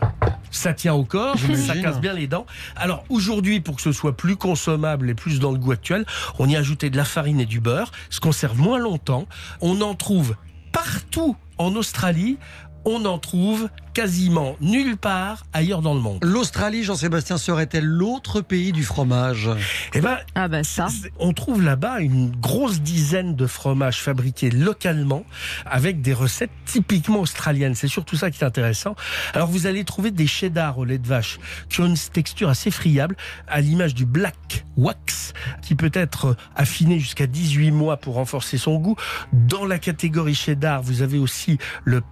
ça 0.50 0.74
tient 0.74 0.94
au 0.94 1.04
corps, 1.04 1.36
ça 1.54 1.76
casse 1.76 2.00
bien 2.00 2.12
les 2.12 2.26
dents. 2.26 2.46
Alors 2.74 3.04
aujourd'hui, 3.08 3.60
pour 3.60 3.76
que 3.76 3.82
ce 3.82 3.92
soit 3.92 4.16
plus 4.16 4.34
consommable 4.34 5.08
et 5.08 5.14
plus 5.14 5.38
dans 5.38 5.52
le 5.52 5.58
goût 5.58 5.70
actuel, 5.70 6.04
on 6.40 6.48
y 6.48 6.56
a 6.56 6.58
ajouté 6.58 6.90
de 6.90 6.96
la 6.96 7.04
farine 7.04 7.38
et 7.38 7.46
du 7.46 7.60
beurre, 7.60 7.92
se 8.10 8.18
conserve 8.18 8.58
moins 8.58 8.80
longtemps. 8.80 9.28
On 9.60 9.80
en 9.80 9.94
trouve 9.94 10.34
partout 10.72 11.36
en 11.58 11.74
Australie. 11.74 12.38
On 12.84 13.04
en 13.04 13.18
trouve 13.18 13.68
quasiment 13.98 14.54
nulle 14.60 14.96
part 14.96 15.44
ailleurs 15.52 15.82
dans 15.82 15.92
le 15.92 15.98
monde. 15.98 16.20
L'Australie, 16.22 16.84
Jean-Sébastien, 16.84 17.36
serait-elle 17.36 17.84
l'autre 17.84 18.40
pays 18.40 18.70
du 18.70 18.84
fromage 18.84 19.50
Eh 19.92 20.00
ben, 20.00 20.18
Ah 20.36 20.46
bah 20.46 20.62
ça. 20.62 20.86
On 21.18 21.32
trouve 21.32 21.62
là-bas 21.62 21.98
une 21.98 22.30
grosse 22.30 22.80
dizaine 22.80 23.34
de 23.34 23.46
fromages 23.48 24.00
fabriqués 24.00 24.50
localement 24.50 25.24
avec 25.66 26.00
des 26.00 26.14
recettes 26.14 26.52
typiquement 26.64 27.20
australiennes. 27.20 27.74
C'est 27.74 27.88
surtout 27.88 28.14
ça 28.14 28.30
qui 28.30 28.42
est 28.42 28.46
intéressant. 28.46 28.94
Alors 29.34 29.48
vous 29.48 29.66
allez 29.66 29.82
trouver 29.82 30.12
des 30.12 30.28
cheddar 30.28 30.78
au 30.78 30.84
lait 30.84 30.98
de 30.98 31.06
vache 31.08 31.40
qui 31.68 31.80
ont 31.80 31.86
une 31.86 31.98
texture 31.98 32.48
assez 32.48 32.70
friable 32.70 33.16
à 33.48 33.60
l'image 33.60 33.96
du 33.96 34.06
black 34.06 34.64
wax 34.76 35.32
qui 35.60 35.74
peut 35.74 35.90
être 35.92 36.36
affiné 36.54 37.00
jusqu'à 37.00 37.26
18 37.26 37.72
mois 37.72 37.96
pour 37.96 38.14
renforcer 38.14 38.58
son 38.58 38.76
goût. 38.78 38.94
Dans 39.32 39.64
la 39.64 39.78
catégorie 39.78 40.36
cheddar, 40.36 40.82
vous 40.82 41.02
avez 41.02 41.18
aussi 41.18 41.58
le 41.84 42.02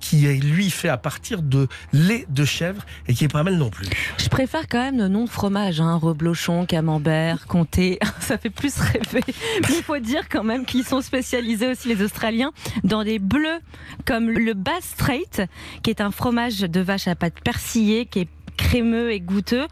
Qui 0.00 0.26
est 0.26 0.42
lui 0.42 0.70
fait 0.70 0.88
à 0.88 0.96
partir 0.96 1.42
de 1.42 1.68
lait 1.92 2.26
de 2.28 2.44
chèvre 2.44 2.84
et 3.06 3.14
qui 3.14 3.24
est 3.24 3.32
pas 3.32 3.42
mal 3.42 3.56
non 3.56 3.70
plus. 3.70 3.86
Je 4.18 4.28
préfère 4.28 4.68
quand 4.68 4.78
même 4.78 4.98
le 4.98 5.08
nom 5.08 5.24
de 5.24 5.30
fromage, 5.30 5.80
hein, 5.80 5.96
reblochon, 5.96 6.66
camembert, 6.66 7.46
comté. 7.46 7.98
Ça 8.20 8.38
fait 8.38 8.50
plus 8.50 8.78
rêver. 8.78 9.22
Mais 9.62 9.76
il 9.76 9.82
faut 9.82 9.98
dire 9.98 10.28
quand 10.28 10.44
même 10.44 10.64
qu'ils 10.64 10.84
sont 10.84 11.00
spécialisés 11.00 11.68
aussi, 11.68 11.88
les 11.88 12.02
Australiens, 12.02 12.52
dans 12.84 13.04
des 13.04 13.18
bleus 13.18 13.60
comme 14.04 14.30
le 14.30 14.54
Bass 14.54 14.84
Strait, 14.84 15.48
qui 15.82 15.90
est 15.90 16.00
un 16.00 16.10
fromage 16.10 16.60
de 16.60 16.80
vache 16.80 17.08
à 17.08 17.14
pâte 17.14 17.40
persillée, 17.44 18.06
qui 18.06 18.20
est 18.20 18.28
crémeux 18.56 19.12
et 19.12 19.20
goûteux. 19.20 19.66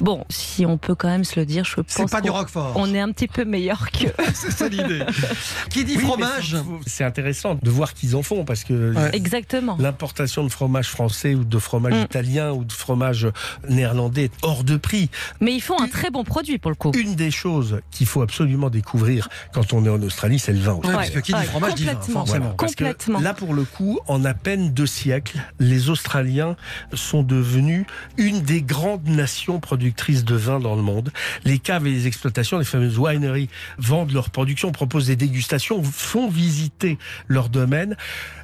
Bon, 0.00 0.24
si 0.30 0.64
on 0.66 0.78
peut 0.78 0.94
quand 0.94 1.08
même 1.08 1.24
se 1.24 1.38
le 1.38 1.44
dire, 1.46 1.64
je 1.64 1.74
pense 1.76 1.84
C'est 1.88 2.10
pas 2.10 2.20
du 2.20 2.30
qu'on- 2.30 2.38
roquefort. 2.38 2.72
on 2.76 2.92
est 2.94 3.00
un 3.00 3.12
petit 3.12 3.28
peu 3.28 3.44
meilleur 3.44 3.90
que. 3.90 4.06
C'est 4.34 4.50
ça 4.50 4.68
l'idée. 4.68 5.02
Qui 5.70 5.84
dit 5.84 5.96
Oui, 5.96 6.04
fromage 6.04 6.56
C'est 6.86 7.04
intéressant 7.04 7.56
de 7.60 7.70
voir 7.70 7.92
qu'ils 7.94 8.16
en 8.16 8.22
font 8.22 8.44
parce 8.44 8.64
que 8.64 8.94
Ouais. 8.94 9.10
Exactement. 9.14 9.76
l'importation 9.78 10.42
de 10.44 10.48
fromage 10.48 10.88
français 10.88 11.34
ou 11.34 11.44
de 11.44 11.58
fromage 11.58 11.94
Mm. 11.94 12.02
italien 12.04 12.52
ou 12.52 12.64
de 12.64 12.72
fromage 12.72 13.28
néerlandais 13.68 14.24
est 14.24 14.32
hors 14.42 14.64
de 14.64 14.76
prix. 14.76 15.10
Mais 15.40 15.52
ils 15.54 15.60
font 15.60 15.78
un 15.80 15.88
très 15.88 16.10
bon 16.10 16.24
produit 16.24 16.58
pour 16.58 16.70
le 16.70 16.76
coup. 16.76 16.92
Une 16.94 17.14
des 17.14 17.30
choses 17.30 17.80
qu'il 17.90 18.06
faut 18.06 18.22
absolument 18.22 18.70
découvrir 18.70 19.28
quand 19.52 19.72
on 19.72 19.84
est 19.84 19.88
en 19.90 20.00
Australie, 20.02 20.38
c'est 20.38 20.52
le 20.52 20.60
vin. 20.60 20.74
Ouais, 20.76 20.92
parce 20.92 21.10
que 21.10 21.18
qui 21.20 21.32
dit 21.32 21.38
Ouais, 21.38 21.44
fromage 21.44 21.74
dit 21.74 21.84
vin, 21.84 21.92
complètement. 21.94 22.20
forcément. 22.20 22.38
Voilà, 22.44 22.54
parce 22.58 22.74
que 22.74 22.84
Complètement. 22.84 23.20
là, 23.20 23.34
pour 23.34 23.54
le 23.54 23.64
coup, 23.64 23.98
en 24.08 24.24
à 24.24 24.34
peine 24.34 24.72
deux 24.72 24.86
siècles, 24.86 25.38
les 25.58 25.90
Australiens 25.90 26.56
sont 26.94 27.22
devenus 27.22 27.84
une 28.16 28.40
des 28.40 28.62
grandes 28.62 29.06
nations 29.08 29.60
productrices 29.60 29.89
de 30.24 30.34
vin 30.34 30.60
dans 30.60 30.76
le 30.76 30.82
monde. 30.82 31.10
Les 31.44 31.58
caves 31.58 31.86
et 31.86 31.90
les 31.90 32.06
exploitations, 32.06 32.58
les 32.58 32.64
fameuses 32.64 32.98
wineries, 32.98 33.48
vendent 33.78 34.12
leur 34.12 34.30
production, 34.30 34.72
proposent 34.72 35.06
des 35.06 35.16
dégustations, 35.16 35.82
font 35.82 36.28
visiter 36.28 36.98
leur 37.28 37.48
domaine. 37.48 37.96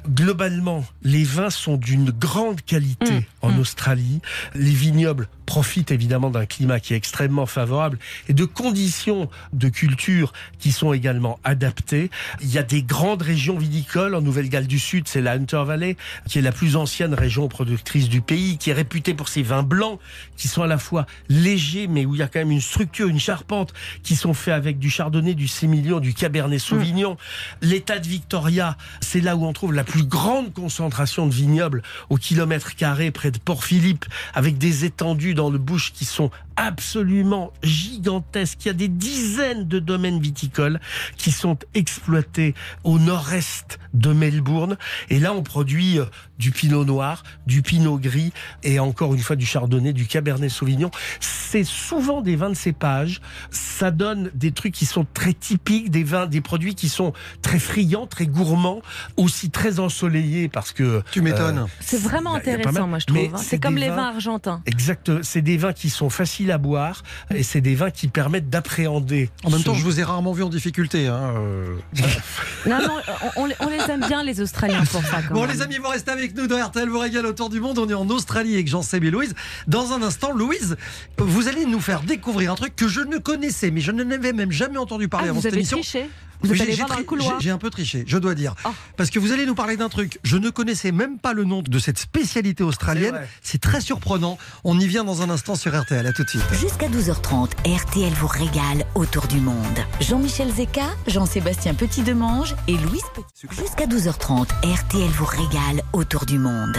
Globalement, 0.09 0.85
les 1.03 1.23
vins 1.23 1.49
sont 1.49 1.77
d'une 1.77 2.11
grande 2.11 2.61
qualité 2.61 3.07
Mm, 3.07 3.23
en 3.41 3.51
mm. 3.51 3.59
Australie. 3.59 4.21
Les 4.55 4.71
vignobles 4.71 5.27
profitent 5.45 5.91
évidemment 5.91 6.29
d'un 6.29 6.45
climat 6.45 6.79
qui 6.79 6.93
est 6.93 6.97
extrêmement 6.97 7.45
favorable 7.45 7.97
et 8.27 8.33
de 8.33 8.43
conditions 8.43 9.29
de 9.53 9.69
culture 9.69 10.33
qui 10.59 10.71
sont 10.71 10.91
également 10.91 11.39
adaptées. 11.43 12.09
Il 12.41 12.51
y 12.51 12.57
a 12.57 12.63
des 12.63 12.83
grandes 12.83 13.21
régions 13.21 13.57
viticoles 13.57 14.13
en 14.15 14.21
Nouvelle-Galles 14.21 14.67
du 14.67 14.79
Sud, 14.79 15.07
c'est 15.07 15.21
la 15.21 15.33
Hunter 15.33 15.63
Valley, 15.65 15.95
qui 16.27 16.39
est 16.39 16.41
la 16.41 16.51
plus 16.51 16.75
ancienne 16.75 17.13
région 17.13 17.47
productrice 17.47 18.09
du 18.09 18.21
pays, 18.21 18.57
qui 18.57 18.71
est 18.71 18.73
réputée 18.73 19.13
pour 19.13 19.29
ses 19.29 19.43
vins 19.43 19.63
blancs, 19.63 19.99
qui 20.35 20.47
sont 20.47 20.63
à 20.63 20.67
la 20.67 20.77
fois 20.77 21.05
légers, 21.29 21.87
mais 21.87 22.05
où 22.05 22.15
il 22.15 22.19
y 22.19 22.23
a 22.23 22.27
quand 22.27 22.39
même 22.39 22.51
une 22.51 22.61
structure, 22.61 23.07
une 23.07 23.19
charpente, 23.19 23.73
qui 24.03 24.15
sont 24.15 24.33
faits 24.33 24.53
avec 24.53 24.79
du 24.79 24.89
chardonnay, 24.89 25.33
du 25.33 25.47
sémillon, 25.47 25.99
du 25.99 26.13
cabernet 26.13 26.59
sauvignon. 26.59 27.15
L'état 27.61 27.99
de 27.99 28.07
Victoria, 28.07 28.75
c'est 28.99 29.21
là 29.21 29.37
où 29.37 29.45
on 29.45 29.53
trouve 29.53 29.73
la 29.73 29.85
plus 29.85 29.96
grande 30.03 30.53
concentration 30.53 31.27
de 31.27 31.33
vignobles 31.33 31.83
au 32.09 32.17
kilomètre 32.17 32.75
carré 32.75 33.11
près 33.11 33.31
de 33.31 33.37
Port-Philippe, 33.37 34.05
avec 34.33 34.57
des 34.57 34.85
étendues 34.85 35.33
dans 35.33 35.49
le 35.49 35.57
bush 35.57 35.93
qui 35.93 36.05
sont 36.05 36.31
absolument 36.57 37.53
gigantesques. 37.63 38.65
Il 38.65 38.67
y 38.67 38.71
a 38.71 38.73
des 38.73 38.87
dizaines 38.89 39.67
de 39.67 39.79
domaines 39.79 40.19
viticoles 40.19 40.79
qui 41.15 41.31
sont 41.31 41.57
exploités 41.73 42.53
au 42.83 42.99
nord-est 42.99 43.79
de 43.93 44.11
Melbourne. 44.11 44.77
Et 45.09 45.19
là, 45.19 45.33
on 45.33 45.43
produit 45.43 45.99
euh, 45.99 46.05
du 46.37 46.51
pinot 46.51 46.83
noir, 46.85 47.23
du 47.45 47.61
pinot 47.61 47.97
gris 47.97 48.33
et 48.63 48.79
encore 48.79 49.13
une 49.13 49.21
fois 49.21 49.35
du 49.35 49.45
chardonnay, 49.45 49.93
du 49.93 50.05
cabernet 50.07 50.49
sauvignon. 50.49 50.91
C'est 51.19 51.63
souvent 51.63 52.21
des 52.21 52.35
vins 52.35 52.49
de 52.49 52.55
cépage. 52.55 53.21
Ça 53.51 53.91
donne 53.91 54.29
des 54.35 54.51
trucs 54.51 54.73
qui 54.73 54.85
sont 54.85 55.05
très 55.13 55.33
typiques, 55.33 55.89
des 55.89 56.03
vins, 56.03 56.25
des 56.27 56.41
produits 56.41 56.75
qui 56.75 56.89
sont 56.89 57.13
très 57.41 57.59
friands, 57.59 58.07
très 58.07 58.27
gourmands, 58.27 58.81
aussi 59.15 59.49
très 59.49 59.79
ensoleillés 59.79 60.49
parce 60.49 60.73
que 60.73 61.01
Tu 61.11 61.21
m'étonnes. 61.21 61.67
C'est 61.79 62.01
vraiment 62.01 62.35
intéressant, 62.35 62.87
moi, 62.87 62.99
je 62.99 63.05
trouve. 63.05 63.19
hein. 63.33 63.37
c'est 63.37 63.59
comme 63.59 63.77
les 63.77 63.89
vins- 63.89 63.95
vins 63.95 64.07
argentins. 64.09 64.61
Exact. 64.65 65.21
C'est 65.23 65.41
des 65.41 65.57
vins 65.57 65.73
qui 65.73 65.89
sont 65.89 66.09
faciles 66.09 66.46
à 66.51 66.57
boire 66.57 67.03
et 67.33 67.43
c'est 67.43 67.61
des 67.61 67.75
vins 67.75 67.91
qui 67.91 68.07
permettent 68.07 68.49
d'appréhender. 68.49 69.29
En 69.43 69.49
même 69.49 69.59
ce- 69.59 69.65
temps, 69.65 69.73
je 69.73 69.83
vous 69.83 69.99
ai 69.99 70.03
rarement 70.03 70.31
vu 70.33 70.43
en 70.43 70.49
difficulté. 70.49 71.07
hein, 71.07 71.33
euh. 71.37 71.75
Non, 72.65 72.79
non, 72.81 72.97
on, 73.37 73.47
on 73.59 73.69
les- 73.69 73.77
aime 73.89 74.05
bien, 74.07 74.23
les 74.23 74.41
Australiens, 74.41 74.83
pour 74.91 75.01
ça. 75.03 75.21
Quand 75.27 75.33
Bon, 75.33 75.41
même. 75.41 75.51
les 75.51 75.61
amis, 75.61 75.77
vous 75.77 75.87
restez 75.89 76.11
avec 76.11 76.35
nous 76.35 76.47
dans 76.47 76.57
RTL 76.63 76.89
vous 76.89 76.99
régale 76.99 77.25
autour 77.25 77.49
du 77.49 77.59
monde. 77.59 77.77
On 77.79 77.87
est 77.89 77.93
en 77.93 78.07
Australie 78.09 78.55
avec 78.55 78.67
Jean-Seb 78.67 79.03
et 79.03 79.11
Louise. 79.11 79.33
Dans 79.67 79.93
un 79.93 80.01
instant, 80.01 80.31
Louise, 80.31 80.75
vous 81.17 81.47
allez 81.47 81.65
nous 81.65 81.79
faire 81.79 82.01
découvrir 82.01 82.51
un 82.51 82.55
truc 82.55 82.75
que 82.75 82.87
je 82.87 83.01
ne 83.01 83.17
connaissais, 83.17 83.71
mais 83.71 83.79
je 83.81 83.91
n'en 83.91 84.09
avais 84.11 84.33
même 84.33 84.51
jamais 84.51 84.77
entendu 84.77 85.05
Ah, 85.05 85.09
parler 85.09 85.29
avant 85.29 85.37
vous 85.37 85.43
cette 85.43 85.53
avez 85.53 85.61
émission. 85.61 85.77
triché 85.77 86.09
Vous 86.41 86.51
êtes 86.51 86.57
J'ai- 86.57 86.63
allé 86.63 86.71
j'ai 86.73 86.77
voir 86.77 86.89
dans 86.89 86.97
le 86.97 87.03
couloir 87.03 87.39
j'ai- 87.39 87.49
un 87.49 87.57
peu 87.57 87.69
triché, 87.69 88.03
je 88.07 88.17
dois 88.17 88.35
dire. 88.35 88.53
Oh. 88.65 88.69
Parce 88.95 89.09
que 89.09 89.19
vous 89.19 89.31
allez 89.31 89.45
nous 89.45 89.55
parler 89.55 89.77
d'un 89.77 89.89
truc. 89.89 90.19
Je 90.23 90.37
ne 90.37 90.49
connaissais 90.49 90.91
même 90.91 91.17
pas 91.17 91.33
le 91.33 91.43
nom 91.43 91.61
de 91.61 91.79
cette 91.79 91.97
spécialité 91.97 92.63
australienne. 92.63 93.19
C'est 93.41 93.59
très 93.61 93.81
surprenant. 93.81 94.37
On 94.63 94.79
y 94.79 94.87
vient 94.87 95.03
dans 95.03 95.21
un 95.21 95.29
instant 95.29 95.55
sur 95.55 95.75
RTL. 95.79 96.05
À 96.05 96.13
tout 96.13 96.23
de 96.23 96.29
suite. 96.29 96.43
Jusqu'à 96.59 96.87
12h30, 96.89 97.51
RTL 97.65 98.13
vous 98.13 98.27
régale 98.27 98.85
autour 98.95 99.27
du 99.27 99.39
monde. 99.39 99.55
Jean-Michel 100.01 100.51
Zeka, 100.53 100.85
Jean-Sébastien 101.07 101.73
Petit-Demange 101.73 102.55
et 102.67 102.77
Louise 102.77 103.01
Petit. 103.15 103.47
Jusqu'à 103.59 103.87
12h30, 103.87 104.49
RTL 104.63 105.09
vous 105.17 105.25
régale 105.25 105.83
autour 105.93 106.25
du 106.25 106.37
monde. 106.39 106.77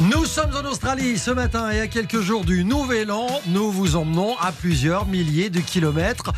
Nous 0.00 0.24
sommes 0.26 0.50
en 0.56 0.68
Australie 0.68 1.18
ce 1.18 1.30
matin 1.30 1.70
et 1.70 1.78
à 1.78 1.86
quelques 1.86 2.20
jours 2.20 2.44
du 2.44 2.64
Nouvel 2.64 3.12
An, 3.12 3.28
nous 3.46 3.70
vous 3.70 3.94
emmenons 3.94 4.36
à 4.38 4.50
plusieurs 4.50 5.06
milliers 5.06 5.50
de 5.50 5.60
kilomètres 5.60 6.32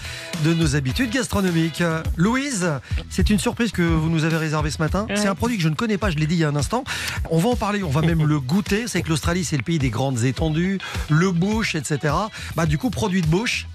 de 0.44 0.52
nos 0.52 0.76
habitudes 0.76 1.10
gastronomiques. 1.10 1.82
Louise, 2.18 2.70
c'est 3.08 3.30
une 3.30 3.38
surprise 3.38 3.72
que 3.72 3.82
vous 3.82 4.10
nous 4.10 4.24
avez 4.24 4.36
réservée 4.36 4.70
ce 4.70 4.78
matin. 4.78 5.06
Ouais. 5.08 5.16
C'est 5.16 5.26
un 5.26 5.34
produit 5.34 5.56
que 5.56 5.62
je 5.62 5.70
ne 5.70 5.74
connais 5.74 5.96
pas, 5.96 6.10
je 6.10 6.16
l'ai 6.16 6.26
dit 6.26 6.34
il 6.34 6.40
y 6.40 6.44
a 6.44 6.48
un 6.48 6.56
instant. 6.56 6.84
On 7.30 7.38
va 7.38 7.48
en 7.48 7.56
parler, 7.56 7.82
on 7.82 7.88
va 7.90 8.02
même 8.02 8.24
le 8.26 8.40
goûter. 8.40 8.84
C'est 8.88 9.00
que 9.00 9.08
l'Australie, 9.08 9.44
c'est 9.44 9.56
le 9.56 9.62
pays 9.62 9.78
des 9.78 9.90
grandes 9.90 10.24
étendues, 10.24 10.78
le 11.08 11.32
bush, 11.32 11.74
etc. 11.74 12.14
Bah, 12.56 12.66
du 12.66 12.76
coup, 12.76 12.90
produit 12.90 13.22
de 13.22 13.26
bush. 13.26 13.66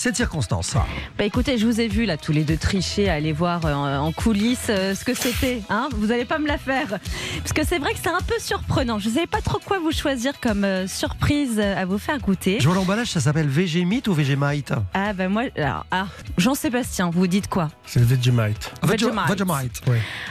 Cette 0.00 0.14
circonstance. 0.14 0.74
Bah 1.18 1.24
écoutez, 1.24 1.58
je 1.58 1.66
vous 1.66 1.80
ai 1.80 1.88
vu 1.88 2.04
là 2.04 2.16
tous 2.16 2.30
les 2.30 2.44
deux 2.44 2.56
tricher, 2.56 3.08
à 3.08 3.14
aller 3.14 3.32
voir 3.32 3.66
euh, 3.66 3.96
en 3.98 4.12
coulisses 4.12 4.68
euh, 4.70 4.94
ce 4.94 5.04
que 5.04 5.12
c'était. 5.12 5.60
Hein 5.70 5.88
vous 5.92 6.06
n'allez 6.06 6.24
pas 6.24 6.38
me 6.38 6.46
la 6.46 6.56
faire. 6.56 6.86
Parce 7.38 7.52
que 7.52 7.66
c'est 7.66 7.78
vrai 7.80 7.94
que 7.94 7.98
c'est 8.00 8.08
un 8.08 8.20
peu 8.24 8.36
surprenant. 8.38 9.00
Je 9.00 9.08
ne 9.08 9.14
savais 9.14 9.26
pas 9.26 9.40
trop 9.40 9.58
quoi 9.58 9.80
vous 9.80 9.90
choisir 9.90 10.38
comme 10.40 10.62
euh, 10.62 10.86
surprise 10.86 11.58
à 11.58 11.84
vous 11.84 11.98
faire 11.98 12.20
goûter. 12.20 12.58
Je 12.60 12.66
vois 12.68 12.76
l'emballage, 12.76 13.08
ça 13.08 13.18
s'appelle 13.18 13.48
Vegemite 13.48 14.06
ou 14.06 14.14
Vegemite 14.14 14.72
Ah 14.94 15.12
ben 15.14 15.28
moi, 15.28 15.42
alors, 15.56 15.84
ah, 15.90 16.06
Jean-Sébastien, 16.36 17.10
vous 17.10 17.26
dites 17.26 17.48
quoi? 17.48 17.68
C'est 17.84 17.98
le 17.98 18.06
Vegemite. 18.06 18.70
Vegemite. 18.84 19.14
Vegemite. 19.28 19.82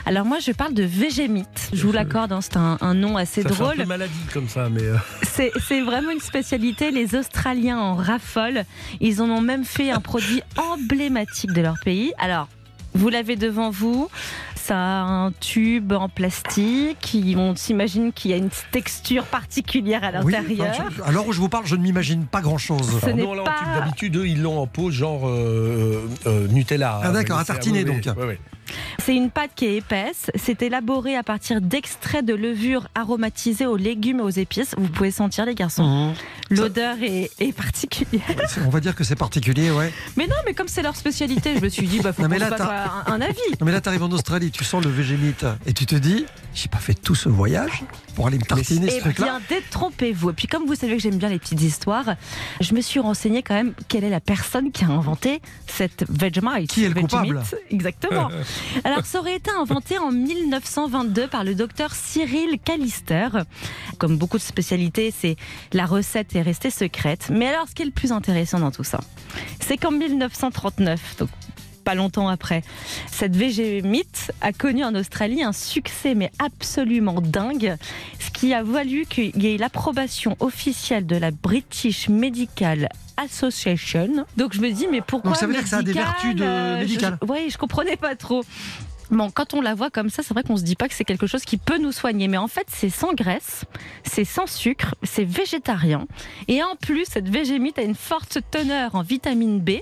Alors 0.06 0.24
moi 0.24 0.38
je 0.40 0.52
parle 0.52 0.72
de 0.72 0.84
Végémite. 0.84 1.68
Je 1.74 1.82
vous 1.86 1.92
l'accorde, 1.92 2.32
hein, 2.32 2.40
c'est 2.40 2.56
un, 2.56 2.78
un 2.80 2.94
nom 2.94 3.18
assez 3.18 3.42
Ça 3.42 3.50
drôle. 3.50 3.76
peu 3.76 3.84
maladie 3.84 4.12
comme 4.32 4.48
ça, 4.48 4.70
mais. 4.70 4.80
euh, 4.82 4.96
C'est 5.24 5.52
c'est 5.68 5.82
vraiment 5.82 6.10
une 6.10 6.20
spécialité. 6.20 6.90
Les 6.90 7.14
Australiens 7.14 7.78
en 7.78 7.94
raffolent. 7.96 8.64
Ils 9.02 9.20
en 9.20 9.28
ont 9.28 9.42
même 9.42 9.57
fait 9.64 9.90
un 9.90 10.00
produit 10.00 10.42
emblématique 10.56 11.52
de 11.52 11.60
leur 11.60 11.76
pays. 11.84 12.12
Alors, 12.18 12.48
vous 12.94 13.08
l'avez 13.08 13.36
devant 13.36 13.70
vous. 13.70 14.08
Ça 14.56 14.76
a 14.76 15.02
un 15.04 15.32
tube 15.32 15.92
en 15.92 16.08
plastique. 16.10 17.16
On 17.36 17.56
s'imagine 17.56 18.12
qu'il 18.12 18.30
y 18.32 18.34
a 18.34 18.36
une 18.36 18.50
texture 18.70 19.24
particulière 19.24 20.02
à 20.04 20.20
Oui, 20.22 20.32
l'intérieur. 20.32 20.74
l'heure 21.10 21.26
où 21.26 21.32
je 21.32 21.40
vous 21.40 21.48
parle, 21.48 21.66
je 21.66 21.76
ne 21.76 21.82
m'imagine 21.82 22.26
pas 22.26 22.40
grand-chose. 22.42 22.98
Ce 23.00 23.06
alors 23.06 23.16
n'est 23.16 23.22
nous, 23.22 23.28
on 23.30 23.34
l'a 23.34 23.42
en 23.42 23.44
pas- 23.44 23.80
d'habitude, 23.80 24.16
eux, 24.16 24.26
ils 24.26 24.42
l'ont 24.42 24.58
en 24.60 24.66
pot, 24.66 24.90
genre 24.90 25.26
euh, 25.26 26.02
euh, 26.26 26.28
euh, 26.44 26.48
Nutella. 26.48 27.00
Ah, 27.02 27.10
d'accord, 27.12 27.38
à 27.38 27.44
tartiner, 27.44 27.84
donc. 27.84 28.02
oui, 28.06 28.24
oui. 28.28 28.34
C'est 29.04 29.14
une 29.14 29.30
pâte 29.30 29.50
qui 29.54 29.66
est 29.66 29.76
épaisse. 29.76 30.30
C'est 30.34 30.62
élaboré 30.62 31.16
à 31.16 31.22
partir 31.22 31.60
d'extraits 31.60 32.24
de 32.24 32.34
levure 32.34 32.88
aromatisés 32.94 33.66
aux 33.66 33.76
légumes 33.76 34.20
et 34.20 34.22
aux 34.22 34.28
épices. 34.30 34.74
Vous 34.76 34.88
pouvez 34.88 35.10
sentir, 35.10 35.46
les 35.46 35.54
garçons. 35.54 36.08
Mhm. 36.50 36.56
L'odeur 36.58 36.96
est, 37.02 37.30
est 37.40 37.52
particulière. 37.52 38.22
On 38.66 38.70
va 38.70 38.80
dire 38.80 38.94
que 38.94 39.04
c'est 39.04 39.16
particulier, 39.16 39.70
ouais. 39.70 39.92
Mais 40.16 40.26
non, 40.26 40.36
mais 40.46 40.54
comme 40.54 40.68
c'est 40.68 40.82
leur 40.82 40.96
spécialité, 40.96 41.54
je 41.56 41.60
me 41.62 41.68
suis 41.68 41.86
dit, 41.86 42.00
bah, 42.00 42.12
faut 42.12 42.22
Non, 42.22 42.28
mais 42.28 42.38
là, 42.38 43.02
un, 43.06 43.12
un 43.12 43.20
avis. 43.20 43.36
Non, 43.60 43.66
mais 43.66 43.72
là, 43.72 43.80
tu 43.80 43.88
arrives 43.88 44.02
en 44.02 44.10
Australie, 44.10 44.50
tu 44.50 44.64
sens 44.64 44.82
le 44.84 44.90
végémite 44.90 45.44
et 45.66 45.72
tu 45.72 45.84
te 45.86 45.94
dis, 45.96 46.24
j'ai 46.54 46.68
pas 46.68 46.78
fait 46.78 46.94
tout 46.94 47.14
ce 47.14 47.28
voyage 47.28 47.82
pour 48.14 48.26
aller 48.26 48.38
me 48.38 48.42
tartiner 48.44 48.90
ce 48.90 48.96
Eh 48.96 49.00
truc-là. 49.00 49.24
bien, 49.26 49.40
détrompez-vous. 49.48 50.30
Et 50.30 50.32
puis, 50.32 50.48
comme 50.48 50.66
vous 50.66 50.74
savez 50.74 50.96
que 50.96 51.02
j'aime 51.02 51.16
bien 51.18 51.28
les 51.28 51.38
petites 51.38 51.60
histoires, 51.62 52.14
je 52.60 52.74
me 52.74 52.80
suis 52.80 52.98
renseignée 53.00 53.42
quand 53.42 53.54
même 53.54 53.74
quelle 53.88 54.04
est 54.04 54.10
la 54.10 54.20
personne 54.20 54.72
qui 54.72 54.84
a 54.84 54.88
inventé 54.88 55.40
cette 55.66 56.04
Vegemite. 56.08 56.70
Qui 56.70 56.84
est 56.84 56.88
le 56.88 56.94
Vegemite. 56.94 57.10
coupable? 57.10 57.42
Exactement. 57.70 58.28
Alors, 58.84 59.04
ça 59.06 59.20
aurait 59.20 59.36
été 59.36 59.50
inventé 59.50 59.98
en 59.98 60.10
1922 60.10 61.28
par 61.28 61.44
le 61.44 61.54
docteur 61.54 61.94
Cyril 61.94 62.58
Callister. 62.64 63.28
Comme 63.98 64.16
beaucoup 64.16 64.38
de 64.38 64.42
spécialités, 64.42 65.12
c'est 65.16 65.36
la 65.72 65.86
recette 65.86 66.34
est 66.36 66.42
restée 66.42 66.70
secrète. 66.70 67.28
Mais 67.30 67.48
alors, 67.48 67.68
ce 67.68 67.74
qui 67.74 67.82
est 67.82 67.86
le 67.86 67.90
plus 67.90 68.12
intéressant 68.12 68.60
dans 68.60 68.70
tout 68.70 68.84
ça, 68.84 69.00
c'est 69.60 69.76
qu'en 69.76 69.90
1939, 69.90 71.16
donc 71.18 71.28
pas 71.84 71.94
longtemps 71.94 72.28
après, 72.28 72.62
cette 73.10 73.34
Vegemite 73.34 74.32
a 74.42 74.52
connu 74.52 74.84
en 74.84 74.94
Australie 74.94 75.42
un 75.42 75.54
succès 75.54 76.14
mais 76.14 76.30
absolument 76.38 77.22
dingue, 77.22 77.76
ce 78.18 78.30
qui 78.30 78.52
a 78.52 78.62
valu 78.62 79.06
qu'il 79.08 79.42
y 79.42 79.54
ait 79.54 79.56
l'approbation 79.56 80.36
officielle 80.40 81.06
de 81.06 81.16
la 81.16 81.30
British 81.30 82.10
Medical 82.10 82.90
Association. 83.18 84.24
Donc 84.36 84.54
je 84.54 84.60
me 84.60 84.70
dis 84.70 84.86
mais 84.90 85.00
pourquoi 85.00 85.30
Donc 85.32 85.36
ça 85.38 85.46
veut 85.46 85.52
dire 85.52 85.62
que 85.62 85.68
ça 85.68 85.78
a 85.78 85.82
des 85.82 85.92
vertus 85.92 86.34
de- 86.34 86.44
euh, 86.44 86.78
médicales. 86.80 87.18
Oui, 87.28 87.48
je 87.50 87.58
comprenais 87.58 87.96
pas 87.96 88.14
trop. 88.16 88.44
Bon, 89.10 89.30
quand 89.30 89.54
on 89.54 89.62
la 89.62 89.74
voit 89.74 89.88
comme 89.88 90.10
ça, 90.10 90.22
c'est 90.22 90.34
vrai 90.34 90.42
qu'on 90.42 90.58
se 90.58 90.62
dit 90.62 90.76
pas 90.76 90.86
que 90.86 90.92
c'est 90.94 91.04
quelque 91.04 91.26
chose 91.26 91.42
qui 91.44 91.56
peut 91.56 91.78
nous 91.78 91.92
soigner, 91.92 92.28
mais 92.28 92.36
en 92.36 92.46
fait, 92.48 92.66
c'est 92.68 92.90
sans 92.90 93.14
graisse, 93.14 93.64
c'est 94.04 94.26
sans 94.26 94.46
sucre, 94.46 94.94
c'est 95.02 95.24
végétarien, 95.24 96.06
et 96.46 96.62
en 96.62 96.76
plus, 96.78 97.06
cette 97.10 97.26
végémite 97.30 97.78
a 97.78 97.82
une 97.82 97.94
forte 97.94 98.38
teneur 98.50 98.94
en 98.94 99.00
vitamine 99.02 99.60
B, 99.60 99.78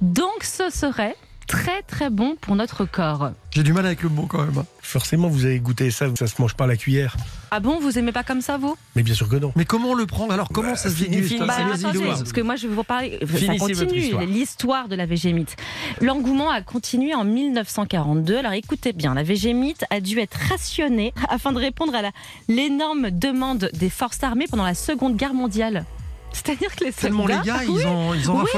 donc 0.00 0.44
ce 0.44 0.70
serait 0.70 1.16
très 1.48 1.82
très 1.82 2.08
bon 2.08 2.36
pour 2.40 2.54
notre 2.54 2.84
corps. 2.84 3.32
J'ai 3.50 3.64
du 3.64 3.72
mal 3.72 3.84
avec 3.84 4.02
le 4.04 4.10
mot 4.10 4.26
quand 4.26 4.44
même. 4.44 4.62
Forcément, 4.80 5.26
vous 5.26 5.44
avez 5.44 5.58
goûté 5.58 5.90
ça, 5.90 6.06
ça 6.16 6.28
se 6.28 6.40
mange 6.40 6.54
pas 6.54 6.64
à 6.64 6.68
la 6.68 6.76
cuillère. 6.76 7.16
Ah 7.50 7.60
bon, 7.60 7.78
vous 7.80 7.98
aimez 7.98 8.12
pas 8.12 8.22
comme 8.22 8.40
ça, 8.40 8.58
vous? 8.58 8.76
Mais 8.94 9.02
bien 9.02 9.14
sûr 9.14 9.28
que 9.28 9.36
non. 9.36 9.52
Mais 9.56 9.64
comment 9.64 9.90
on 9.90 9.94
le 9.94 10.06
prend 10.06 10.28
Alors 10.30 10.48
comment 10.52 10.76
ça 10.76 10.90
se 10.90 10.96
déguste. 11.04 11.38
Bah, 11.40 11.54
parce 11.68 12.32
que 12.32 12.40
moi 12.40 12.56
je 12.56 12.66
vais 12.68 12.74
vous 12.74 12.84
parler. 12.84 13.18
ça 13.20 13.26
Finissez 13.26 13.58
votre 13.58 13.78
continue 13.84 14.00
histoire. 14.00 14.22
l'histoire 14.26 14.88
de 14.88 14.94
la 14.96 15.06
végémite. 15.06 15.56
L'engouement 16.00 16.50
a 16.50 16.60
continué 16.62 17.14
en 17.14 17.24
1942. 17.24 18.36
Alors 18.36 18.52
écoutez 18.52 18.92
bien, 18.92 19.14
la 19.14 19.22
végémite 19.22 19.84
a 19.90 20.00
dû 20.00 20.18
être 20.18 20.36
rationnée 20.50 21.12
afin 21.28 21.52
de 21.52 21.58
répondre 21.58 21.94
à 21.94 22.02
la- 22.02 22.12
l'énorme 22.48 23.10
demande 23.10 23.70
des 23.74 23.90
forces 23.90 24.22
armées 24.22 24.46
pendant 24.50 24.64
la 24.64 24.74
Seconde 24.74 25.16
Guerre 25.16 25.34
mondiale. 25.34 25.84
C'est-à-dire 26.44 26.74
que 26.74 26.84
les 26.84 26.92
Tellement 26.92 27.24
soldats, 27.26 27.40
les 27.44 27.46
gars, 27.46 27.60
oui, 27.68 27.80
ils 27.80 27.86
en, 27.86 28.14
ils 28.14 28.30
en 28.30 28.42
Oui. 28.42 28.48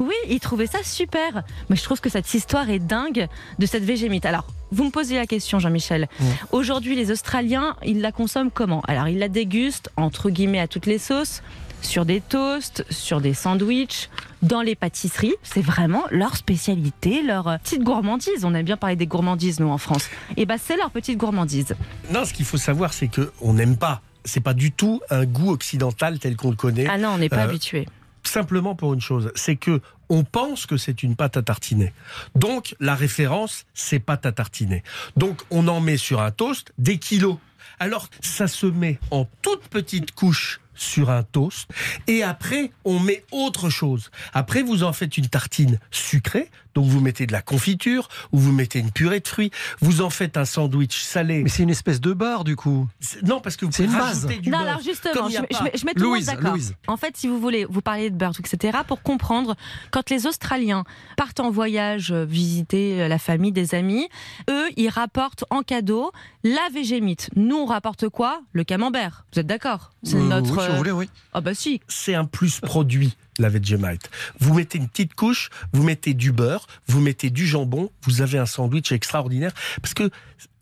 oui, 0.00 0.14
ils 0.28 0.40
trouvaient 0.40 0.66
ça 0.66 0.78
super. 0.82 1.44
Mais 1.70 1.76
je 1.76 1.82
trouve 1.84 2.00
que 2.00 2.10
cette 2.10 2.32
histoire 2.34 2.68
est 2.68 2.78
dingue 2.80 3.28
de 3.58 3.66
cette 3.66 3.84
végémite. 3.84 4.26
Alors, 4.26 4.46
vous 4.72 4.84
me 4.84 4.90
posez 4.90 5.14
la 5.16 5.26
question, 5.26 5.58
Jean-Michel. 5.58 6.08
Aujourd'hui, 6.52 6.96
les 6.96 7.10
Australiens, 7.10 7.76
ils 7.84 8.00
la 8.00 8.12
consomment 8.12 8.50
comment? 8.50 8.82
Alors, 8.88 9.08
ils 9.08 9.18
la 9.18 9.28
dégustent, 9.28 9.90
entre 9.96 10.30
guillemets, 10.30 10.60
à 10.60 10.66
toutes 10.68 10.86
les 10.86 10.98
sauces, 10.98 11.42
sur 11.80 12.04
des 12.04 12.20
toasts, 12.20 12.84
sur 12.90 13.20
des 13.20 13.34
sandwichs, 13.34 14.10
dans 14.42 14.62
les 14.62 14.74
pâtisseries. 14.74 15.34
C'est 15.42 15.62
vraiment 15.62 16.02
leur 16.10 16.36
spécialité, 16.36 17.22
leur 17.22 17.48
euh, 17.48 17.56
petite 17.58 17.82
gourmandise. 17.82 18.44
On 18.44 18.52
aime 18.54 18.64
bien 18.64 18.76
parler 18.76 18.96
des 18.96 19.06
gourmandises, 19.06 19.60
nous, 19.60 19.68
en 19.68 19.78
France. 19.78 20.08
Et 20.36 20.44
bah, 20.44 20.56
c'est 20.62 20.76
leur 20.76 20.90
petite 20.90 21.18
gourmandise. 21.18 21.74
Non, 22.12 22.24
ce 22.24 22.32
qu'il 22.32 22.44
faut 22.44 22.56
savoir, 22.56 22.92
c'est 22.92 23.08
que 23.08 23.32
on 23.40 23.52
n'aime 23.54 23.76
pas. 23.76 24.02
C'est 24.28 24.40
pas 24.40 24.54
du 24.54 24.70
tout 24.72 25.00
un 25.10 25.24
goût 25.24 25.50
occidental 25.50 26.18
tel 26.18 26.36
qu'on 26.36 26.50
le 26.50 26.56
connaît. 26.56 26.86
Ah 26.88 26.98
non, 26.98 27.10
on 27.10 27.18
n'est 27.18 27.28
pas 27.28 27.38
Euh, 27.38 27.48
habitué. 27.48 27.86
simplement 28.24 28.74
pour 28.74 28.92
une 28.94 29.00
chose, 29.00 29.32
c'est 29.34 29.56
que 29.56 29.80
on 30.10 30.22
pense 30.24 30.66
que 30.66 30.76
c'est 30.76 31.02
une 31.02 31.16
pâte 31.16 31.36
à 31.36 31.42
tartiner. 31.42 31.92
Donc 32.34 32.74
la 32.80 32.94
référence, 32.94 33.64
c'est 33.74 33.98
pâte 33.98 34.26
à 34.26 34.32
tartiner. 34.32 34.82
Donc 35.16 35.42
on 35.50 35.66
en 35.68 35.80
met 35.80 35.96
sur 35.96 36.20
un 36.20 36.30
toast 36.30 36.72
des 36.78 36.98
kilos. 36.98 37.36
Alors 37.80 38.08
ça 38.20 38.46
se 38.48 38.66
met 38.66 38.98
en 39.10 39.26
toute 39.42 39.62
petite 39.68 40.12
couche 40.12 40.60
sur 40.74 41.10
un 41.10 41.22
toast 41.24 41.68
et 42.06 42.22
après 42.22 42.70
on 42.84 43.00
met 43.00 43.24
autre 43.32 43.68
chose. 43.70 44.10
Après 44.32 44.62
vous 44.62 44.82
en 44.82 44.92
faites 44.92 45.16
une 45.18 45.28
tartine 45.28 45.78
sucrée, 45.90 46.50
donc 46.78 46.86
vous 46.86 47.00
mettez 47.00 47.26
de 47.26 47.32
la 47.32 47.42
confiture 47.42 48.08
ou 48.30 48.38
vous 48.38 48.52
mettez 48.52 48.78
une 48.78 48.92
purée 48.92 49.18
de 49.18 49.26
fruits, 49.26 49.50
vous 49.80 50.00
en 50.00 50.10
faites 50.10 50.36
un 50.36 50.44
sandwich 50.44 51.00
salé. 51.02 51.42
Mais 51.42 51.48
c'est 51.50 51.64
une 51.64 51.70
espèce 51.70 52.00
de 52.00 52.12
bar 52.12 52.44
du 52.44 52.54
coup. 52.54 52.86
Non 53.24 53.40
parce 53.40 53.56
que 53.56 53.64
vous 53.66 53.72
C'est 53.72 53.84
pouvez 53.86 53.96
une 53.96 54.00
base. 54.04 54.24
rajouter 54.24 54.40
du 54.40 54.50
Non, 54.50 54.58
beurre. 54.58 54.68
alors 54.68 54.80
justement, 54.82 55.28
je, 55.28 55.34
je 55.36 55.62
mets, 55.64 55.72
je 55.74 55.84
mets 55.86 55.94
tout 55.94 56.02
Louise, 56.04 56.26
le 56.28 56.32
monde 56.34 56.42
d'accord. 56.42 56.52
Louise. 56.56 56.74
En 56.86 56.96
fait, 56.96 57.16
si 57.16 57.26
vous 57.26 57.40
voulez, 57.40 57.66
vous 57.68 57.80
parlez 57.80 58.10
de 58.10 58.16
beurre, 58.16 58.32
etc., 58.38 58.78
pour 58.86 59.02
comprendre, 59.02 59.56
quand 59.90 60.08
les 60.10 60.26
Australiens 60.28 60.84
partent 61.16 61.40
en 61.40 61.50
voyage 61.50 62.12
euh, 62.12 62.24
visiter 62.24 63.02
euh, 63.02 63.08
la 63.08 63.18
famille, 63.18 63.50
des 63.52 63.74
amis, 63.74 64.08
eux, 64.48 64.68
ils 64.76 64.88
rapportent 64.88 65.44
en 65.50 65.62
cadeau 65.62 66.12
la 66.44 66.68
végémite. 66.72 67.30
Nous, 67.34 67.56
on 67.56 67.66
rapporte 67.66 68.08
quoi? 68.08 68.40
Le 68.52 68.62
camembert. 68.62 69.24
Vous 69.32 69.40
êtes 69.40 69.46
d'accord? 69.46 69.90
C'est 70.04 70.14
Euh, 70.16 70.20
notre. 70.28 70.52
oui, 70.52 70.62
si 70.62 70.70
vous 70.70 70.76
voulez, 70.76 70.92
oui. 70.92 71.10
Ah 71.32 71.40
bah 71.40 71.54
si. 71.54 71.80
c'est 71.88 72.14
un 72.14 72.24
plus 72.24 72.60
produit, 72.60 73.16
la 73.38 73.48
Vegemite. 73.48 74.10
Vous 74.40 74.54
mettez 74.54 74.78
une 74.78 74.88
petite 74.88 75.14
couche, 75.14 75.50
vous 75.72 75.82
mettez 75.82 76.14
du 76.14 76.32
beurre, 76.32 76.66
vous 76.86 77.00
mettez 77.00 77.30
du 77.30 77.46
jambon, 77.46 77.90
vous 78.02 78.22
avez 78.22 78.38
un 78.38 78.46
sandwich 78.46 78.92
extraordinaire. 78.92 79.52
Parce 79.82 79.94
que 79.94 80.10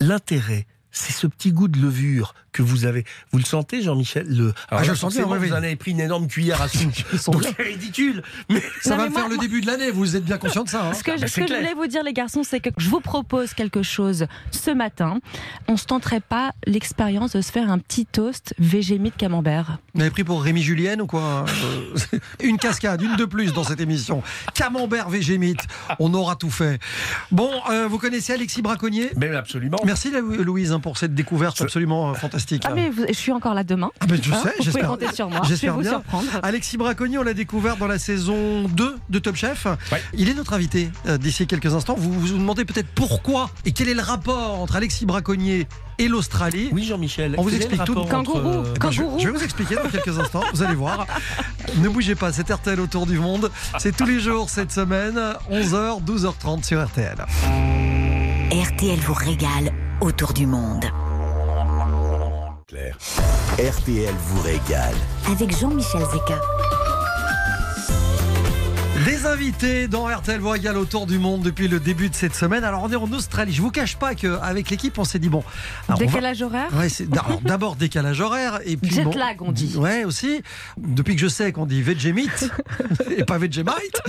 l'intérêt, 0.00 0.66
c'est 0.90 1.12
ce 1.12 1.26
petit 1.26 1.52
goût 1.52 1.68
de 1.68 1.78
levure 1.78 2.34
que 2.56 2.62
vous 2.62 2.84
avez. 2.86 3.04
Vous 3.32 3.38
le 3.38 3.44
sentez, 3.44 3.82
Jean-Michel 3.82 4.26
le... 4.28 4.52
Ah, 4.70 4.82
je 4.82 4.90
le 4.90 4.96
sens 4.96 5.12
bien, 5.14 5.22
forcément, 5.24 5.40
oui. 5.42 5.48
Vous 5.48 5.54
en 5.54 5.58
avez 5.58 5.76
pris 5.76 5.90
une 5.92 6.00
énorme 6.00 6.26
cuillère 6.26 6.62
à 6.62 6.68
soupe. 6.68 6.90
c'est 7.42 7.62
ridicule. 7.62 8.22
Mais 8.50 8.62
Ça 8.82 8.90
Non, 8.90 8.96
va 8.96 9.02
mais 9.04 9.08
me 9.08 9.12
moi- 9.12 9.20
faire 9.22 9.30
le 9.30 9.38
début 9.38 9.60
de 9.60 9.66
l'année, 9.66 9.90
vous 9.90 10.16
êtes 10.16 10.24
bien 10.24 10.38
conscient 10.38 10.64
de 10.64 10.68
ça. 10.68 10.86
hein 10.88 10.94
Ce 10.94 11.02
que, 11.04 11.10
bah, 11.12 11.18
ce 11.20 11.26
c'est 11.26 11.42
que 11.42 11.48
je 11.48 11.54
voulais 11.54 11.74
vous 11.74 11.86
dire, 11.86 12.02
les 12.02 12.12
garçons, 12.12 12.42
c'est 12.42 12.60
que 12.60 12.70
je 12.78 12.88
vous 12.88 13.00
propose 13.00 13.52
quelque 13.54 13.82
chose 13.82 14.26
ce 14.50 14.70
matin. 14.70 15.18
On 15.68 15.76
se 15.76 15.84
tenterait 15.86 16.20
pas 16.20 16.52
l'expérience 16.66 17.32
de 17.32 17.40
se 17.40 17.52
faire 17.52 17.70
un 17.70 17.78
petit 17.78 18.06
toast 18.06 18.54
végémie 18.58 19.10
de 19.10 19.16
camembert. 19.16 19.78
Vous 19.94 20.00
avez 20.00 20.10
pris 20.10 20.24
pour 20.24 20.42
Rémi 20.42 20.62
Julienne 20.62 21.02
ou 21.02 21.06
quoi 21.06 21.44
Euh, 22.12 22.18
Une 22.42 22.58
cascade, 22.58 23.02
une 23.02 23.16
de 23.16 23.24
plus 23.24 23.52
dans 23.52 23.64
cette 23.64 23.80
émission. 23.80 24.22
Camembert 24.54 25.08
Végémite, 25.08 25.60
on 25.98 26.12
aura 26.14 26.36
tout 26.36 26.50
fait. 26.50 26.78
Bon, 27.30 27.50
euh, 27.70 27.86
vous 27.88 27.98
connaissez 27.98 28.32
Alexis 28.32 28.62
Braconnier 28.62 29.10
Mais 29.16 29.34
absolument. 29.34 29.78
Merci 29.84 30.10
Lou- 30.10 30.42
Louise 30.42 30.72
hein, 30.72 30.80
pour 30.80 30.96
cette 30.98 31.14
découverte 31.14 31.60
absolument 31.60 32.10
euh, 32.10 32.14
fantastique. 32.46 32.62
Ah, 32.66 32.72
mais 32.74 32.90
vous- 32.90 33.06
je 33.08 33.12
suis 33.12 33.32
encore 33.32 33.54
là 33.54 33.64
demain. 33.64 33.90
Ah, 34.00 34.06
ben, 34.06 34.18
je 34.22 34.30
Hein, 34.32 34.34
sais, 34.34 34.38
vous 34.38 34.44
pouvez 34.56 34.64
j'espère. 34.64 34.88
compter 34.88 35.12
sur 35.14 35.30
moi. 35.30 35.40
J'espère 35.44 35.74
vous 35.74 35.80
bien. 35.80 35.90
surprendre. 35.90 36.26
Alexis 36.42 36.76
Braconnier, 36.76 37.18
on 37.18 37.22
l'a 37.22 37.34
découvert 37.34 37.76
dans 37.76 37.86
la 37.86 37.98
saison 37.98 38.68
2 38.68 38.96
de 39.10 39.18
Top 39.18 39.36
Chef. 39.36 39.66
Ouais. 39.92 40.02
Il 40.14 40.28
est 40.28 40.34
notre 40.34 40.52
invité 40.52 40.90
euh, 41.06 41.18
d'ici 41.18 41.46
quelques 41.46 41.74
instants. 41.74 41.94
Vous 41.96 42.12
vous 42.12 42.20
vous 42.20 42.38
demandez 42.38 42.64
peut-être 42.64 42.88
pourquoi 42.94 43.50
et 43.64 43.72
quel 43.72 43.88
est 43.88 43.94
le 43.94 44.02
rapport 44.02 44.60
entre 44.60 44.76
Alexis 44.76 45.06
Braconnier 45.06 45.66
et 45.98 46.08
l'Australie? 46.08 46.68
Oui, 46.72 46.84
Jean-Michel. 46.84 47.34
On 47.38 47.42
vous 47.42 47.54
explique 47.54 47.82
tout. 47.84 47.94
rapport 47.94 48.18
entre, 48.18 48.32
Kangourou. 48.32 48.48
euh, 48.48 48.62
Ben, 48.80 48.90
je, 48.90 49.00
Kangourou. 49.02 49.18
je 49.20 49.26
vais 49.28 49.32
vous 49.38 49.44
expliquer 49.44 49.74
dans 49.76 49.88
quelques 49.90 50.18
instants, 50.18 50.42
vous 50.52 50.62
allez 50.62 50.74
voir. 50.74 51.06
Ne 51.78 51.88
bougez 51.88 52.14
pas, 52.14 52.32
c'est 52.32 52.48
RTL 52.48 52.78
autour 52.80 53.06
du 53.06 53.18
monde. 53.18 53.50
C'est 53.78 53.94
tous 53.94 54.06
les 54.06 54.20
jours 54.20 54.48
cette 54.48 54.70
semaine, 54.72 55.20
11h, 55.50 56.00
12h30 56.04 56.62
sur 56.64 56.82
RTL. 56.82 57.16
RTL 58.52 58.98
vous 59.00 59.12
régale 59.14 59.72
autour 60.00 60.32
du 60.32 60.46
monde. 60.46 60.84
RTL 63.58 64.14
vous 64.14 64.42
régale. 64.42 64.94
Avec 65.30 65.56
Jean-Michel 65.56 66.02
Zeka. 66.12 66.38
Des 69.06 69.24
invités 69.24 69.86
dans 69.86 70.08
RTL 70.08 70.44
régale 70.44 70.76
autour 70.76 71.06
du 71.06 71.20
monde 71.20 71.40
depuis 71.42 71.68
le 71.68 71.78
début 71.78 72.08
de 72.08 72.14
cette 72.16 72.34
semaine. 72.34 72.64
Alors 72.64 72.82
on 72.82 72.90
est 72.90 72.96
en 72.96 73.08
Australie. 73.12 73.52
Je 73.52 73.62
vous 73.62 73.70
cache 73.70 73.94
pas 73.96 74.16
qu'avec 74.16 74.68
l'équipe, 74.68 74.98
on 74.98 75.04
s'est 75.04 75.20
dit 75.20 75.28
bon. 75.28 75.44
alors, 75.86 76.00
on 76.00 76.04
va- 76.04 76.06
Décalage 76.06 76.42
horaire 76.42 76.68
Ouais, 76.76 76.88
c'est 76.88 77.06
alors, 77.12 77.40
d'abord 77.42 77.76
décalage 77.76 78.20
horaire 78.20 78.58
et 78.64 78.76
puis 78.76 78.90
Jet 78.90 79.04
bon, 79.04 79.12
lag, 79.16 79.40
on 79.42 79.52
dit. 79.52 79.76
Ouais, 79.76 80.04
aussi. 80.04 80.42
Depuis 80.76 81.14
que 81.14 81.20
je 81.20 81.28
sais 81.28 81.52
qu'on 81.52 81.66
dit 81.66 81.82
Vegemite 81.82 82.50
et 83.16 83.22
pas 83.24 83.38
Vegemite, 83.38 84.02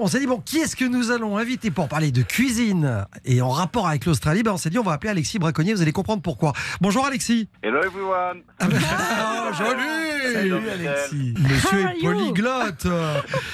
on 0.00 0.08
s'est 0.08 0.18
dit 0.18 0.26
bon, 0.26 0.42
qui 0.44 0.58
est-ce 0.58 0.74
que 0.74 0.84
nous 0.84 1.12
allons 1.12 1.38
inviter 1.38 1.70
pour 1.70 1.86
parler 1.86 2.10
de 2.10 2.22
cuisine 2.22 3.06
et 3.24 3.40
en 3.42 3.50
rapport 3.50 3.86
avec 3.86 4.06
l'Australie? 4.06 4.42
Ben 4.42 4.50
on 4.50 4.56
s'est 4.56 4.70
dit 4.70 4.78
on 4.80 4.82
va 4.82 4.92
appeler 4.94 5.10
Alexis 5.10 5.38
Braconnier. 5.38 5.72
Vous 5.72 5.82
allez 5.82 5.92
comprendre 5.92 6.22
pourquoi. 6.22 6.52
Bonjour 6.80 7.06
Alexis. 7.06 7.48
Hello 7.62 7.78
everyone. 7.80 8.42
Ah 8.58 8.66
ben, 8.68 8.78
oh, 8.80 9.54
joli. 9.56 10.32
Salut 10.32 10.54
Alexis. 10.68 11.34
Monsieur 11.38 11.86
est 11.90 12.00
polyglotte. 12.00 12.86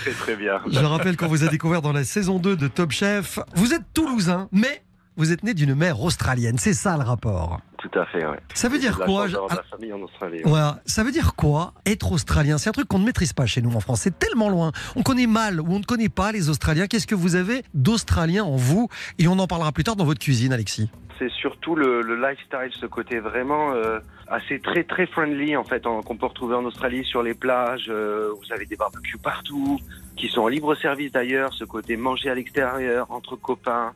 Très 0.02 0.10
très 0.12 0.36
bien. 0.36 0.61
Je 0.70 0.78
rappelle 0.80 1.16
qu'on 1.16 1.26
vous 1.28 1.44
a 1.44 1.48
découvert 1.48 1.82
dans 1.82 1.92
la 1.92 2.04
saison 2.04 2.38
2 2.38 2.56
de 2.56 2.68
Top 2.68 2.90
Chef. 2.92 3.38
Vous 3.54 3.74
êtes 3.74 3.82
toulousain, 3.94 4.48
mais 4.52 4.82
vous 5.16 5.32
êtes 5.32 5.42
né 5.42 5.54
d'une 5.54 5.74
mère 5.74 6.00
australienne. 6.00 6.56
C'est 6.58 6.72
ça 6.74 6.96
le 6.96 7.02
rapport. 7.02 7.60
Tout 7.78 7.98
à 7.98 8.06
fait, 8.06 8.24
ouais. 8.24 8.38
Ça 8.54 8.68
veut 8.68 8.78
dire 8.78 8.96
quoi 8.98 9.24
chance 9.24 9.32
d'avoir 9.32 9.50
je- 9.50 9.54
de 9.56 9.60
la 9.60 9.68
famille 9.68 9.92
en 9.92 10.00
Australie. 10.00 10.36
ouais. 10.36 10.42
Voilà. 10.44 10.80
Ça 10.86 11.02
veut 11.02 11.10
dire 11.10 11.34
quoi 11.34 11.74
être 11.84 12.12
australien? 12.12 12.56
C'est 12.58 12.68
un 12.70 12.72
truc 12.72 12.86
qu'on 12.88 13.00
ne 13.00 13.04
maîtrise 13.04 13.32
pas 13.32 13.44
chez 13.46 13.60
nous 13.60 13.74
en 13.74 13.80
France. 13.80 14.00
C'est 14.02 14.18
tellement 14.18 14.48
loin. 14.48 14.70
On 14.96 15.02
connaît 15.02 15.26
mal 15.26 15.60
ou 15.60 15.66
on 15.68 15.78
ne 15.80 15.84
connaît 15.84 16.08
pas 16.08 16.30
les 16.32 16.48
Australiens. 16.48 16.86
Qu'est-ce 16.86 17.06
que 17.08 17.14
vous 17.16 17.34
avez 17.34 17.64
d'australien 17.74 18.44
en 18.44 18.56
vous? 18.56 18.88
Et 19.18 19.26
on 19.28 19.38
en 19.38 19.46
parlera 19.48 19.72
plus 19.72 19.84
tard 19.84 19.96
dans 19.96 20.04
votre 20.04 20.20
cuisine, 20.20 20.52
Alexis. 20.52 20.90
C'est 21.18 21.30
surtout 21.30 21.74
le, 21.74 22.02
le 22.02 22.16
lifestyle, 22.16 22.70
ce 22.80 22.86
côté 22.86 23.18
vraiment 23.20 23.72
euh, 23.74 23.98
assez 24.32 24.58
très 24.60 24.82
très 24.84 25.06
friendly 25.06 25.56
en 25.56 25.64
fait 25.64 25.86
en- 25.86 26.02
qu'on 26.02 26.16
peut 26.16 26.26
retrouver 26.26 26.54
en 26.54 26.64
Australie 26.64 27.04
sur 27.04 27.22
les 27.22 27.34
plages. 27.34 27.86
euh, 27.88 28.30
vous 28.40 28.52
avez 28.52 28.66
des 28.66 28.76
barbecues 28.76 29.18
partout, 29.18 29.78
qui 30.16 30.28
sont 30.28 30.42
en 30.42 30.48
libre 30.48 30.74
service 30.74 31.12
d'ailleurs. 31.12 31.52
Ce 31.54 31.64
côté 31.64 31.96
manger 31.96 32.30
à 32.30 32.34
l'extérieur 32.34 33.06
entre 33.10 33.36
copains. 33.36 33.92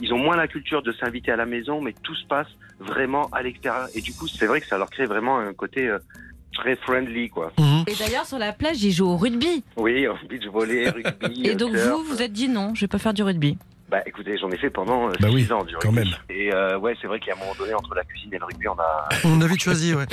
Ils 0.00 0.12
ont 0.14 0.18
moins 0.18 0.36
la 0.36 0.48
culture 0.48 0.82
de 0.82 0.92
s'inviter 0.92 1.32
à 1.32 1.36
la 1.36 1.46
maison, 1.46 1.80
mais 1.82 1.92
tout 2.02 2.14
se 2.14 2.24
passe 2.26 2.46
vraiment 2.78 3.28
à 3.32 3.42
l'extérieur. 3.42 3.88
Et 3.94 4.00
du 4.00 4.12
coup, 4.14 4.26
c'est 4.28 4.46
vrai 4.46 4.60
que 4.60 4.66
ça 4.66 4.78
leur 4.78 4.88
crée 4.88 5.06
vraiment 5.06 5.38
un 5.38 5.52
côté 5.52 5.88
euh, 5.88 5.98
très 6.54 6.76
friendly, 6.76 7.28
quoi. 7.28 7.52
Et 7.86 7.94
d'ailleurs, 7.98 8.24
sur 8.26 8.38
la 8.38 8.52
plage, 8.52 8.82
ils 8.82 8.92
jouent 8.92 9.08
au 9.10 9.16
rugby. 9.16 9.62
Oui, 9.76 10.06
en 10.08 10.16
beach 10.28 10.46
volley, 10.46 10.88
rugby. 10.88 11.46
Et 11.46 11.54
donc, 11.54 11.76
surf. 11.76 11.90
vous, 11.90 12.04
vous 12.04 12.22
êtes 12.22 12.32
dit 12.32 12.48
non, 12.48 12.74
je 12.74 12.82
vais 12.82 12.88
pas 12.88 12.98
faire 12.98 13.12
du 13.14 13.22
rugby. 13.22 13.58
Bah 13.90 13.98
écoutez, 14.06 14.38
j'en 14.38 14.50
ai 14.50 14.56
fait 14.56 14.70
pendant 14.70 15.08
euh, 15.08 15.12
Bah 15.20 15.28
six 15.28 15.34
oui, 15.34 15.52
ans 15.52 15.64
du 15.64 15.74
quand 15.74 15.88
rugby. 15.90 16.08
même. 16.10 16.14
Et 16.28 16.52
euh, 16.54 16.78
ouais, 16.78 16.94
c'est 17.00 17.08
vrai 17.08 17.18
qu'à 17.18 17.32
un 17.34 17.38
moment 17.38 17.54
donné, 17.58 17.74
entre 17.74 17.94
la 17.94 18.04
cuisine 18.04 18.32
et 18.32 18.38
le 18.38 18.44
rugby, 18.44 18.68
on 18.68 18.78
a. 18.78 19.08
On 19.24 19.40
a 19.40 19.46
vite 19.46 19.62
choisi, 19.62 19.94
ouais. 19.94 20.06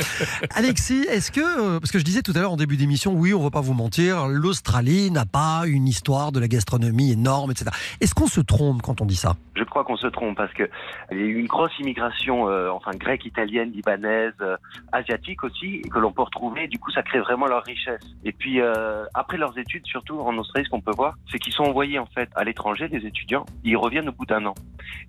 Alexis, 0.56 1.06
est-ce 1.10 1.32
que, 1.32 1.42
euh, 1.42 1.80
parce 1.80 1.92
que 1.92 2.00
je 2.00 2.04
disais 2.04 2.22
tout 2.22 2.34
à 2.36 2.40
l'heure 2.40 2.52
en 2.52 2.58
début 2.58 2.78
d'émission, 2.78 3.14
oui, 3.14 3.34
on 3.34 3.42
va 3.44 3.50
pas 3.52 3.62
vous 3.62 3.74
mentir, 3.74 4.28
l'Australie 4.28 5.12
n'a 5.12 5.26
pas 5.26 5.64
une 5.68 5.88
histoire 5.88 6.32
de 6.32 6.40
la 6.40 6.48
gastronomie 6.48 7.12
énorme, 7.12 7.52
etc. 7.52 7.72
Est-ce 8.02 8.14
qu'on 8.16 8.28
se 8.28 8.42
trompe 8.42 8.82
quand 8.82 9.02
on 9.02 9.06
dit 9.06 9.16
ça? 9.16 9.36
Je 9.56 9.64
crois 9.64 9.84
qu'on 9.84 9.98
se 9.98 10.08
trompe 10.08 10.38
parce 10.38 10.54
que 10.54 10.70
il 11.12 11.18
y 11.18 11.22
a 11.22 11.26
eu 11.26 11.40
une 11.40 11.48
grosse 11.48 11.72
immigration, 11.80 12.48
euh, 12.50 12.70
enfin 12.70 12.92
grecque, 12.92 13.26
italienne, 13.26 13.72
libanaise, 13.72 14.34
euh, 14.42 14.56
asiatique 14.92 15.44
aussi, 15.44 15.82
et 15.84 15.90
que 15.90 16.00
l'on 16.00 16.12
peut 16.12 16.22
retrouver. 16.24 16.68
Du 16.68 16.78
coup, 16.80 16.92
ça 16.92 17.02
crée 17.04 17.20
vraiment 17.20 17.48
leur 17.48 17.64
richesse. 17.64 18.02
Et 18.24 18.32
puis 18.32 18.60
euh, 18.62 19.04
après 19.14 19.38
leurs 19.38 19.58
études, 19.58 19.86
surtout 19.86 20.20
en 20.20 20.36
Australie, 20.38 20.66
ce 20.66 20.70
qu'on 20.70 20.82
peut 20.82 20.96
voir, 20.96 21.16
c'est 21.32 21.40
qu'ils 21.40 21.54
sont 21.54 21.64
envoyés 21.64 22.00
en 22.00 22.06
fait 22.08 22.30
à 22.36 22.44
l'étranger, 22.44 22.88
des 22.88 23.06
étudiants. 23.06 23.46
Ils 23.68 23.78
reviennent 23.78 24.10
au 24.10 24.14
bout 24.14 24.26
d'un 24.26 24.46
an. 24.46 24.56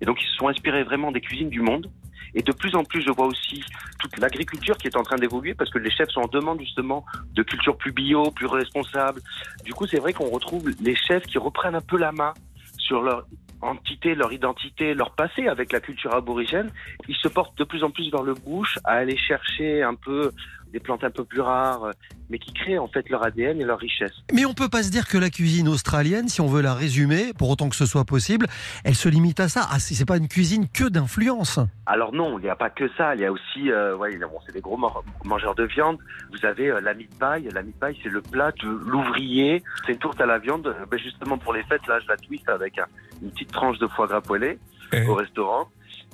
Et 0.01 0.05
donc, 0.05 0.21
ils 0.21 0.27
se 0.27 0.33
sont 0.33 0.47
inspirés 0.49 0.83
vraiment 0.83 1.11
des 1.11 1.21
cuisines 1.21 1.49
du 1.49 1.61
monde. 1.61 1.89
Et 2.35 2.43
de 2.43 2.51
plus 2.51 2.75
en 2.75 2.83
plus, 2.83 3.01
je 3.01 3.09
vois 3.09 3.25
aussi 3.25 3.63
toute 3.99 4.17
l'agriculture 4.17 4.77
qui 4.77 4.87
est 4.87 4.97
en 4.97 5.03
train 5.03 5.15
d'évoluer 5.15 5.53
parce 5.55 5.71
que 5.71 5.79
les 5.79 5.89
chefs 5.89 6.09
sont 6.09 6.21
en 6.21 6.27
demande 6.27 6.59
justement 6.59 7.05
de 7.33 7.41
culture 7.41 7.75
plus 7.77 7.91
bio, 7.91 8.29
plus 8.31 8.45
responsable. 8.45 9.21
Du 9.63 9.73
coup, 9.73 9.87
c'est 9.87 9.97
vrai 9.97 10.13
qu'on 10.13 10.29
retrouve 10.29 10.69
les 10.81 10.95
chefs 10.95 11.23
qui 11.23 11.37
reprennent 11.37 11.75
un 11.75 11.81
peu 11.81 11.97
la 11.97 12.11
main 12.11 12.33
sur 12.77 13.01
leur 13.01 13.25
entité, 13.61 14.15
leur 14.15 14.31
identité, 14.31 14.93
leur 14.93 15.11
passé 15.15 15.47
avec 15.47 15.71
la 15.71 15.79
culture 15.79 16.13
aborigène. 16.13 16.69
Ils 17.07 17.15
se 17.15 17.27
portent 17.27 17.57
de 17.57 17.63
plus 17.63 17.83
en 17.83 17.91
plus 17.91 18.11
vers 18.11 18.23
le 18.23 18.33
bouche 18.33 18.77
à 18.83 18.93
aller 18.93 19.17
chercher 19.17 19.81
un 19.83 19.95
peu 19.95 20.31
des 20.71 20.79
plantes 20.79 21.03
un 21.03 21.09
peu 21.09 21.23
plus 21.25 21.41
rares, 21.41 21.83
euh, 21.85 21.91
mais 22.29 22.37
qui 22.39 22.53
créent 22.53 22.77
en 22.77 22.87
fait 22.87 23.09
leur 23.09 23.25
ADN 23.25 23.59
et 23.59 23.63
leur 23.65 23.79
richesse. 23.79 24.11
Mais 24.33 24.45
on 24.45 24.53
peut 24.53 24.69
pas 24.69 24.83
se 24.83 24.91
dire 24.91 25.07
que 25.07 25.17
la 25.17 25.29
cuisine 25.29 25.67
australienne, 25.67 26.27
si 26.27 26.41
on 26.41 26.47
veut 26.47 26.61
la 26.61 26.73
résumer, 26.73 27.33
pour 27.37 27.49
autant 27.49 27.69
que 27.69 27.75
ce 27.75 27.85
soit 27.85 28.05
possible, 28.05 28.45
elle 28.83 28.95
se 28.95 29.09
limite 29.09 29.39
à 29.39 29.49
ça. 29.49 29.67
Ah, 29.71 29.79
c'est 29.79 29.95
c'est 29.95 30.05
pas 30.05 30.17
une 30.17 30.27
cuisine 30.27 30.67
que 30.69 30.83
d'influence. 30.87 31.59
Alors 31.85 32.13
non, 32.13 32.37
il 32.39 32.43
n'y 32.43 32.49
a 32.49 32.55
pas 32.55 32.69
que 32.69 32.87
ça. 32.97 33.15
Il 33.15 33.21
y 33.21 33.25
a 33.25 33.31
aussi, 33.31 33.71
euh, 33.71 33.95
ouais, 33.97 34.15
bon, 34.17 34.39
c'est 34.45 34.51
des 34.53 34.61
gros 34.61 34.77
mangeurs 35.25 35.55
de 35.55 35.63
viande. 35.65 35.97
Vous 36.31 36.45
avez 36.45 36.69
euh, 36.69 36.79
la 36.81 36.93
meat 36.93 37.09
pie. 37.09 37.49
La 37.53 37.63
meat 37.63 37.75
pie, 37.79 37.99
c'est 38.03 38.09
le 38.09 38.21
plat 38.21 38.51
de 38.61 38.67
l'ouvrier. 38.67 39.63
C'est 39.85 39.93
une 39.93 39.97
tourte 39.99 40.21
à 40.21 40.25
la 40.25 40.37
viande. 40.37 40.67
Euh, 40.67 40.85
ben, 40.89 40.99
justement 40.99 41.37
pour 41.37 41.53
les 41.53 41.63
fêtes, 41.63 41.85
là, 41.87 41.99
je 41.99 42.07
la 42.07 42.17
twist 42.17 42.47
avec 42.47 42.77
un- 42.77 42.85
une 43.21 43.31
petite 43.31 43.51
tranche 43.51 43.79
de 43.79 43.87
foie 43.87 44.07
gras 44.07 44.21
poêlé 44.21 44.59
Eh. 44.93 45.05
au 45.07 45.15
restaurant. 45.15 45.67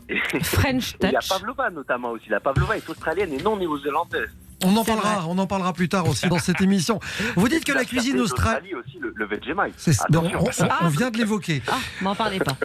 Et 0.07 0.17
French 0.43 0.95
il 1.01 1.11
y 1.11 1.15
a 1.15 1.19
touch. 1.19 1.29
pavlova 1.29 1.69
notamment 1.71 2.11
aussi. 2.11 2.29
La 2.29 2.39
pavlova 2.39 2.77
est 2.77 2.87
australienne 2.89 3.33
et 3.33 3.41
non 3.41 3.57
néo-zélandaise. 3.57 4.29
On 4.65 4.75
en 4.75 4.83
parlera, 4.83 5.25
on 5.27 5.37
en 5.37 5.47
parlera 5.47 5.73
plus 5.73 5.87
tard 5.89 6.07
aussi 6.09 6.27
dans 6.27 6.39
cette 6.39 6.59
émission. 6.61 6.99
Vous 7.35 7.47
dites 7.47 7.63
que 7.63 7.71
la 7.71 7.85
cuisine 7.85 8.19
australienne. 8.19 8.75
aussi, 8.75 8.97
le, 8.99 9.13
le 9.15 9.25
Vegemite. 9.25 9.73
C'est- 9.77 9.95
on, 10.13 10.25
on- 10.25 10.85
on 10.85 10.87
vient 10.89 11.11
de 11.11 11.17
l'évoquer. 11.17 11.61
Ah, 11.67 11.77
m'en 12.01 12.15
parlez 12.15 12.39
pas. 12.39 12.57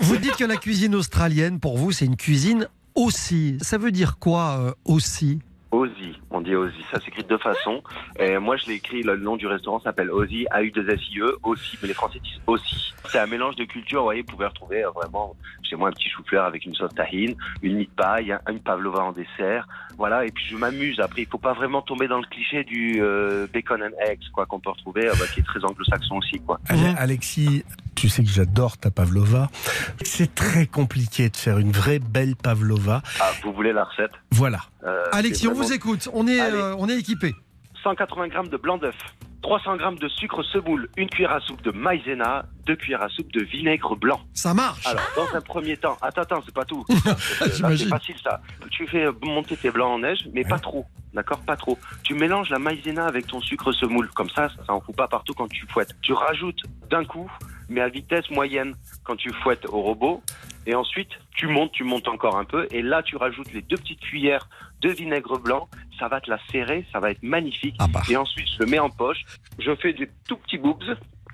Vous 0.00 0.16
dites 0.16 0.36
que 0.36 0.44
la 0.44 0.56
cuisine 0.56 0.94
australienne, 0.94 1.60
pour 1.60 1.76
vous, 1.78 1.92
c'est 1.92 2.04
une 2.06 2.16
cuisine 2.16 2.68
aussi. 2.94 3.58
Ça 3.60 3.78
veut 3.78 3.92
dire 3.92 4.18
quoi 4.18 4.58
euh, 4.60 4.72
aussi? 4.84 5.40
Ozzy, 5.70 6.18
on 6.30 6.40
dit 6.40 6.54
Ozzy, 6.54 6.82
ça 6.90 6.98
s'écrit 6.98 7.22
de 7.24 7.28
deux 7.28 7.36
façons. 7.38 7.82
Et 8.18 8.38
moi, 8.38 8.56
je 8.56 8.64
l'ai 8.66 8.74
écrit, 8.74 9.02
le 9.02 9.18
nom 9.18 9.36
du 9.36 9.46
restaurant 9.46 9.80
s'appelle 9.80 10.10
Ozzy, 10.10 10.46
A-U-2-S-I-E, 10.50 11.36
aussi, 11.42 11.76
mais 11.82 11.88
les 11.88 11.94
Français 11.94 12.20
disent 12.20 12.40
aussi. 12.46 12.94
C'est 13.10 13.18
un 13.18 13.26
mélange 13.26 13.54
de 13.56 13.64
cultures, 13.64 13.98
vous 14.00 14.06
voyez, 14.06 14.22
vous 14.22 14.28
pouvez 14.34 14.46
retrouver 14.46 14.82
euh, 14.84 14.90
vraiment 14.90 15.36
chez 15.62 15.76
moi 15.76 15.90
un 15.90 15.92
petit 15.92 16.08
chou-fleur 16.08 16.46
avec 16.46 16.64
une 16.64 16.74
sauce 16.74 16.94
tahine, 16.94 17.34
une 17.62 17.76
meat 17.76 17.90
pie, 17.94 18.32
un- 18.32 18.40
une 18.50 18.60
pavlova 18.60 19.00
en 19.04 19.12
dessert, 19.12 19.68
voilà, 19.98 20.24
et 20.24 20.30
puis 20.30 20.44
je 20.48 20.56
m'amuse. 20.56 21.00
Après, 21.00 21.22
il 21.22 21.28
faut 21.28 21.38
pas 21.38 21.52
vraiment 21.52 21.82
tomber 21.82 22.06
dans 22.06 22.18
le 22.18 22.26
cliché 22.30 22.62
du 22.62 23.02
euh, 23.02 23.48
bacon 23.52 23.82
and 23.82 24.00
eggs, 24.00 24.20
quoi, 24.32 24.46
qu'on 24.46 24.60
peut 24.60 24.70
retrouver, 24.70 25.08
euh, 25.08 25.12
bah, 25.18 25.26
qui 25.34 25.40
est 25.40 25.42
très 25.42 25.62
anglo-saxon 25.64 26.16
aussi, 26.16 26.38
quoi. 26.38 26.60
Ale-. 26.68 26.94
Alexis, 26.96 27.64
tu 27.96 28.08
sais 28.08 28.22
que 28.22 28.30
j'adore 28.30 28.78
ta 28.78 28.92
pavlova. 28.92 29.50
C'est 30.02 30.32
très 30.34 30.66
compliqué 30.66 31.28
de 31.28 31.36
faire 31.36 31.58
une 31.58 31.72
vraie 31.72 31.98
belle 31.98 32.36
pavlova. 32.36 33.02
Ah, 33.20 33.32
vous 33.42 33.52
voulez 33.52 33.72
la 33.72 33.84
recette? 33.84 34.12
Voilà. 34.30 34.60
Euh, 34.84 35.04
Alexis, 35.10 35.48
on 35.48 35.54
vous 35.54 35.72
écoute. 35.72 36.08
On 36.12 36.28
est, 36.28 36.40
euh, 36.40 36.76
on 36.78 36.88
est 36.88 36.96
équipé. 36.96 37.34
180 37.88 38.28
grammes 38.28 38.48
de 38.48 38.58
blanc 38.58 38.76
d'œuf, 38.76 38.96
300 39.40 39.76
grammes 39.76 39.98
de 39.98 40.08
sucre 40.08 40.42
semoule, 40.42 40.90
une 40.98 41.08
cuillère 41.08 41.32
à 41.32 41.40
soupe 41.40 41.62
de 41.62 41.70
maïzena, 41.70 42.44
deux 42.66 42.76
cuillères 42.76 43.02
à 43.02 43.08
soupe 43.08 43.32
de 43.32 43.42
vinaigre 43.42 43.96
blanc. 43.96 44.20
Ça 44.34 44.52
marche. 44.52 44.86
Alors, 44.86 45.02
dans 45.16 45.34
un 45.34 45.40
premier 45.40 45.78
temps, 45.78 45.96
attends, 46.02 46.20
attends, 46.20 46.42
c'est 46.44 46.54
pas 46.54 46.66
tout. 46.66 46.84
C'est 47.40 47.88
facile 47.88 48.16
ça. 48.22 48.42
Tu 48.70 48.86
fais 48.86 49.06
euh, 49.06 49.12
monter 49.22 49.56
tes 49.56 49.70
blancs 49.70 49.90
en 49.90 49.98
neige, 50.00 50.28
mais 50.34 50.44
pas 50.44 50.58
trop. 50.58 50.84
D'accord 51.14 51.38
Pas 51.40 51.56
trop. 51.56 51.78
Tu 52.02 52.12
mélanges 52.12 52.50
la 52.50 52.58
maïzena 52.58 53.06
avec 53.06 53.26
ton 53.26 53.40
sucre 53.40 53.72
semoule. 53.72 54.10
Comme 54.10 54.28
ça, 54.28 54.50
ça 54.66 54.74
en 54.74 54.80
fout 54.82 54.94
pas 54.94 55.08
partout 55.08 55.32
quand 55.32 55.48
tu 55.48 55.66
fouettes. 55.68 55.94
Tu 56.02 56.12
rajoutes 56.12 56.60
d'un 56.90 57.06
coup, 57.06 57.30
mais 57.70 57.80
à 57.80 57.88
vitesse 57.88 58.28
moyenne 58.30 58.74
quand 59.02 59.16
tu 59.16 59.32
fouettes 59.42 59.64
au 59.66 59.80
robot. 59.80 60.22
Et 60.68 60.74
ensuite, 60.74 61.08
tu 61.34 61.46
montes, 61.46 61.72
tu 61.72 61.82
montes 61.82 62.08
encore 62.08 62.36
un 62.36 62.44
peu. 62.44 62.68
Et 62.70 62.82
là, 62.82 63.02
tu 63.02 63.16
rajoutes 63.16 63.50
les 63.54 63.62
deux 63.62 63.78
petites 63.78 64.00
cuillères 64.00 64.50
de 64.82 64.90
vinaigre 64.90 65.38
blanc. 65.38 65.66
Ça 65.98 66.08
va 66.08 66.20
te 66.20 66.28
la 66.28 66.38
serrer, 66.52 66.84
ça 66.92 67.00
va 67.00 67.10
être 67.10 67.22
magnifique. 67.22 67.74
Ah 67.78 67.86
bah. 67.88 68.02
Et 68.10 68.16
ensuite, 68.18 68.46
je 68.46 68.64
le 68.64 68.66
mets 68.66 68.78
en 68.78 68.90
poche. 68.90 69.24
Je 69.58 69.74
fais 69.76 69.94
des 69.94 70.10
tout 70.28 70.36
petits 70.36 70.58
boobs 70.58 70.84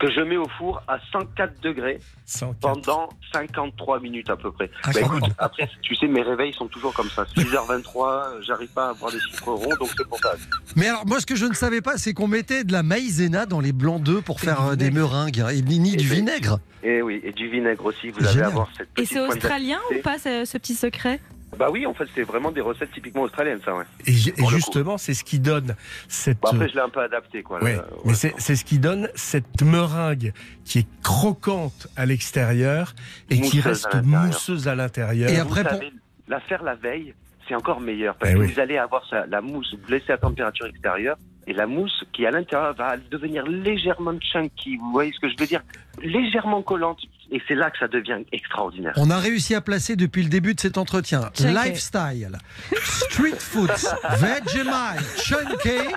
que 0.00 0.10
je 0.10 0.20
mets 0.20 0.36
au 0.36 0.48
four 0.58 0.82
à 0.88 0.98
104 1.12 1.60
degrés 1.62 1.98
104. 2.26 2.58
pendant 2.60 3.08
53 3.32 4.00
minutes 4.00 4.28
à 4.30 4.36
peu 4.36 4.50
près. 4.52 4.70
Ah, 4.82 4.90
Bah, 4.92 5.00
écoute, 5.00 5.22
après, 5.38 5.68
tu 5.82 5.94
sais, 5.94 6.06
mes 6.06 6.22
réveils 6.22 6.52
sont 6.52 6.66
toujours 6.68 6.92
comme 6.94 7.08
ça. 7.10 7.24
6h23, 7.36 8.06
euh, 8.06 8.42
j'arrive 8.42 8.68
pas 8.70 8.86
à 8.86 8.90
avoir 8.90 9.10
des 9.12 9.20
chiffres 9.20 9.52
ronds, 9.52 9.76
donc 9.78 9.88
c'est 9.96 10.06
pour 10.08 10.18
ça. 10.18 10.34
Mais 10.76 10.88
alors, 10.88 11.06
moi, 11.06 11.20
ce 11.20 11.26
que 11.26 11.36
je 11.36 11.46
ne 11.46 11.54
savais 11.54 11.80
pas, 11.80 11.96
c'est 11.96 12.12
qu'on 12.14 12.28
mettait 12.28 12.64
de 12.64 12.72
la 12.72 12.82
maïzena 12.82 13.46
dans 13.46 13.60
les 13.60 13.72
blancs 13.72 14.02
d'œufs 14.02 14.22
pour 14.24 14.40
faire 14.40 14.62
euh, 14.68 14.74
des 14.76 14.90
meringues 14.90 15.40
hein, 15.40 15.48
et 15.48 15.62
ni, 15.62 15.78
ni 15.78 15.96
du 15.96 16.06
Et- 16.10 16.14
vinaigre. 16.16 16.58
Et 16.82 17.00
oui, 17.00 17.20
et 17.24 17.32
du 17.32 17.48
vinaigre 17.48 17.84
aussi, 17.86 18.10
vous 18.10 18.26
allez 18.26 18.42
avoir 18.42 18.68
cette 18.76 18.88
Et 18.98 19.02
petite 19.02 19.08
c'est 19.10 19.18
pointe 19.24 19.32
australien 19.36 19.78
ou 19.90 20.02
pas 20.02 20.18
ce, 20.18 20.44
ce 20.44 20.58
petit 20.58 20.74
secret? 20.74 21.18
Bah 21.58 21.68
oui, 21.70 21.86
en 21.86 21.94
fait, 21.94 22.06
c'est 22.14 22.22
vraiment 22.22 22.50
des 22.50 22.60
recettes 22.60 22.90
typiquement 22.92 23.22
australiennes, 23.22 23.60
ça, 23.64 23.74
ouais. 23.74 23.84
Et, 24.06 24.12
justement, 24.12 24.98
c'est 24.98 25.14
ce 25.14 25.24
qui 25.24 25.38
donne 25.38 25.74
cette. 26.08 26.40
Bon, 26.40 26.48
après, 26.50 26.68
je 26.68 26.74
l'ai 26.74 26.80
un 26.80 26.88
peu 26.88 27.00
adapté, 27.00 27.42
quoi. 27.42 27.62
Ouais, 27.62 27.76
mais 28.04 28.10
ouais. 28.10 28.14
c'est 28.14 28.34
c'est 28.38 28.56
ce 28.56 28.64
qui 28.64 28.78
donne 28.78 29.08
cette 29.14 29.62
meringue 29.62 30.32
qui 30.64 30.80
est 30.80 30.86
croquante 31.02 31.86
à 31.96 32.06
l'extérieur 32.06 32.94
et 33.30 33.36
qui 33.40 33.56
Mousseuse 33.58 33.64
reste 33.86 34.04
mousseuse 34.04 34.68
à 34.68 34.74
l'intérieur. 34.74 35.30
Et 35.30 35.34
Vous 35.34 35.40
après, 35.42 35.62
pour- 35.62 35.72
savez, 35.72 35.92
la 36.28 36.40
faire 36.40 36.62
la 36.62 36.74
veille, 36.74 37.14
c'est 37.48 37.54
encore 37.54 37.80
meilleur 37.80 38.14
parce 38.16 38.32
Eh 38.32 38.34
que 38.34 38.40
oui. 38.40 38.52
vous 38.52 38.60
allez 38.60 38.78
avoir 38.78 39.06
ça- 39.08 39.26
la 39.26 39.40
mousse, 39.40 39.74
vous 39.74 39.92
laissez 39.92 40.12
à 40.12 40.18
température 40.18 40.66
extérieure 40.66 41.16
et 41.46 41.52
la 41.52 41.66
mousse 41.66 42.04
qui 42.14 42.24
à 42.24 42.30
l'intérieur 42.30 42.74
va 42.74 42.96
devenir 43.10 43.46
légèrement 43.46 44.18
chunky. 44.20 44.76
Vous 44.78 44.90
voyez 44.92 45.12
ce 45.12 45.20
que 45.20 45.28
je 45.28 45.34
veux 45.38 45.46
dire? 45.46 45.62
Légèrement 46.02 46.62
collante. 46.62 47.00
Et 47.36 47.42
c'est 47.48 47.56
là 47.56 47.68
que 47.68 47.78
ça 47.78 47.88
devient 47.88 48.18
extraordinaire. 48.30 48.92
On 48.96 49.10
a 49.10 49.18
réussi 49.18 49.56
à 49.56 49.60
placer 49.60 49.96
depuis 49.96 50.22
le 50.22 50.28
début 50.28 50.54
de 50.54 50.60
cet 50.60 50.78
entretien 50.78 51.30
Chunky. 51.36 51.52
lifestyle, 51.52 52.38
street 52.84 53.40
food, 53.40 53.70
Vegemite, 54.18 55.18
chunky. 55.18 55.94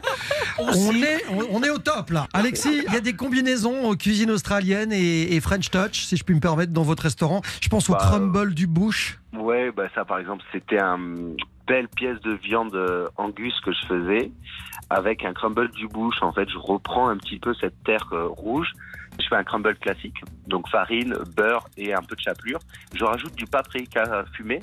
On 0.58 0.92
est, 0.96 1.24
on, 1.30 1.58
on 1.58 1.64
est 1.64 1.70
au 1.70 1.78
top 1.78 2.10
là. 2.10 2.28
Alexis, 2.34 2.82
il 2.88 2.92
y 2.94 2.98
a 2.98 3.02
des 3.02 3.14
combinaisons 3.14 3.96
cuisine 3.96 4.32
australienne 4.32 4.92
et, 4.92 5.36
et 5.36 5.40
French 5.42 5.70
touch, 5.70 6.06
si 6.06 6.18
je 6.18 6.24
puis 6.24 6.34
me 6.34 6.40
permettre, 6.40 6.74
dans 6.74 6.82
votre 6.82 7.04
restaurant. 7.04 7.42
Je 7.62 7.70
pense 7.70 7.88
au 7.90 7.94
Bah, 7.94 8.00
crumble 8.02 8.56
du 8.56 8.66
bush. 8.66 9.20
Ouais, 9.34 9.72
bah 9.72 9.88
ça 9.94 10.06
par 10.06 10.18
exemple, 10.18 10.44
c'était 10.52 10.80
une 10.80 11.36
belle 11.68 11.88
pièce 11.90 12.20
de 12.22 12.34
viande 12.34 12.74
euh, 12.74 13.08
angus 13.18 13.54
que 13.64 13.72
je 13.72 13.86
faisais 13.86 14.32
avec 14.90 15.24
un 15.24 15.34
crumble 15.34 15.70
du 15.72 15.88
bush. 15.88 16.16
En 16.22 16.32
fait, 16.34 16.50
je 16.50 16.58
reprends 16.58 17.10
un 17.10 17.18
petit 17.18 17.38
peu 17.38 17.54
cette 17.62 17.76
terre 17.84 18.08
euh, 18.14 18.26
rouge. 18.28 18.72
Je 19.20 19.28
fais 19.28 19.36
un 19.36 19.44
crumble 19.44 19.76
classique, 19.78 20.16
donc 20.48 20.70
farine, 20.70 21.16
beurre 21.36 21.68
et 21.78 21.94
un 21.94 22.02
peu 22.02 22.16
de 22.16 22.22
chapelure. 22.22 22.60
Je 22.94 23.04
rajoute 23.04 23.36
du 23.36 23.46
paprika 23.46 24.26
fumé 24.34 24.60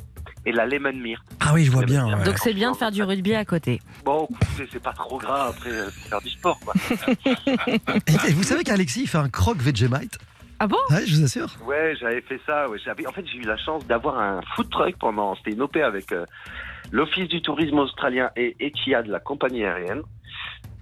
et 0.47 0.53
la 0.53 0.67
lemon 0.67 0.93
myrrh. 0.93 1.23
Ah 1.40 1.53
oui, 1.55 1.64
je 1.64 1.71
vois 1.71 1.85
bien. 1.85 2.07
Ouais. 2.19 2.25
Donc 2.25 2.38
c'est 2.38 2.55
bien 2.55 2.73
de 2.73 2.77
faire 2.77 2.90
du 2.90 3.03
rugby 3.03 3.35
à 3.35 3.45
côté. 3.45 3.81
Bon, 4.05 4.29
c'est 4.57 4.83
pas 4.83 4.93
trop 4.93 5.19
gras 5.19 5.49
après 5.49 5.71
euh, 5.71 5.90
faire 5.90 6.21
du 6.21 6.31
sport. 6.31 6.59
Quoi. 6.61 6.75
Et, 7.27 8.29
et 8.29 8.33
vous 8.33 8.43
savez 8.43 8.62
qu'Alexis, 8.64 9.03
il 9.03 9.09
fait 9.09 9.19
un 9.19 9.29
croque 9.29 9.59
Vegemite 9.59 10.19
Ah 10.59 10.67
bon? 10.67 10.77
Ouais, 10.90 11.05
je 11.07 11.17
vous 11.17 11.25
assure. 11.25 11.49
Ouais, 11.67 11.95
j'avais 12.01 12.21
fait 12.23 12.40
ça. 12.47 12.69
Ouais. 12.69 12.79
En 13.07 13.12
fait, 13.12 13.27
j'ai 13.27 13.38
eu 13.38 13.43
la 13.47 13.57
chance 13.57 13.87
d'avoir 13.87 14.19
un 14.19 14.40
food 14.55 14.71
truck 14.71 14.97
pendant. 14.99 15.35
C'était 15.37 15.53
une 15.53 15.62
OP 15.62 15.77
avec 15.77 16.12
euh, 16.12 16.25
l'Office 16.93 17.29
du 17.29 17.43
tourisme 17.43 17.79
australien 17.79 18.31
et 18.37 18.57
Etihad, 18.61 19.07
la 19.07 19.21
compagnie 19.21 19.64
aérienne. 19.64 20.03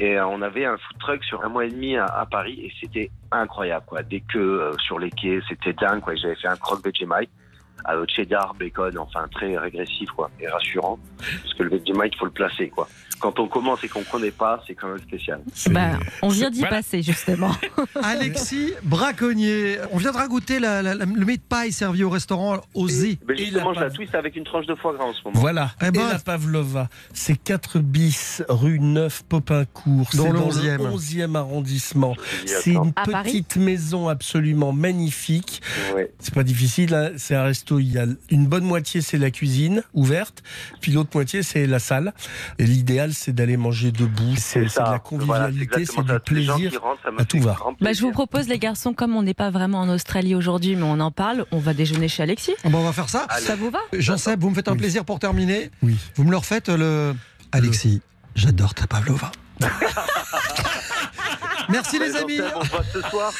Et 0.02 0.18
euh, 0.18 0.26
on 0.26 0.42
avait 0.42 0.64
un 0.64 0.76
food 0.78 0.98
truck 0.98 1.22
sur 1.22 1.44
un 1.44 1.48
mois 1.48 1.64
et 1.64 1.70
demi 1.70 1.96
à, 1.96 2.26
Paris 2.28 2.58
et 2.60 2.72
c'était 2.80 3.08
incroyable. 3.30 3.84
Quoi. 3.86 4.02
Des 4.02 4.20
queues 4.20 4.60
euh, 4.60 4.72
sur 4.78 4.98
les 4.98 5.10
quais, 5.10 5.38
c'était 5.48 5.72
dingue. 5.74 6.00
Quoi. 6.00 6.16
J'avais 6.16 6.34
fait 6.34 6.48
un 6.48 6.56
croque 6.56 6.84
Vegemite 6.84 7.30
avec 7.84 8.10
cheddar, 8.10 8.54
bacon, 8.58 8.96
enfin 8.98 9.26
très 9.32 9.56
régressif 9.58 10.10
quoi, 10.10 10.30
et 10.40 10.48
rassurant. 10.48 10.98
Parce 11.42 11.54
que 11.54 11.62
le 11.62 11.70
Vegemite, 11.70 12.12
il 12.14 12.18
faut 12.18 12.24
le 12.26 12.30
placer. 12.32 12.68
Quoi. 12.68 12.88
Quand 13.20 13.38
on 13.38 13.46
commence 13.46 13.84
et 13.84 13.88
qu'on 13.88 14.00
ne 14.00 14.04
connaît 14.04 14.30
pas, 14.32 14.60
c'est 14.66 14.74
quand 14.74 14.88
même 14.88 14.98
spécial. 14.98 15.40
Bah, 15.70 15.90
on 16.22 16.28
vient 16.28 16.50
d'y 16.50 16.60
Voilà. 16.60 16.76
passer 16.76 17.02
justement. 17.02 17.52
Alexis 18.02 18.72
Braconnier, 18.82 19.78
on 19.92 19.98
viendra 19.98 20.26
goûter 20.26 20.58
la- 20.58 20.82
la- 20.82 20.94
la- 20.94 21.04
le 21.04 21.24
meat 21.24 21.42
pie 21.48 21.70
servi 21.72 22.02
au 22.04 22.10
restaurant. 22.10 22.60
Mais 22.74 22.82
Et 22.82 23.36
justement, 23.36 23.70
la 23.72 23.74
je 23.74 23.84
la 23.84 23.90
twist 23.90 24.14
avec 24.14 24.34
une 24.36 24.44
tranche 24.44 24.66
de 24.66 24.74
foie 24.74 24.92
gras 24.94 25.04
en 25.04 25.12
ce 25.12 25.20
moment. 25.24 25.38
Voilà. 25.40 25.70
Eh 25.80 25.86
et 25.86 25.90
ben- 25.92 26.08
la 26.08 26.18
Pavlova, 26.18 26.88
c'est 27.12 27.36
4 27.36 27.78
bis 27.78 28.42
rue 28.48 28.80
9 28.80 29.22
Popincourt. 29.28 30.08
Dans 30.16 30.32
le 30.32 30.38
dans 30.38 30.48
11e. 30.48 30.78
le 30.78 30.84
11e 30.90 31.36
arrondissement. 31.36 32.14
C'est 32.46 32.72
une 32.72 32.92
À 32.96 33.04
Paris 33.06 33.30
petite 33.30 33.56
maison 33.56 34.08
absolument 34.08 34.72
magnifique. 34.72 35.62
Ouais. 35.94 36.10
C'est 36.18 36.34
pas 36.34 36.42
difficile, 36.42 36.94
hein. 36.94 37.10
c'est 37.16 37.34
un 37.36 37.44
resto. 37.76 37.78
Il 37.80 37.92
y 37.92 37.98
a 37.98 38.06
une 38.30 38.46
bonne 38.46 38.64
moitié, 38.64 39.00
c'est 39.00 39.18
la 39.18 39.30
cuisine 39.30 39.82
ouverte, 39.94 40.42
puis 40.80 40.92
l'autre 40.92 41.10
moitié, 41.14 41.42
c'est 41.42 41.66
la 41.66 41.78
salle. 41.78 42.12
Et 42.58 42.64
l'idéal, 42.66 43.12
c'est 43.14 43.32
d'aller 43.32 43.56
manger 43.56 43.92
debout. 43.92 44.34
C'est 44.36 44.60
de 44.64 44.78
la 44.78 44.98
convivialité, 44.98 45.84
c'est 45.86 46.02
du 46.02 46.20
plaisir. 46.24 46.80
à 47.18 47.24
tout 47.24 47.40
va. 47.40 47.56
Bah, 47.80 47.92
je 47.92 48.00
vous 48.02 48.12
propose 48.12 48.48
les 48.48 48.58
garçons, 48.58 48.92
comme 48.94 49.16
on 49.16 49.22
n'est 49.22 49.34
pas 49.34 49.50
vraiment 49.50 49.80
en 49.80 49.88
Australie 49.88 50.34
aujourd'hui, 50.34 50.76
mais 50.76 50.82
on 50.84 51.00
en 51.00 51.10
parle, 51.10 51.46
on 51.50 51.58
va 51.58 51.74
déjeuner 51.74 52.08
chez 52.08 52.22
Alexis. 52.22 52.54
Bon, 52.64 52.78
on 52.78 52.84
va 52.84 52.92
faire 52.92 53.08
ça. 53.08 53.26
Ça 53.40 53.56
vous 53.56 53.70
va 53.70 53.80
Jean-Seb, 53.92 54.40
vous 54.40 54.50
me 54.50 54.54
faites 54.54 54.68
un 54.68 54.72
Oui. 54.72 54.78
plaisir 54.78 55.04
pour 55.04 55.18
terminer. 55.18 55.70
Oui. 55.82 55.96
Vous 56.14 56.24
me 56.24 56.30
le 56.30 56.36
refaites 56.36 56.68
le. 56.68 57.14
Alexis, 57.52 58.00
j'adore 58.34 58.74
ta 58.74 58.86
Pavlova. 58.86 59.30
Merci 61.72 61.98
les 61.98 62.14
amis. 62.16 62.38
On 62.54 62.64
se 62.64 62.70
voit 62.70 62.84
ce 62.92 63.00
soir. 63.00 63.32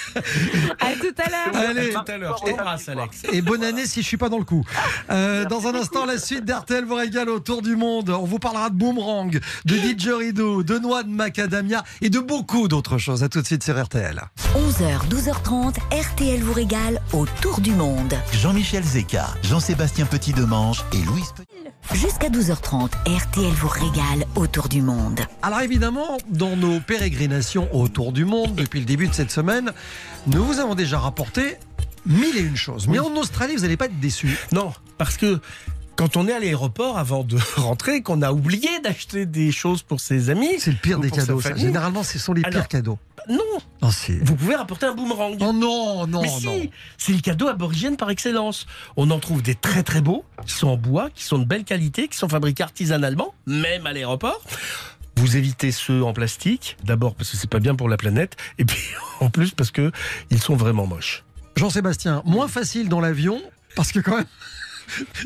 À 0.80 0.92
tout 0.94 1.14
à 1.18 1.30
l'heure. 1.30 1.68
Allez. 1.68 1.94
À 1.94 2.00
tout 2.00 2.12
à 2.12 2.16
l'heure. 2.18 2.42
Je 2.44 2.50
t'embrasse, 2.50 2.88
Alex. 2.88 3.22
Et 3.32 3.42
bonne 3.42 3.62
année 3.62 3.86
si 3.86 4.02
je 4.02 4.06
suis 4.06 4.16
pas 4.16 4.28
dans 4.28 4.38
le 4.38 4.44
coup. 4.44 4.64
Euh, 5.10 5.44
dans 5.44 5.66
un 5.66 5.74
instant, 5.74 6.06
la 6.06 6.18
suite 6.18 6.44
d'RTL 6.44 6.84
vous 6.84 6.94
régale 6.94 7.28
autour 7.28 7.62
du 7.62 7.76
monde. 7.76 8.10
On 8.10 8.24
vous 8.24 8.38
parlera 8.38 8.70
de 8.70 8.74
boomerang, 8.74 9.38
de 9.64 9.76
didgeridoo, 9.76 10.62
de 10.62 10.78
noix 10.78 11.02
de 11.02 11.10
macadamia 11.10 11.84
et 12.00 12.10
de 12.10 12.18
beaucoup 12.18 12.68
d'autres 12.68 12.98
choses. 12.98 13.22
À 13.22 13.28
tout 13.28 13.40
de 13.40 13.46
suite 13.46 13.62
sur 13.62 13.80
RTL. 13.80 14.20
11h, 14.54 15.08
12h30, 15.08 15.76
RTL 15.92 16.40
vous 16.40 16.52
régale 16.52 17.00
autour 17.12 17.60
du 17.60 17.72
monde. 17.72 18.14
Jean-Michel 18.32 18.84
Zeka, 18.84 19.28
Jean-Sébastien 19.42 20.06
Petit-Demange 20.06 20.84
et 20.92 21.04
Louise 21.04 21.32
Petit. 21.36 21.62
Jusqu'à 21.94 22.28
12h30, 22.28 22.90
RTL 23.06 23.52
vous 23.54 23.68
régale 23.68 24.26
autour 24.36 24.68
du 24.68 24.82
monde. 24.82 25.20
Alors 25.42 25.60
évidemment, 25.60 26.16
dans 26.30 26.56
nos 26.56 26.80
pérégrinations 26.80 27.68
autour 27.74 28.12
du 28.12 28.21
monde 28.24 28.54
depuis 28.54 28.80
le 28.80 28.86
début 28.86 29.08
de 29.08 29.14
cette 29.14 29.30
semaine, 29.30 29.72
nous 30.26 30.44
vous 30.44 30.58
avons 30.60 30.74
déjà 30.74 30.98
rapporté 30.98 31.56
mille 32.06 32.36
et 32.36 32.40
une 32.42 32.56
choses. 32.56 32.88
Mais 32.88 32.98
en 32.98 33.14
Australie, 33.16 33.54
vous 33.56 33.62
n'allez 33.62 33.76
pas 33.76 33.86
être 33.86 34.00
déçus. 34.00 34.36
Non, 34.52 34.72
parce 34.98 35.16
que 35.16 35.40
quand 35.96 36.16
on 36.16 36.26
est 36.26 36.32
à 36.32 36.40
l'aéroport 36.40 36.98
avant 36.98 37.22
de 37.22 37.38
rentrer, 37.56 38.02
qu'on 38.02 38.22
a 38.22 38.32
oublié 38.32 38.68
d'acheter 38.82 39.26
des 39.26 39.52
choses 39.52 39.82
pour 39.82 40.00
ses 40.00 40.30
amis, 40.30 40.54
C'est 40.58 40.70
le 40.72 40.78
pire 40.78 40.98
des 40.98 41.10
cadeaux. 41.10 41.40
ça. 41.40 41.54
Généralement, 41.54 42.02
ce 42.02 42.18
sont 42.18 42.32
les 42.32 42.42
Alors, 42.44 42.62
pires 42.62 42.68
cadeaux. 42.68 42.98
non, 43.28 43.38
Non, 43.82 43.90
c'est- 43.90 44.18
vous 44.24 44.34
pouvez 44.34 44.56
rapporter 44.56 44.86
un 44.86 44.94
boomerang. 44.94 45.36
Oh 45.40 45.52
non, 45.52 46.06
non, 46.08 46.22
Mais 46.22 46.28
non. 46.28 46.38
si, 46.38 46.70
c'est 46.98 47.12
le 47.12 47.20
cadeau 47.20 47.46
aborigène 47.46 47.96
par 47.96 48.10
excellence. 48.10 48.66
On 48.96 49.10
en 49.10 49.18
trouve 49.20 49.42
des 49.42 49.54
très 49.54 49.82
très 49.84 50.00
beaux, 50.00 50.24
qui 50.46 50.54
sont 50.54 50.68
en 50.68 50.76
bois, 50.76 51.10
qui 51.14 51.22
sont 51.24 51.38
de 51.38 51.44
belle 51.44 51.62
qualité, 51.64 52.08
qui 52.08 52.16
sont 52.16 52.28
fabriqués 52.28 52.62
artisanalement, 52.64 53.34
même 53.46 53.86
à 53.86 53.92
l'aéroport. 53.92 54.40
Vous 55.22 55.36
évitez 55.36 55.70
ceux 55.70 56.02
en 56.02 56.12
plastique, 56.12 56.76
d'abord 56.82 57.14
parce 57.14 57.30
que 57.30 57.36
c'est 57.36 57.48
pas 57.48 57.60
bien 57.60 57.76
pour 57.76 57.88
la 57.88 57.96
planète, 57.96 58.36
et 58.58 58.64
puis 58.64 58.82
en 59.20 59.30
plus 59.30 59.52
parce 59.52 59.70
que 59.70 59.92
ils 60.30 60.40
sont 60.40 60.56
vraiment 60.56 60.84
moches. 60.84 61.22
Jean-Sébastien, 61.54 62.22
moins 62.26 62.48
facile 62.48 62.88
dans 62.88 63.00
l'avion, 63.00 63.40
parce 63.76 63.92
que 63.92 64.00
quand 64.00 64.16
même, 64.16 64.26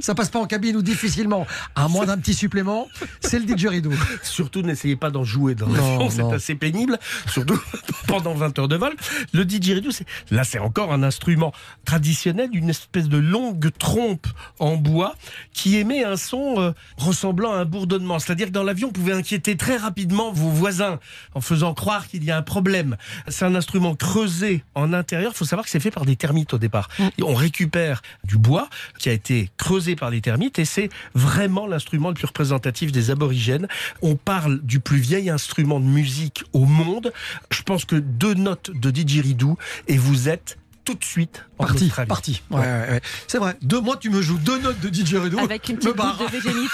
ça 0.00 0.14
passe 0.14 0.28
pas 0.28 0.38
en 0.38 0.46
cabine 0.46 0.76
ou 0.76 0.82
difficilement. 0.82 1.46
À 1.74 1.88
moins 1.88 2.06
d'un 2.06 2.18
petit 2.18 2.34
supplément, 2.34 2.88
c'est 3.20 3.38
le 3.38 3.44
didgeridoo. 3.44 3.92
Surtout 4.22 4.62
n'essayez 4.62 4.96
pas 4.96 5.10
d'en 5.10 5.24
jouer 5.24 5.54
dans 5.54 5.68
l'avion, 5.68 6.10
c'est 6.10 6.22
assez 6.32 6.54
pénible, 6.54 6.98
surtout 7.26 7.60
pendant 8.06 8.34
20 8.34 8.58
heures 8.58 8.68
de 8.68 8.76
vol. 8.76 8.94
Le 9.32 9.44
didgeridoo, 9.44 9.90
c'est 9.90 10.06
là 10.30 10.44
c'est 10.44 10.58
encore 10.58 10.92
un 10.92 11.02
instrument 11.02 11.52
traditionnel, 11.84 12.50
une 12.52 12.70
espèce 12.70 13.08
de 13.08 13.18
longue 13.18 13.70
trompe 13.78 14.26
en 14.58 14.76
bois 14.76 15.14
qui 15.52 15.76
émet 15.76 16.04
un 16.04 16.16
son 16.16 16.60
euh, 16.60 16.72
ressemblant 16.96 17.52
à 17.52 17.58
un 17.58 17.64
bourdonnement. 17.64 18.18
C'est-à-dire 18.18 18.48
que 18.48 18.52
dans 18.52 18.62
l'avion, 18.62 18.88
vous 18.88 18.92
pouvez 18.92 19.12
inquiéter 19.12 19.56
très 19.56 19.76
rapidement 19.76 20.32
vos 20.32 20.48
voisins 20.48 20.98
en 21.34 21.40
faisant 21.40 21.74
croire 21.74 22.08
qu'il 22.08 22.24
y 22.24 22.30
a 22.30 22.36
un 22.36 22.42
problème. 22.42 22.96
C'est 23.28 23.44
un 23.44 23.54
instrument 23.54 23.94
creusé 23.94 24.64
en 24.74 24.92
intérieur. 24.92 25.32
Il 25.34 25.36
faut 25.36 25.44
savoir 25.44 25.64
que 25.64 25.70
c'est 25.70 25.80
fait 25.80 25.90
par 25.90 26.04
des 26.04 26.16
termites 26.16 26.54
au 26.54 26.58
départ. 26.58 26.88
Et 27.18 27.22
on 27.22 27.34
récupère 27.34 28.02
du 28.24 28.38
bois 28.38 28.68
qui 28.98 29.08
a 29.08 29.12
été 29.12 29.50
creusé 29.56 29.96
par 29.96 30.10
les 30.10 30.20
termites 30.20 30.58
et 30.58 30.64
c'est 30.64 30.88
vraiment 31.14 31.66
l'instrument 31.66 32.08
le 32.08 32.14
plus 32.14 32.26
représentatif 32.26 32.92
des 32.92 33.10
aborigènes. 33.10 33.68
On 34.02 34.16
parle 34.16 34.60
du 34.62 34.80
plus 34.80 34.98
vieil 34.98 35.30
instrument 35.30 35.80
de 35.80 35.86
musique 35.86 36.44
au 36.52 36.64
monde. 36.64 37.12
Je 37.50 37.62
pense 37.62 37.84
que 37.84 37.96
deux 37.96 38.34
notes 38.34 38.70
de 38.70 38.90
didgeridoo 38.90 39.56
et 39.88 39.96
vous 39.96 40.28
êtes 40.28 40.58
tout 40.84 40.94
de 40.94 41.04
suite 41.04 41.44
en 41.58 41.66
Parti, 41.66 41.92
parti. 42.06 42.42
Ouais, 42.50 42.60
ouais, 42.60 42.64
ouais. 42.64 43.00
C'est 43.26 43.38
vrai. 43.38 43.56
Deux 43.60 43.80
mois, 43.80 43.96
tu 43.96 44.08
me 44.08 44.22
joues 44.22 44.38
deux 44.38 44.60
notes 44.60 44.78
de 44.80 44.88
didgeridoo. 44.88 45.38
Avec 45.40 45.68
une 45.68 45.76
me 45.76 45.80
petite 45.80 45.96
barre. 45.96 46.16
goutte 46.16 46.32
de 46.32 46.38
végénite. 46.38 46.70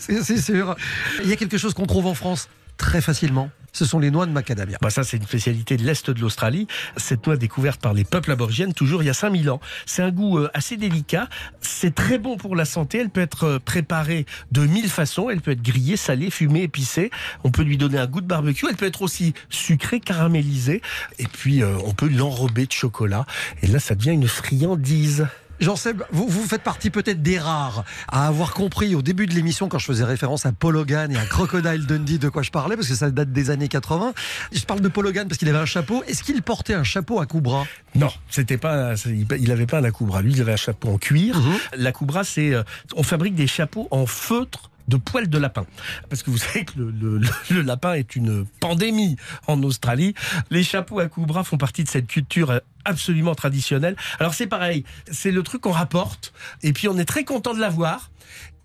C'est 0.24 0.40
sûr. 0.40 0.74
Il 1.22 1.30
y 1.30 1.32
a 1.32 1.36
quelque 1.36 1.56
chose 1.56 1.72
qu'on 1.72 1.86
trouve 1.86 2.06
en 2.06 2.14
France 2.14 2.48
très 2.76 3.00
facilement. 3.00 3.50
Ce 3.76 3.84
sont 3.84 3.98
les 3.98 4.10
noix 4.10 4.24
de 4.24 4.32
macadamia. 4.32 4.78
Bah 4.80 4.88
ça, 4.88 5.04
c'est 5.04 5.18
une 5.18 5.26
spécialité 5.26 5.76
de 5.76 5.82
l'Est 5.82 6.10
de 6.10 6.18
l'Australie. 6.18 6.66
Cette 6.96 7.26
noix 7.26 7.36
découverte 7.36 7.78
par 7.78 7.92
les 7.92 8.04
peuples 8.04 8.32
aborigènes, 8.32 8.72
toujours 8.72 9.02
il 9.02 9.06
y 9.06 9.10
a 9.10 9.14
5000 9.14 9.50
ans. 9.50 9.60
C'est 9.84 10.02
un 10.02 10.10
goût 10.10 10.38
euh, 10.38 10.48
assez 10.54 10.78
délicat. 10.78 11.28
C'est 11.60 11.94
très 11.94 12.16
bon 12.18 12.38
pour 12.38 12.56
la 12.56 12.64
santé. 12.64 12.98
Elle 12.98 13.10
peut 13.10 13.20
être 13.20 13.44
euh, 13.44 13.58
préparée 13.58 14.24
de 14.50 14.62
mille 14.62 14.88
façons. 14.88 15.28
Elle 15.28 15.42
peut 15.42 15.50
être 15.50 15.62
grillée, 15.62 15.98
salée, 15.98 16.30
fumée, 16.30 16.62
épicée. 16.62 17.10
On 17.44 17.50
peut 17.50 17.62
lui 17.62 17.76
donner 17.76 17.98
un 17.98 18.06
goût 18.06 18.22
de 18.22 18.26
barbecue. 18.26 18.64
Elle 18.66 18.76
peut 18.76 18.86
être 18.86 19.02
aussi 19.02 19.34
sucrée, 19.50 20.00
caramélisée. 20.00 20.80
Et 21.18 21.26
puis, 21.26 21.62
euh, 21.62 21.76
on 21.84 21.92
peut 21.92 22.08
l'enrober 22.08 22.64
de 22.64 22.72
chocolat. 22.72 23.26
Et 23.62 23.66
là, 23.66 23.78
ça 23.78 23.94
devient 23.94 24.12
une 24.12 24.28
friandise. 24.28 25.26
Jean-Seb, 25.60 26.02
vous, 26.10 26.28
vous 26.28 26.46
faites 26.46 26.62
partie 26.62 26.90
peut-être 26.90 27.22
des 27.22 27.38
rares 27.38 27.84
à 28.08 28.26
avoir 28.26 28.52
compris 28.52 28.94
au 28.94 29.02
début 29.02 29.26
de 29.26 29.34
l'émission, 29.34 29.68
quand 29.68 29.78
je 29.78 29.86
faisais 29.86 30.04
référence 30.04 30.46
à 30.46 30.52
Paul 30.52 30.76
Hogan 30.76 31.12
et 31.12 31.16
à 31.16 31.24
Crocodile 31.24 31.86
Dundee, 31.86 32.18
de 32.18 32.28
quoi 32.28 32.42
je 32.42 32.50
parlais, 32.50 32.76
parce 32.76 32.88
que 32.88 32.94
ça 32.94 33.10
date 33.10 33.32
des 33.32 33.50
années 33.50 33.68
80. 33.68 34.12
Je 34.52 34.64
parle 34.64 34.80
de 34.80 34.88
Paul 34.88 35.06
Hogan 35.06 35.28
parce 35.28 35.38
qu'il 35.38 35.48
avait 35.48 35.58
un 35.58 35.66
chapeau. 35.66 36.02
Est-ce 36.04 36.22
qu'il 36.22 36.42
portait 36.42 36.74
un 36.74 36.84
chapeau 36.84 37.20
à 37.20 37.26
coubra 37.26 37.66
Non, 37.94 38.10
c'était 38.28 38.58
pas, 38.58 38.94
il 39.06 39.48
n'avait 39.48 39.66
pas 39.66 39.78
un 39.78 39.84
acoubra. 39.84 40.22
Lui, 40.22 40.32
il 40.32 40.40
avait 40.40 40.52
un 40.52 40.56
chapeau 40.56 40.88
en 40.88 40.98
cuir. 40.98 41.38
Mhm. 41.38 41.56
L'acoubra, 41.76 42.24
c'est, 42.24 42.52
euh, 42.52 42.62
on 42.94 43.02
fabrique 43.02 43.34
des 43.34 43.46
chapeaux 43.46 43.88
en 43.90 44.06
feutre 44.06 44.70
de 44.88 44.96
poils 44.96 45.28
de 45.28 45.38
lapin. 45.38 45.66
Parce 46.08 46.22
que 46.22 46.30
vous 46.30 46.38
savez 46.38 46.64
que 46.64 46.78
le, 46.78 47.62
lapin 47.62 47.94
est 47.94 48.16
une 48.16 48.46
pandémie 48.60 49.16
en 49.46 49.62
Australie. 49.62 50.14
Les 50.50 50.62
chapeaux 50.62 51.00
à 51.00 51.08
coubra 51.08 51.44
font 51.44 51.58
partie 51.58 51.84
de 51.84 51.88
cette 51.88 52.06
culture 52.06 52.60
absolument 52.84 53.34
traditionnelle. 53.34 53.96
Alors 54.20 54.34
c'est 54.34 54.46
pareil, 54.46 54.84
c'est 55.10 55.32
le 55.32 55.42
truc 55.42 55.62
qu'on 55.62 55.72
rapporte 55.72 56.32
et 56.62 56.72
puis 56.72 56.88
on 56.88 56.96
est 56.98 57.04
très 57.04 57.24
content 57.24 57.54
de 57.54 57.60
l'avoir. 57.60 58.10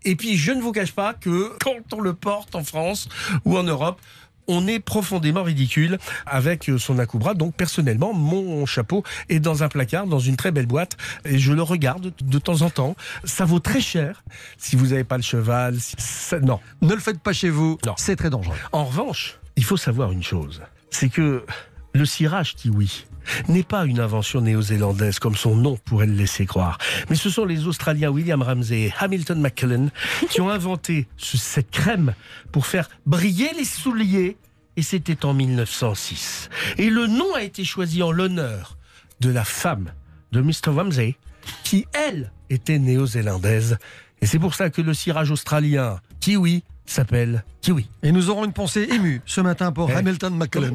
Et 0.03 0.15
puis 0.15 0.35
je 0.35 0.51
ne 0.51 0.61
vous 0.61 0.71
cache 0.71 0.93
pas 0.93 1.13
que 1.13 1.55
quand 1.59 1.93
on 1.93 2.01
le 2.01 2.13
porte 2.13 2.55
en 2.55 2.63
France 2.63 3.07
ou 3.45 3.57
en 3.57 3.63
Europe, 3.63 3.99
on 4.47 4.67
est 4.67 4.79
profondément 4.79 5.43
ridicule 5.43 5.97
avec 6.25 6.69
euh, 6.69 6.77
son 6.77 6.99
acoubra. 6.99 7.33
Donc 7.33 7.55
personnellement, 7.55 8.13
mon 8.13 8.65
chapeau 8.65 9.03
est 9.29 9.39
dans 9.39 9.63
un 9.63 9.67
placard, 9.69 10.07
dans 10.07 10.19
une 10.19 10.35
très 10.35 10.51
belle 10.51 10.65
boîte, 10.67 10.97
et 11.25 11.37
je 11.39 11.53
le 11.53 11.61
regarde 11.63 12.13
de 12.21 12.39
temps 12.39 12.61
en 12.61 12.69
temps. 12.69 12.95
Ça 13.23 13.45
vaut 13.45 13.59
très 13.59 13.81
cher 13.81 14.23
si 14.57 14.75
vous 14.75 14.87
n'avez 14.87 15.03
pas 15.03 15.17
le 15.17 15.23
cheval. 15.23 15.79
si- 15.79 15.95
ça- 15.97 16.39
non. 16.39 16.59
Ne 16.81 16.93
le 16.93 16.99
faites 16.99 17.19
pas 17.19 17.33
chez 17.33 17.49
vous, 17.49 17.77
Non. 17.85 17.93
c'est 17.97 18.15
très 18.15 18.29
dangereux. 18.29 18.55
En 18.71 18.85
revanche, 18.85 19.37
il 19.55 19.63
faut 19.63 19.77
savoir 19.77 20.11
une 20.11 20.23
chose, 20.23 20.61
c'est 20.89 21.09
que 21.09 21.45
le 21.93 22.05
cirage 22.05 22.55
kiwi 22.55 23.05
n'est 23.47 23.63
pas 23.63 23.85
une 23.85 23.99
invention 23.99 24.41
néo-zélandaise 24.41 25.19
comme 25.19 25.35
son 25.35 25.55
nom 25.55 25.77
pourrait 25.85 26.07
le 26.07 26.13
laisser 26.13 26.45
croire. 26.45 26.77
Mais 27.09 27.15
ce 27.15 27.29
sont 27.29 27.45
les 27.45 27.67
Australiens 27.67 28.09
William 28.09 28.41
Ramsey 28.41 28.81
et 28.81 28.93
Hamilton 28.99 29.39
Macallan 29.41 29.87
qui 30.29 30.41
ont 30.41 30.49
inventé 30.49 31.07
ce- 31.17 31.37
cette 31.37 31.71
crème 31.71 32.13
pour 32.51 32.65
faire 32.65 32.89
briller 33.05 33.49
les 33.57 33.65
souliers 33.65 34.37
et 34.77 34.81
c'était 34.81 35.25
en 35.25 35.33
1906. 35.33 36.49
Et 36.77 36.89
le 36.89 37.07
nom 37.07 37.33
a 37.35 37.43
été 37.43 37.63
choisi 37.65 38.01
en 38.03 38.11
l'honneur 38.11 38.77
de 39.19 39.29
la 39.29 39.43
femme 39.43 39.91
de 40.31 40.41
Mr. 40.41 40.69
Ramsey 40.75 41.15
qui, 41.63 41.85
elle, 41.93 42.31
était 42.49 42.79
néo-zélandaise. 42.79 43.77
Et 44.21 44.25
c'est 44.25 44.39
pour 44.39 44.53
ça 44.55 44.69
que 44.69 44.81
le 44.81 44.93
cirage 44.93 45.31
australien 45.31 45.99
kiwi 46.19 46.63
s'appelle 46.91 47.43
kiwi. 47.61 47.87
Et 48.03 48.11
nous 48.11 48.29
aurons 48.29 48.45
une 48.45 48.53
pensée 48.53 48.87
émue 48.91 49.21
ce 49.25 49.41
matin 49.41 49.71
pour 49.71 49.89
Eh. 49.91 49.95
Hamilton. 49.95 50.43
Comment 50.51 50.67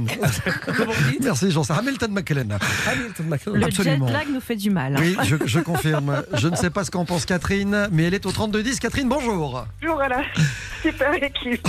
vous 0.93 1.11
dites 1.11 1.23
Merci 1.23 1.51
Jean-Seb. 1.51 1.77
Hamilton 1.79 2.13
McCullen. 2.13 2.59
Hamilton 2.87 3.27
Macallan. 3.29 3.57
Le 3.57 3.65
Absolument. 3.65 4.07
jet 4.09 4.13
lag 4.13 4.27
nous 4.33 4.41
fait 4.41 4.57
du 4.57 4.71
mal. 4.71 4.97
hein. 4.97 5.01
Oui, 5.01 5.17
je, 5.25 5.37
je 5.45 5.61
confirme. 5.61 6.23
Je 6.35 6.49
ne 6.49 6.57
sais 6.57 6.71
pas 6.71 6.85
ce 6.85 6.91
qu'en 6.91 7.05
pense 7.05 7.25
Catherine, 7.27 7.89
mais 7.93 8.05
elle 8.05 8.15
est 8.15 8.25
au 8.27 8.33
3210. 8.33 8.79
Catherine, 8.81 9.09
bonjour. 9.09 9.67
Bonjour 9.83 10.01
à 10.01 10.09
la 10.09 10.23
super 10.83 11.13
équipe. 11.15 11.67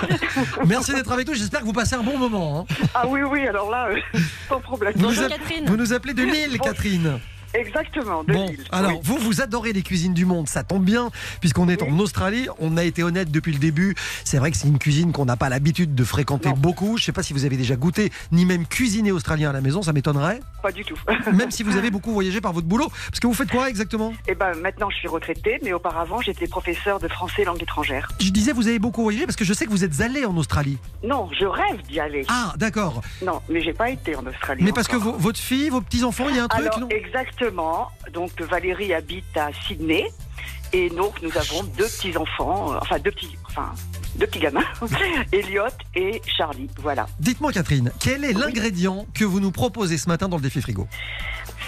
Merci 0.66 0.92
d'être 0.94 1.12
avec 1.12 1.26
nous. 1.28 1.34
J'espère 1.34 1.60
que 1.60 1.64
vous 1.66 1.72
passez 1.72 1.94
un 1.94 2.02
bon 2.02 2.18
moment. 2.18 2.60
hein. 2.70 2.74
Ah 2.94 3.06
oui, 3.06 3.22
oui, 3.22 3.46
alors 3.46 3.70
là, 3.70 3.88
euh, 3.90 4.18
sans 4.48 4.60
problème. 4.60 4.92
Vous, 4.96 5.02
Bonjour 5.02 5.24
nous 5.24 5.32
app- 5.32 5.38
Catherine. 5.40 5.64
vous 5.66 5.76
nous 5.76 5.92
appelez 5.92 6.14
de 6.14 6.22
Lille, 6.22 6.58
Bon. 6.58 6.64
Catherine. 6.64 7.18
Exactement, 7.54 8.24
de 8.24 8.32
Bon, 8.32 8.46
Lille. 8.46 8.64
alors 8.72 8.92
Oui. 8.92 8.98
vous, 9.02 9.16
vous 9.18 9.40
adorez 9.40 9.72
les 9.72 9.82
cuisines 9.82 10.14
du 10.14 10.24
monde, 10.24 10.48
ça 10.48 10.62
tombe 10.64 10.84
bien, 10.84 11.10
puisqu'on 11.40 11.68
est 11.68 11.82
en 11.82 11.98
Australie. 11.98 12.46
On 12.58 12.76
a 12.76 12.84
été 12.84 13.02
honnête 13.02 13.30
depuis 13.30 13.52
le 13.52 13.58
début. 13.58 13.94
C'est 14.24 14.38
vrai 14.38 14.50
que 14.50 14.56
c'est 14.56 14.68
une 14.68 14.78
cuisine 14.78 15.12
qu'on 15.12 15.24
n'a 15.24 15.36
pas 15.36 15.48
l'habitude 15.48 15.94
de 15.94 16.04
fréquenter 16.04 16.50
Non. 16.50 16.56
beaucoup. 16.56 16.96
Je 16.96 17.02
ne 17.02 17.06
sais 17.06 17.12
pas 17.12 17.22
si 17.22 17.32
vous 17.32 17.44
avez 17.44 17.56
déjà 17.56 17.76
goûté, 17.76 18.10
ni 18.32 18.44
même 18.44 18.66
cuisiné 18.66 19.12
australien 19.12 19.50
à 19.50 19.52
la 19.52 19.60
maison, 19.60 19.82
ça 19.82 19.92
m'étonnerait. 19.92 20.40
Pas 20.62 20.72
du 20.72 20.84
tout. 20.84 20.96
Même 21.32 21.50
si 21.50 21.62
vous 21.62 21.76
avez 21.76 21.90
beaucoup 21.90 22.12
voyagé 22.12 22.40
par 22.40 22.52
votre 22.52 22.66
boulot. 22.66 22.88
Parce 23.10 23.20
que 23.20 23.26
vous 23.26 23.34
faites 23.34 23.50
quoi 23.50 23.68
exactement? 23.68 24.12
Et 24.26 24.34
ben 24.34 24.52
maintenant, 24.60 24.90
je 24.90 24.96
suis 24.96 25.08
retraitée, 25.08 25.58
mais 25.62 25.72
auparavant, 25.72 26.20
j'étais 26.20 26.46
professeur 26.48 26.98
de 26.98 27.08
français 27.08 27.44
langue 27.44 27.62
étrangère. 27.62 28.08
Je 28.20 28.30
disais, 28.30 28.52
vous 28.52 28.66
avez 28.68 28.78
beaucoup 28.78 29.02
voyagé 29.02 29.24
parce 29.26 29.36
que 29.36 29.44
je 29.44 29.52
sais 29.52 29.64
que 29.66 29.70
vous 29.70 29.84
êtes 29.84 30.00
allé 30.00 30.24
en 30.24 30.36
Australie. 30.36 30.78
Non, 31.04 31.28
je 31.38 31.44
rêve 31.46 31.80
d'y 31.88 32.00
aller. 32.00 32.24
Ah, 32.28 32.54
d'accord. 32.56 33.02
Non, 33.24 33.40
mais 33.48 33.60
j'ai 33.62 33.72
pas 33.72 33.90
été 33.90 34.16
en 34.16 34.26
Australie. 34.26 34.62
Mais 34.64 34.72
parce 34.72 34.88
que 34.88 34.96
votre 34.96 35.38
fille, 35.38 35.68
vos 35.68 35.80
petits-enfants, 35.80 36.26
il 36.28 36.36
y 36.36 36.38
a 36.38 36.44
un 36.44 36.48
truc, 36.48 36.68
non? 36.80 36.88
Exactement. 37.38 37.88
Donc, 38.12 38.40
Valérie 38.40 38.92
habite 38.92 39.36
à 39.36 39.50
Sydney. 39.66 40.10
Et 40.72 40.90
donc, 40.90 41.22
nous 41.22 41.34
avons 41.38 41.62
deux 41.62 41.86
petits-enfants, 41.86 42.74
euh, 42.74 42.78
enfin, 42.82 42.98
deux 42.98 43.10
petits, 43.10 43.38
enfin, 43.46 43.72
deux 44.16 44.26
petits 44.26 44.38
gamins, 44.38 44.64
Elliot 45.32 45.62
et 45.94 46.20
Charlie. 46.26 46.68
Voilà. 46.78 47.06
Dites-moi, 47.20 47.52
Catherine, 47.52 47.90
quel 47.98 48.22
est 48.22 48.34
l'ingrédient 48.34 49.06
que 49.14 49.24
vous 49.24 49.40
nous 49.40 49.50
proposez 49.50 49.96
ce 49.96 50.08
matin 50.10 50.28
dans 50.28 50.36
le 50.36 50.42
défi 50.42 50.60
frigo? 50.60 50.86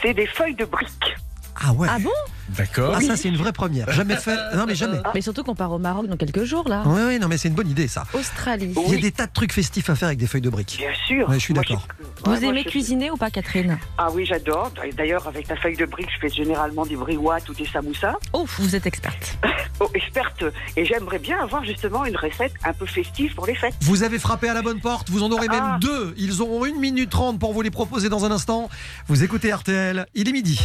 C'est 0.03 0.13
des 0.13 0.27
feuilles 0.27 0.55
de 0.55 0.67
briques. 0.67 1.17
Ah 1.57 1.73
ouais 1.73 1.89
Ah 1.91 1.99
bon? 1.99 2.11
D'accord. 2.57 2.95
Ah, 2.97 3.01
ça, 3.01 3.17
c'est 3.17 3.29
une 3.29 3.37
vraie 3.37 3.53
première. 3.53 3.91
Jamais 3.93 4.17
fait. 4.17 4.37
Non, 4.55 4.65
mais 4.67 4.75
jamais. 4.75 4.99
Mais 5.15 5.21
surtout 5.21 5.43
qu'on 5.45 5.55
part 5.55 5.73
au 5.73 5.79
Maroc 5.79 6.07
dans 6.07 6.17
quelques 6.17 6.45
jours 6.45 6.69
là. 6.69 6.83
Oui, 6.87 7.01
oui, 7.07 7.19
non, 7.19 7.29
mais 7.29 7.39
c'est 7.39 7.49
une 7.49 7.55
bonne 7.55 7.69
idée, 7.71 7.89
ça. 7.89 8.05
Australie. 8.13 8.75
Il 8.89 8.95
y 8.95 8.99
a 8.99 9.01
des 9.01 9.13
tas 9.13 9.27
de 9.27 9.33
trucs 9.33 9.53
festifs 9.53 9.89
à 9.91 9.95
faire 9.95 10.09
avec 10.09 10.19
des 10.19 10.27
feuilles 10.27 10.41
de 10.41 10.51
briques. 10.51 10.77
Bien 10.79 10.91
sûr. 11.07 11.29
Ouais, 11.29 11.37
je 11.37 11.41
suis 11.41 11.55
d'accord. 11.55 11.87
Vous 12.25 12.33
ouais, 12.33 12.45
aimez 12.45 12.63
je- 12.65 12.69
cuisiner 12.71 13.11
ou 13.11 13.17
pas 13.17 13.31
Catherine? 13.31 13.79
Ah 13.99 14.09
oui, 14.13 14.27
j'adore. 14.27 14.73
D'ailleurs, 14.97 15.27
avec 15.27 15.49
la 15.49 15.57
feuille 15.57 15.77
de 15.77 15.87
briques, 15.87 16.11
je 16.15 16.19
fais 16.21 16.35
généralement 16.35 16.85
des 16.85 16.97
briouates 16.97 17.49
ou 17.49 17.55
des 17.55 17.67
samoussas. 17.67 18.17
Oh, 18.33 18.47
vous 18.59 18.75
êtes 18.77 18.87
experte. 18.87 19.39
Oh, 19.83 19.89
experte. 19.95 20.45
Et 20.77 20.85
j'aimerais 20.85 21.19
bien 21.19 21.39
avoir 21.43 21.65
justement 21.65 22.05
une 22.05 22.15
recette 22.15 22.53
un 22.65 22.75
peu 22.75 22.85
festive 22.85 23.35
pour 23.35 23.47
les 23.47 23.55
fêtes. 23.55 23.73
Vous 23.81 24.03
avez 24.03 24.19
frappé 24.19 24.47
à 24.47 24.53
la 24.53 24.61
bonne 24.61 24.79
porte, 24.79 25.09
vous 25.09 25.23
en 25.23 25.33
aurez 25.33 25.49
même 25.49 25.63
Ah. 25.65 25.79
deux. 25.81 26.13
Ils 26.19 26.43
auront 26.43 26.67
une 26.67 26.79
minute 26.79 27.09
trente 27.09 27.39
pour 27.39 27.55
vous 27.55 27.63
les 27.63 27.71
proposer 27.71 28.11
dans 28.11 28.27
un 28.27 28.31
instant. 28.31 28.69
Vous 29.09 29.25
écoutez 29.25 29.51
RTL, 29.51 30.05
il 30.15 30.29
est 30.29 30.33
midi. 30.33 30.61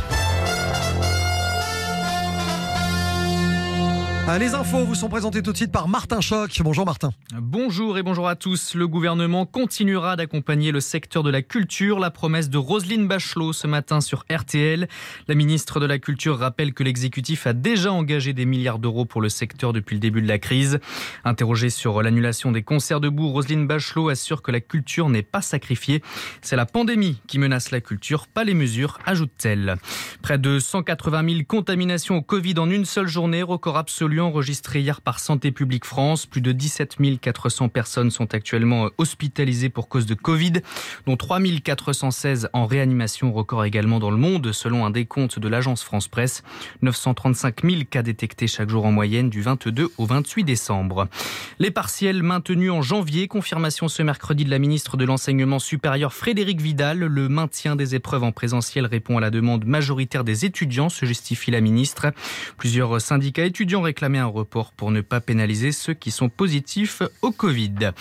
Les 4.33 4.53
infos 4.53 4.83
vous 4.83 4.95
sont 4.95 5.07
présentées 5.07 5.41
tout 5.43 5.51
de 5.51 5.57
suite 5.57 5.71
par 5.71 5.87
Martin 5.87 6.19
Choc. 6.19 6.59
Bonjour 6.61 6.85
Martin. 6.85 7.11
Bonjour 7.39 7.97
et 7.97 8.03
bonjour 8.03 8.27
à 8.27 8.35
tous. 8.35 8.73
Le 8.73 8.87
gouvernement 8.87 9.45
continuera 9.45 10.15
d'accompagner 10.15 10.71
le 10.71 10.81
secteur 10.81 11.21
de 11.23 11.29
la 11.29 11.41
culture. 11.41 11.99
La 11.99 12.09
promesse 12.09 12.49
de 12.49 12.57
Roselyne 12.57 13.07
Bachelot 13.07 13.53
ce 13.53 13.67
matin 13.67 14.01
sur 14.01 14.25
RTL. 14.29 14.89
La 15.27 15.35
ministre 15.35 15.79
de 15.79 15.85
la 15.85 15.99
Culture 15.99 16.39
rappelle 16.39 16.73
que 16.73 16.83
l'exécutif 16.83 17.45
a 17.47 17.53
déjà 17.53 17.93
engagé 17.93 18.33
des 18.33 18.45
milliards 18.45 18.79
d'euros 18.79 19.05
pour 19.05 19.21
le 19.21 19.29
secteur 19.29 19.71
depuis 19.71 19.95
le 19.95 19.99
début 20.01 20.23
de 20.23 20.27
la 20.27 20.39
crise. 20.39 20.79
Interrogée 21.23 21.69
sur 21.69 22.01
l'annulation 22.01 22.51
des 22.51 22.63
concerts 22.63 22.99
debout, 22.99 23.29
Roselyne 23.29 23.67
Bachelot 23.67 24.09
assure 24.09 24.41
que 24.41 24.51
la 24.51 24.59
culture 24.59 25.07
n'est 25.07 25.23
pas 25.23 25.41
sacrifiée. 25.41 26.01
C'est 26.41 26.57
la 26.57 26.65
pandémie 26.65 27.21
qui 27.27 27.37
menace 27.39 27.71
la 27.71 27.79
culture, 27.79 28.27
pas 28.27 28.43
les 28.43 28.55
mesures, 28.55 28.97
ajoute-t-elle. 29.05 29.75
Près 30.23 30.39
de 30.39 30.59
180 30.59 31.29
000 31.29 31.41
contaminations 31.47 32.17
au 32.17 32.21
Covid 32.21 32.55
en 32.57 32.69
une 32.69 32.85
seule 32.85 33.07
journée, 33.07 33.43
record 33.43 33.77
absolu 33.77 34.14
enregistré 34.21 34.81
hier 34.81 35.01
par 35.01 35.19
Santé 35.19 35.51
publique 35.51 35.85
France. 35.85 36.25
Plus 36.25 36.41
de 36.41 36.51
17 36.51 36.97
400 37.21 37.69
personnes 37.69 38.11
sont 38.11 38.33
actuellement 38.33 38.89
hospitalisées 38.97 39.69
pour 39.69 39.89
cause 39.89 40.05
de 40.05 40.13
Covid, 40.13 40.53
dont 41.05 41.17
3 41.17 41.39
416 41.63 42.49
en 42.53 42.65
réanimation, 42.65 43.33
record 43.33 43.65
également 43.65 43.99
dans 43.99 44.11
le 44.11 44.17
monde, 44.17 44.51
selon 44.51 44.85
un 44.85 44.89
décompte 44.89 45.39
de 45.39 45.47
l'agence 45.47 45.83
France 45.83 46.07
Presse. 46.07 46.43
935 46.81 47.63
000 47.63 47.81
cas 47.89 48.03
détectés 48.03 48.47
chaque 48.47 48.69
jour 48.69 48.85
en 48.85 48.91
moyenne 48.91 49.29
du 49.29 49.41
22 49.41 49.91
au 49.97 50.05
28 50.05 50.43
décembre. 50.43 51.07
Les 51.59 51.71
partiels 51.71 52.23
maintenus 52.23 52.71
en 52.71 52.81
janvier, 52.81 53.27
confirmation 53.27 53.87
ce 53.87 54.03
mercredi 54.03 54.45
de 54.45 54.49
la 54.49 54.59
ministre 54.59 54.97
de 54.97 55.05
l'Enseignement 55.05 55.59
supérieur 55.59 56.13
Frédéric 56.13 56.61
Vidal. 56.61 56.99
Le 56.99 57.29
maintien 57.29 57.75
des 57.75 57.95
épreuves 57.95 58.23
en 58.23 58.31
présentiel 58.31 58.85
répond 58.85 59.17
à 59.17 59.21
la 59.21 59.29
demande 59.29 59.65
majoritaire 59.65 60.23
des 60.23 60.45
étudiants, 60.45 60.89
se 60.89 61.05
justifie 61.05 61.51
la 61.51 61.61
ministre. 61.61 62.07
Plusieurs 62.57 62.99
syndicats 63.01 63.45
étudiants 63.45 63.81
un 64.13 64.25
report 64.25 64.71
pour 64.71 64.91
ne 64.91 65.01
pas 65.01 65.19
pénaliser 65.19 65.71
ceux 65.71 65.95
qui 65.95 66.11
sont 66.11 66.29
positifs 66.29 67.01
au 67.23 67.31
Covid. 67.31 67.91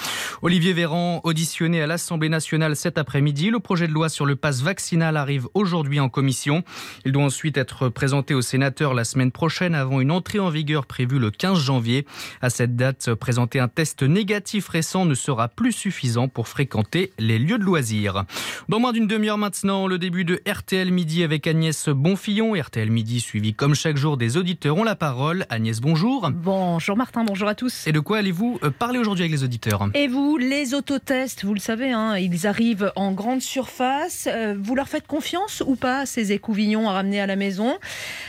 Olivier 0.43 0.75
Véran, 0.75 1.23
auditionné 1.25 1.81
à 1.81 1.87
l'Assemblée 1.87 2.29
nationale 2.29 2.77
cet 2.77 2.99
après-midi, 2.99 3.49
le 3.49 3.59
projet 3.59 3.89
de 3.89 3.93
loi 3.93 4.11
sur 4.11 4.27
le 4.27 4.37
pass 4.37 4.61
vaccinal 4.61 5.17
arrive 5.17 5.49
aujourd'hui 5.55 6.01
en 6.01 6.11
commission. 6.11 6.63
Il 7.07 7.13
doit 7.13 7.25
ensuite 7.25 7.57
être 7.57 7.89
présenté 7.89 8.35
aux 8.35 8.43
sénateurs 8.43 8.93
la 8.93 9.05
semaine 9.05 9.33
prochaine 9.33 9.75
avant 9.75 10.01
une 10.01 10.11
entrée 10.11 10.41
en 10.41 10.51
vigueur 10.51 10.85
prévue 10.85 11.19
le 11.19 11.31
15 11.31 11.59
janvier. 11.59 12.07
À 12.43 12.51
cette 12.51 12.77
date, 12.77 13.15
présenter 13.15 13.61
un 13.61 13.69
test 13.69 14.03
négatif 14.03 14.69
récent 14.69 15.07
ne 15.07 15.15
sera 15.15 15.49
plus 15.49 15.73
suffisant 15.73 16.29
pour 16.29 16.49
fréquenter 16.49 17.13
les 17.19 17.39
lieux 17.39 17.59
de 17.59 17.65
loisirs. 17.65 18.25
Dans 18.69 18.79
moins 18.79 18.93
d'une 18.93 19.07
demi-heure 19.07 19.39
maintenant, 19.39 19.87
le 19.87 19.99
début 19.99 20.27
de 20.27 20.43
RTL 20.47 20.91
Midi 20.93 21.25
avec 21.25 21.47
Agnès 21.47 21.89
Bonfillon. 21.89 22.55
RTL 22.55 22.91
Midi 22.91 23.21
suivi 23.21 23.55
comme 23.55 23.75
chaque 23.75 23.97
jour 23.97 24.19
des 24.19 24.37
auditeurs 24.37 24.77
ont 24.77 24.85
la 24.85 24.97
parole. 24.97 25.47
Agnès 25.49 25.81
Bonfillon. 25.81 25.93
Bonjour. 25.95 26.28
Bonjour 26.32 26.97
Martin, 26.97 27.22
bonjour 27.22 27.47
à 27.47 27.55
tous. 27.55 27.86
Et 27.86 27.92
de 27.92 28.01
quoi 28.01 28.18
allez-vous 28.18 28.59
euh, 28.64 28.70
parler 28.70 28.99
aujourd'hui 28.99 29.22
avec 29.22 29.30
les 29.30 29.45
auditeurs 29.45 29.88
Et 29.95 30.09
vous, 30.09 30.36
les 30.38 30.74
autotests, 30.74 31.45
vous 31.45 31.55
le 31.55 31.61
savez, 31.61 31.92
hein, 31.92 32.16
ils 32.16 32.49
arrivent 32.49 32.90
en 32.97 33.12
grande 33.12 33.40
surface. 33.40 34.28
Euh, 34.28 34.57
vous 34.61 34.74
leur 34.74 34.88
faites 34.88 35.07
confiance 35.07 35.62
ou 35.64 35.76
pas, 35.76 36.05
ces 36.05 36.32
écouvillons 36.32 36.88
à 36.88 36.95
ramener 36.95 37.20
à 37.20 37.28
la 37.28 37.36
maison? 37.36 37.78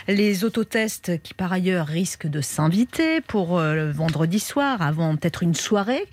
Les 0.07 0.43
autotests 0.43 1.19
qui 1.23 1.33
par 1.33 1.51
ailleurs 1.51 1.87
risquent 1.87 2.27
de 2.27 2.39
s'inviter 2.39 3.19
pour 3.21 3.57
euh, 3.57 3.91
vendredi 3.91 4.39
soir, 4.39 4.83
avant 4.83 5.15
peut-être 5.15 5.41
une 5.41 5.55
soirée. 5.55 6.05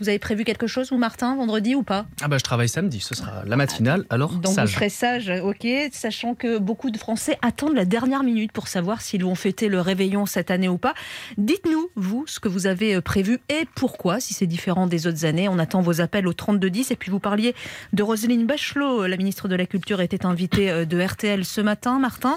Vous 0.00 0.08
avez 0.08 0.18
prévu 0.18 0.44
quelque 0.44 0.66
chose, 0.66 0.90
vous, 0.90 0.98
Martin, 0.98 1.34
vendredi 1.36 1.74
ou 1.74 1.82
pas? 1.82 2.06
Ah 2.22 2.28
bah 2.28 2.38
je 2.38 2.44
travaille 2.44 2.68
samedi, 2.68 3.00
ce 3.00 3.14
sera 3.14 3.44
la 3.44 3.56
matinale, 3.56 4.04
alors 4.10 4.32
Donc 4.34 4.54
sage. 4.54 4.68
vous 4.68 4.74
serez 4.74 4.88
sage, 4.90 5.32
ok, 5.42 5.66
sachant 5.92 6.34
que 6.34 6.58
beaucoup 6.58 6.90
de 6.90 6.98
Français 6.98 7.36
attendent 7.42 7.74
la 7.74 7.84
dernière 7.84 8.22
minute 8.22 8.52
pour 8.52 8.68
savoir 8.68 9.00
s'ils 9.00 9.24
vont 9.24 9.34
fêter 9.34 9.68
le 9.68 9.80
réveillon 9.80 10.24
cette 10.26 10.50
année 10.50 10.68
ou 10.68 10.78
pas. 10.78 10.94
Dites-nous, 11.36 11.90
vous, 11.96 12.24
ce 12.26 12.38
que 12.38 12.48
vous 12.48 12.66
avez 12.66 12.94
euh, 12.94 13.00
prévu 13.00 13.40
et 13.48 13.66
pourquoi, 13.74 14.20
si 14.20 14.34
c'est 14.34 14.46
différent 14.46 14.86
des 14.86 15.06
autres 15.06 15.24
années. 15.24 15.48
On 15.48 15.58
attend 15.58 15.80
vos 15.80 16.00
appels 16.00 16.26
au 16.28 16.32
3210. 16.32 16.90
Et 16.90 16.96
puis 16.96 17.10
vous 17.10 17.18
parliez 17.20 17.54
de 17.92 18.02
Roselyne 18.02 18.46
Bachelot, 18.46 19.06
la 19.06 19.16
ministre 19.16 19.48
de 19.48 19.56
la 19.56 19.66
Culture 19.66 20.00
était 20.00 20.26
invitée 20.26 20.70
euh, 20.70 20.84
de 20.84 21.00
RTL 21.00 21.44
ce 21.44 21.60
matin, 21.60 21.98
Martin. 21.98 22.36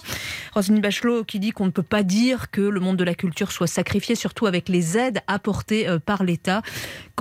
Roselyne 0.53 0.81
Bachelot 0.81 1.23
qui 1.23 1.39
dit 1.39 1.51
qu'on 1.51 1.65
ne 1.65 1.71
peut 1.71 1.83
pas 1.83 2.03
dire 2.03 2.49
que 2.51 2.61
le 2.61 2.79
monde 2.79 2.97
de 2.97 3.03
la 3.03 3.13
culture 3.15 3.51
soit 3.51 3.67
sacrifié, 3.67 4.15
surtout 4.15 4.47
avec 4.47 4.69
les 4.69 4.97
aides 4.97 5.19
apportées 5.27 5.87
euh, 5.87 5.99
par 5.99 6.23
l'État. 6.23 6.61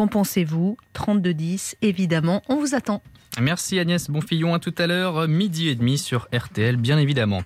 Qu'en 0.01 0.09
pensez-vous? 0.09 0.79
3210, 0.95 1.77
évidemment, 1.83 2.41
on 2.49 2.57
vous 2.57 2.75
attend. 2.75 3.03
Merci 3.39 3.79
Agnès 3.79 4.11
Bonfillon, 4.11 4.55
à 4.55 4.59
tout 4.59 4.75
à 4.77 4.89
l'heure, 4.89 5.29
midi 5.29 5.69
et 5.69 5.77
demi 5.77 5.99
sur 5.99 6.27
RTL, 6.35 6.77
bien 6.77 6.99
évidemment. 6.99 7.43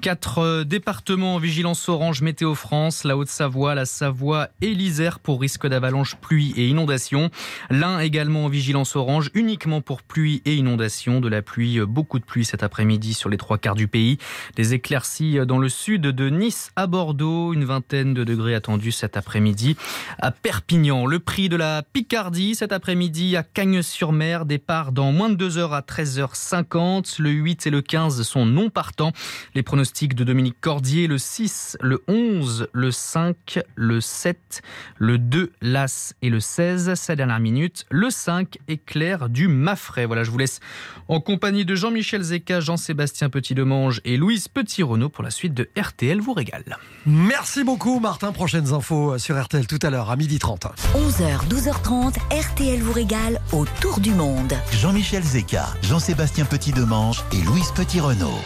Quatre 0.00 0.38
euh, 0.38 0.64
départements 0.64 1.34
en 1.34 1.38
vigilance 1.38 1.88
orange 1.90 2.22
météo 2.22 2.54
France, 2.54 3.04
la 3.04 3.18
Haute-Savoie, 3.18 3.74
la 3.74 3.84
Savoie 3.84 4.48
et 4.62 4.72
l'Isère 4.72 5.18
pour 5.18 5.40
risque 5.40 5.66
d'avalanche, 5.66 6.16
pluie 6.16 6.54
et 6.56 6.66
inondation. 6.66 7.30
L'un 7.68 8.00
également 8.00 8.46
en 8.46 8.48
vigilance 8.48 8.96
orange, 8.96 9.30
uniquement 9.34 9.82
pour 9.82 10.02
pluie 10.02 10.40
et 10.46 10.54
inondation. 10.54 11.20
De 11.20 11.28
la 11.28 11.42
pluie, 11.42 11.80
euh, 11.80 11.86
beaucoup 11.86 12.18
de 12.18 12.24
pluie 12.24 12.46
cet 12.46 12.62
après-midi 12.62 13.12
sur 13.12 13.28
les 13.28 13.36
trois 13.36 13.58
quarts 13.58 13.74
du 13.74 13.88
pays. 13.88 14.16
Des 14.56 14.72
éclaircies 14.72 15.38
euh, 15.38 15.44
dans 15.44 15.58
le 15.58 15.68
sud 15.68 16.00
de 16.02 16.30
Nice 16.30 16.70
à 16.76 16.86
Bordeaux, 16.86 17.52
une 17.52 17.64
vingtaine 17.64 18.14
de 18.14 18.24
degrés 18.24 18.54
attendus 18.54 18.92
cet 18.92 19.18
après-midi 19.18 19.76
à 20.18 20.30
Perpignan. 20.30 21.04
Le 21.04 21.18
prix 21.18 21.50
de 21.50 21.56
la 21.56 21.82
Picardie 21.82 22.54
cet 22.54 22.72
après-midi 22.72 23.36
à 23.36 23.42
Cagnes-sur-Mer, 23.42 24.46
départ 24.46 24.92
dans 24.92 25.12
moins 25.12 25.25
de 25.30 25.48
2h 25.48 25.70
à 25.72 25.80
13h50. 25.80 27.20
Le 27.20 27.30
8 27.30 27.66
et 27.66 27.70
le 27.70 27.82
15 27.82 28.22
sont 28.22 28.46
non 28.46 28.70
partants. 28.70 29.12
Les 29.54 29.62
pronostics 29.62 30.14
de 30.14 30.24
Dominique 30.24 30.60
Cordier, 30.60 31.06
le 31.06 31.18
6, 31.18 31.78
le 31.80 32.02
11, 32.08 32.68
le 32.72 32.90
5, 32.90 33.60
le 33.74 34.00
7, 34.00 34.62
le 34.96 35.18
2, 35.18 35.52
l'As 35.62 36.14
et 36.22 36.30
le 36.30 36.40
16. 36.40 36.94
Sa 36.94 37.16
dernière 37.16 37.40
minute, 37.40 37.86
le 37.90 38.10
5, 38.10 38.58
éclair 38.68 39.28
du 39.28 39.48
Mafray. 39.48 40.06
Voilà, 40.06 40.24
je 40.24 40.30
vous 40.30 40.38
laisse 40.38 40.60
en 41.08 41.20
compagnie 41.20 41.64
de 41.64 41.74
Jean-Michel 41.74 42.22
Zeka, 42.22 42.60
Jean-Sébastien 42.60 43.30
Petit-Demange 43.30 44.00
et 44.04 44.16
Louise 44.16 44.48
Petit-Renault 44.48 45.08
pour 45.08 45.24
la 45.24 45.30
suite 45.30 45.54
de 45.54 45.68
RTL 45.76 46.20
vous 46.20 46.32
régale. 46.32 46.78
Merci 47.06 47.64
beaucoup 47.64 48.00
Martin. 48.00 48.32
Prochaines 48.32 48.72
infos 48.72 49.18
sur 49.18 49.40
RTL 49.40 49.66
tout 49.66 49.78
à 49.82 49.90
l'heure 49.90 50.10
à 50.10 50.16
12h30. 50.16 50.72
11h, 50.94 51.48
12h30, 51.48 52.16
RTL 52.30 52.80
vous 52.80 52.92
régale 52.92 53.40
autour 53.52 54.00
du 54.00 54.12
monde. 54.12 54.52
Jean-Michel 54.72 55.15
Zeka, 55.24 55.66
Jean-Sébastien 55.82 56.44
Petit-Demange 56.44 57.24
et 57.32 57.40
Louise 57.42 57.70
Petit-Renault. 57.74 58.40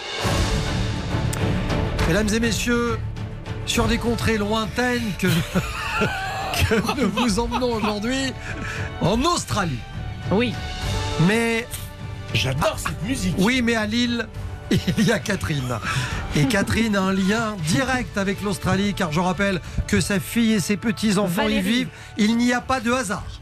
Mesdames 2.07 2.29
et 2.33 2.41
messieurs, 2.41 2.99
sur 3.66 3.87
des 3.89 3.99
contrées 3.99 4.39
lointaines 4.39 5.12
que, 5.18 5.27
que 6.68 7.01
nous 7.01 7.11
vous 7.11 7.39
emmenons 7.41 7.73
aujourd'hui 7.73 8.33
en 9.01 9.21
Australie. 9.23 9.79
Oui. 10.31 10.55
Mais. 11.27 11.66
J'adore 12.35 12.79
cette 12.79 13.03
musique. 13.03 13.35
Oui, 13.39 13.62
mais 13.62 13.75
à 13.75 13.87
Lille, 13.87 14.29
il 14.71 15.05
y 15.05 15.12
a 15.12 15.18
Catherine. 15.18 15.79
Et 16.37 16.47
Catherine 16.47 16.95
a 16.95 17.03
un 17.03 17.12
lien 17.12 17.57
direct 17.66 18.16
avec 18.16 18.43
l'Australie, 18.43 18.95
car 18.95 19.12
je 19.12 19.21
rappelle 19.21 19.61
que 19.87 20.01
sa 20.01 20.21
fille 20.21 20.53
et 20.53 20.61
ses 20.61 20.77
petits-enfants 20.77 21.49
y 21.49 21.61
vivent. 21.61 21.89
Il 22.16 22.37
n'y 22.37 22.53
a 22.53 22.61
pas 22.61 22.81
de 22.81 22.93
hasard. 22.93 23.39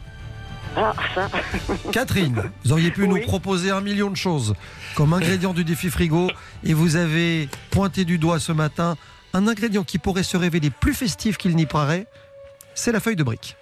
Ah, 0.77 0.93
ça. 1.15 1.29
Catherine, 1.93 2.51
vous 2.65 2.73
auriez 2.73 2.91
pu 2.91 3.09
nous 3.09 3.21
proposer 3.21 3.71
un 3.71 3.81
million 3.81 4.11
de 4.11 4.17
choses 4.17 4.55
comme 4.95 5.13
ingrédient 5.13 5.55
du 5.55 5.65
défi 5.65 5.91
frigo 5.91 6.31
et 6.65 6.75
vous 6.75 6.97
avez 6.97 7.49
pointé 7.71 8.05
du 8.05 8.19
doigt 8.19 8.39
ce 8.41 8.53
matin 8.53 8.97
un 9.33 9.47
ingrédient 9.47 9.85
qui 9.85 9.99
pourrait 9.99 10.23
se 10.23 10.37
révéler 10.37 10.71
plus 10.71 10.95
festif 10.95 11.37
qu'il 11.37 11.55
n'y 11.57 11.67
paraît, 11.67 12.07
c'est 12.75 12.93
la 12.93 13.01
feuille 13.01 13.17
de 13.17 13.23
brique. 13.23 13.57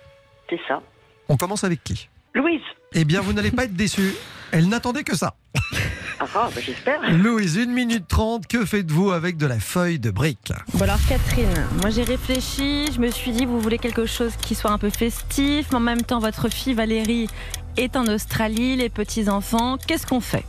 C'est 0.48 0.60
ça. 0.68 0.80
On 1.28 1.36
commence 1.36 1.64
avec 1.64 1.82
qui? 1.82 2.08
Louise. 2.34 2.60
Eh 2.92 3.04
bien, 3.04 3.20
vous 3.20 3.32
n'allez 3.32 3.50
pas 3.50 3.64
être 3.64 3.74
déçu. 3.74 4.14
Elle 4.52 4.68
n'attendait 4.68 5.04
que 5.04 5.16
ça. 5.16 5.34
Ah, 6.18 6.24
ah, 6.34 6.50
bah, 6.54 6.60
j'espère. 6.64 7.00
Louise, 7.12 7.58
1 7.58 7.66
minute 7.66 8.08
30, 8.08 8.46
que 8.46 8.64
faites-vous 8.64 9.10
avec 9.10 9.36
de 9.36 9.46
la 9.46 9.60
feuille 9.60 9.98
de 9.98 10.10
brique 10.10 10.52
Bon 10.72 10.84
alors 10.84 10.98
Catherine, 11.08 11.66
moi 11.82 11.90
j'ai 11.90 12.04
réfléchi, 12.04 12.90
je 12.92 13.00
me 13.00 13.10
suis 13.10 13.32
dit 13.32 13.44
vous 13.44 13.60
voulez 13.60 13.78
quelque 13.78 14.06
chose 14.06 14.32
qui 14.40 14.54
soit 14.54 14.70
un 14.70 14.78
peu 14.78 14.88
festif, 14.88 15.66
mais 15.70 15.76
en 15.76 15.80
même 15.80 16.02
temps 16.02 16.18
votre 16.18 16.48
fille 16.48 16.72
Valérie 16.72 17.28
est 17.76 17.96
en 17.96 18.06
Australie, 18.06 18.76
les 18.76 18.88
petits-enfants, 18.88 19.76
qu'est-ce 19.86 20.06
qu'on 20.06 20.20
fait? 20.20 20.44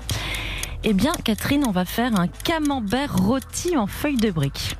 Eh 0.85 0.93
bien 0.93 1.11
Catherine, 1.25 1.65
on 1.67 1.71
va 1.71 1.83
faire 1.83 2.17
un 2.17 2.27
camembert 2.27 3.13
rôti 3.17 3.75
en 3.75 3.87
feuilles 3.87 4.15
de 4.15 4.31
brique. 4.31 4.77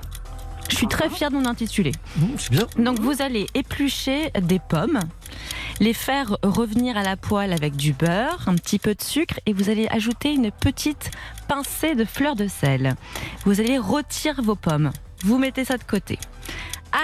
Je 0.70 0.76
suis 0.76 0.88
très 0.88 1.10
fière 1.10 1.32
de 1.32 1.36
mon 1.36 1.46
intitulé. 1.46 1.92
Mmh, 2.18 2.26
C'est 2.38 2.52
bien. 2.52 2.68
Donc 2.78 3.00
vous 3.00 3.22
allez 3.22 3.46
éplucher 3.54 4.32
des 4.42 4.60
pommes, 4.60 5.00
les 5.80 5.94
faire 5.94 6.38
revenir 6.44 6.98
à 6.98 7.04
la 7.04 7.16
poêle 7.18 7.54
avec 7.54 7.76
du 7.76 7.94
beurre, 7.94 8.44
un 8.48 8.56
petit 8.56 8.80
peu 8.80 8.94
de 8.94 9.02
sucre 9.02 9.40
et 9.46 9.54
vous 9.54 9.70
allez 9.70 9.88
ajouter 9.90 10.34
une 10.34 10.52
petite 10.52 11.12
pincée 11.48 11.96
de 11.96 12.06
fleur 12.06 12.36
de 12.36 12.48
sel. 12.48 12.96
Vous 13.46 13.60
allez 13.60 13.78
rôtir 13.78 14.42
vos 14.42 14.56
pommes. 14.56 14.92
Vous 15.24 15.38
mettez 15.38 15.66
ça 15.66 15.78
de 15.78 15.84
côté. 15.84 16.20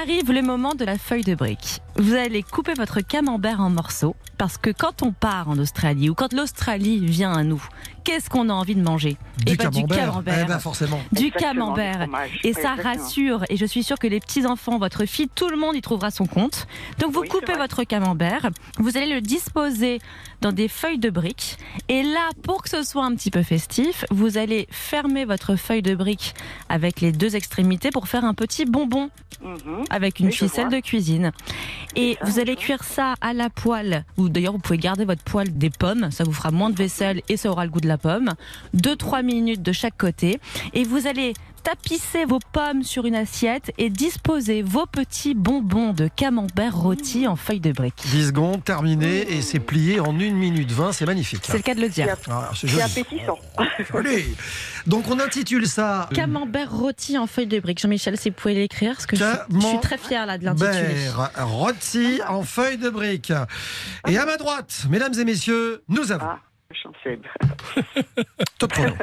Arrive 0.02 0.32
le 0.32 0.42
moment 0.42 0.76
de 0.76 0.86
la 0.86 0.98
feuille 0.98 1.24
de 1.24 1.36
brique. 1.36 1.82
Vous 1.96 2.14
allez 2.16 2.42
couper 2.44 2.74
votre 2.74 3.02
camembert 3.02 3.60
en 3.62 3.70
morceaux 3.70 4.16
parce 4.40 4.58
que 4.58 4.72
quand 4.72 5.04
on 5.04 5.12
part 5.12 5.48
en 5.48 5.58
Australie 5.60 6.10
ou 6.10 6.16
quand 6.16 6.34
l'Australie 6.34 7.00
vient 7.06 7.32
à 7.32 7.44
nous, 7.44 7.64
qu'est-ce 8.04 8.30
qu'on 8.32 8.50
a 8.50 8.54
envie 8.54 8.74
de 8.76 8.82
manger? 8.82 9.16
Du 9.46 9.54
Eh 9.54 9.56
ben, 9.56 9.70
camembert. 9.70 9.86
Du 9.86 9.96
camembert. 10.08 10.40
Eh 10.42 10.46
ben, 10.48 10.60
forcément. 10.60 11.00
Du 11.12 11.28
Exactement, 11.28 11.66
camembert. 11.76 11.94
du 12.00 12.02
fromage. 12.04 12.40
Et 12.44 12.54
ça 12.54 12.60
exactement. 12.76 12.84
rassure. 13.04 13.46
Et 13.50 13.58
je 13.58 13.66
suis 13.66 13.84
sûre 13.84 14.00
que 14.00 14.08
les 14.08 14.20
petits-enfants, 14.20 14.80
votre 14.80 15.06
fille, 15.06 15.30
tout 15.34 15.50
le 15.50 15.56
monde 15.58 15.76
y 15.76 15.82
trouvera 15.82 16.10
son 16.10 16.26
compte. 16.26 16.68
Donc 17.00 17.14
vous 17.14 17.22
Oui, 17.22 17.28
coupez 17.30 17.54
votre 17.54 17.84
camembert. 17.84 18.50
Vous 18.80 18.98
allez 18.98 19.14
le 19.14 19.22
disposer 19.22 20.00
dans 20.42 20.52
des 20.52 20.68
feuilles 20.68 20.98
de 21.00 21.12
briques. 21.12 21.58
Et 21.90 22.02
là, 22.02 22.30
pour 22.42 22.64
que 22.64 22.70
ce 22.70 22.82
soit 22.84 23.06
un 23.06 23.14
petit 23.16 23.30
peu 23.32 23.44
festif, 23.44 24.04
vous 24.10 24.38
allez 24.40 24.68
fermer 24.72 25.26
votre 25.26 25.56
feuille 25.56 25.84
de 25.84 25.94
brique 25.94 26.34
avec 26.70 27.02
les 27.02 27.12
deux 27.12 27.36
extrémités 27.36 27.92
pour 27.92 28.08
faire 28.08 28.26
un 28.26 28.34
petit 28.34 28.66
bonbon 28.66 29.10
Mhm. 29.42 29.84
avec 29.90 30.20
une 30.20 30.28
Oui, 30.28 30.32
ficelle 30.34 30.70
de 30.70 30.80
cuisine. 30.80 31.32
Et 31.96 32.18
vous 32.24 32.40
allez 32.40 32.56
cuire 32.56 32.84
ça 32.84 33.14
à 33.22 33.34
la 33.34 33.50
poêle. 33.50 34.04
Ou 34.18 34.30
d'ailleurs, 34.30 34.54
vous 34.54 34.60
pouvez 34.60 34.80
garder 34.80 35.06
votre 35.06 35.24
poêle 35.24 35.56
des 35.56 35.70
pommes. 35.70 36.10
Ça 36.12 36.24
vous 36.24 36.34
fera 36.34 36.52
moins 36.52 36.70
de 36.70 36.76
vaisselle 36.76 37.22
et 37.30 37.38
ça 37.38 37.52
aura 37.52 37.66
le 37.66 37.72
goût 37.72 37.82
de 37.82 37.88
la 37.88 37.98
pomme. 37.98 38.34
2-3 38.76 39.24
minutes 39.24 39.62
de 39.62 39.72
chaque 39.72 39.98
côté. 39.98 40.40
Et 40.74 40.84
vous 40.84 41.08
allez 41.08 41.34
tapisser 41.64 42.26
vos 42.26 42.40
pommes 42.52 42.84
sur 42.84 43.06
une 43.06 43.16
assiette 43.16 43.72
et 43.78 43.90
disposer 43.90 44.62
vos 44.62 44.86
petits 44.86 45.34
bonbons 45.34 45.94
de 45.94 46.10
camembert 46.14 46.76
rôti 46.76 47.28
en 47.28 47.36
feuilles 47.36 47.60
de 47.62 47.72
briques. 47.72 48.04
10 48.12 48.28
secondes, 48.28 48.64
terminé, 48.64 49.32
et 49.34 49.42
c'est 49.42 49.60
plié 49.60 50.00
en 50.00 50.10
1 50.10 50.32
minute 50.32 50.72
20, 50.72 50.92
c'est 50.92 51.06
magnifique. 51.06 51.42
C'est 51.44 51.58
le 51.58 51.64
cas 51.64 51.74
de 51.74 51.82
le 51.82 51.90
dire. 51.90 52.16
Ah, 52.30 52.52
c'est 52.54 52.82
appétissant. 52.82 53.40
Joli. 53.92 54.36
Donc 54.86 55.06
on 55.10 55.20
intitule 55.20 55.68
ça 55.68 56.10
Camembert 56.14 56.72
rôti 56.72 57.18
en 57.18 57.28
feuilles 57.28 57.48
de 57.48 57.60
briques. 57.60 57.80
Jean-Michel, 57.80 58.18
si 58.18 58.30
vous 58.30 58.36
pouvez 58.36 58.54
l'écrire, 58.56 58.94
parce 58.94 59.06
que 59.06 59.16
je, 59.16 59.24
je 59.50 59.60
suis 59.60 59.80
très 59.80 59.98
fière 59.98 60.26
là 60.26 60.38
de 60.38 60.46
l'intitulé. 60.46 60.72
Camembert 60.74 61.48
rôti 61.48 62.20
en 62.28 62.44
feuille 62.44 62.78
de 62.78 62.90
brique. 62.90 63.32
Et 64.08 64.18
à 64.18 64.26
ma 64.26 64.38
droite, 64.38 64.86
mesdames 64.90 65.14
et 65.18 65.24
messieurs, 65.24 65.84
nous 65.88 66.12
avons 66.12 66.26
Ah, 66.26 66.40
Jean-Seb. 66.74 67.22
top 68.60 68.72
chrono. 68.72 68.94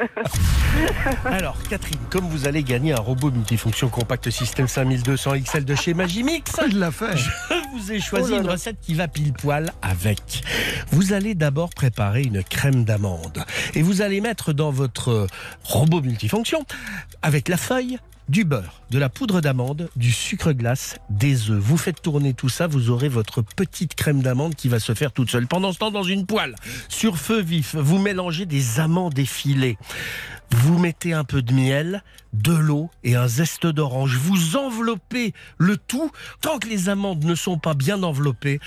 Alors, 1.25 1.57
Catherine, 1.69 1.99
comme 2.09 2.25
vous 2.25 2.47
allez 2.47 2.63
gagner 2.63 2.93
un 2.93 2.99
robot 2.99 3.31
multifonction 3.31 3.89
compact 3.89 4.29
système 4.29 4.67
5200 4.67 5.33
XL 5.43 5.65
de 5.65 5.75
chez 5.75 5.93
Magimix, 5.93 6.51
Il 6.67 6.79
l'a 6.79 6.91
fait. 6.91 7.15
je 7.17 7.29
vous 7.77 7.91
ai 7.91 7.99
choisi 7.99 8.31
Oh 8.31 8.35
là 8.35 8.41
une 8.41 8.49
recette 8.49 8.79
qui 8.81 8.93
va 8.93 9.07
pile 9.07 9.33
poil 9.33 9.71
avec. 9.81 10.43
Vous 10.91 11.13
allez 11.13 11.35
d'abord 11.35 11.69
préparer 11.69 12.23
une 12.23 12.43
crème 12.43 12.83
d'amande 12.83 13.43
et 13.75 13.81
vous 13.81 14.01
allez 14.01 14.21
mettre 14.21 14.53
dans 14.53 14.71
votre 14.71 15.27
robot 15.63 16.01
multifonction 16.01 16.65
avec 17.21 17.47
la 17.47 17.57
feuille 17.57 17.97
du 18.29 18.43
beurre, 18.43 18.81
de 18.89 18.97
la 18.97 19.09
poudre 19.09 19.41
d'amande, 19.41 19.89
du 19.95 20.11
sucre 20.11 20.53
glace, 20.53 20.97
des 21.09 21.49
œufs. 21.49 21.59
Vous 21.59 21.77
faites 21.77 22.01
tourner 22.01 22.33
tout 22.33 22.49
ça, 22.49 22.67
vous 22.67 22.89
aurez 22.89 23.09
votre 23.09 23.41
petite 23.41 23.95
crème 23.95 24.21
d'amande 24.21 24.55
qui 24.55 24.69
va 24.69 24.79
se 24.79 24.93
faire 24.93 25.11
toute 25.11 25.29
seule. 25.29 25.47
Pendant 25.47 25.73
ce 25.73 25.79
temps, 25.79 25.91
dans 25.91 26.03
une 26.03 26.25
poêle, 26.25 26.55
sur 26.87 27.17
feu 27.17 27.41
vif, 27.41 27.75
vous 27.75 27.99
mélangez 27.99 28.45
des 28.45 28.79
amandes 28.79 29.17
effilées. 29.19 29.77
Vous 30.51 30.77
mettez 30.77 31.13
un 31.13 31.23
peu 31.23 31.41
de 31.41 31.53
miel, 31.53 32.03
de 32.33 32.53
l'eau 32.53 32.89
et 33.03 33.15
un 33.15 33.27
zeste 33.27 33.65
d'orange. 33.67 34.17
Vous 34.17 34.57
enveloppez 34.57 35.33
le 35.57 35.77
tout. 35.77 36.11
Tant 36.41 36.59
que 36.59 36.67
les 36.67 36.89
amandes 36.89 37.23
ne 37.23 37.35
sont 37.35 37.57
pas 37.57 37.73
bien 37.73 38.03
enveloppées, 38.03 38.59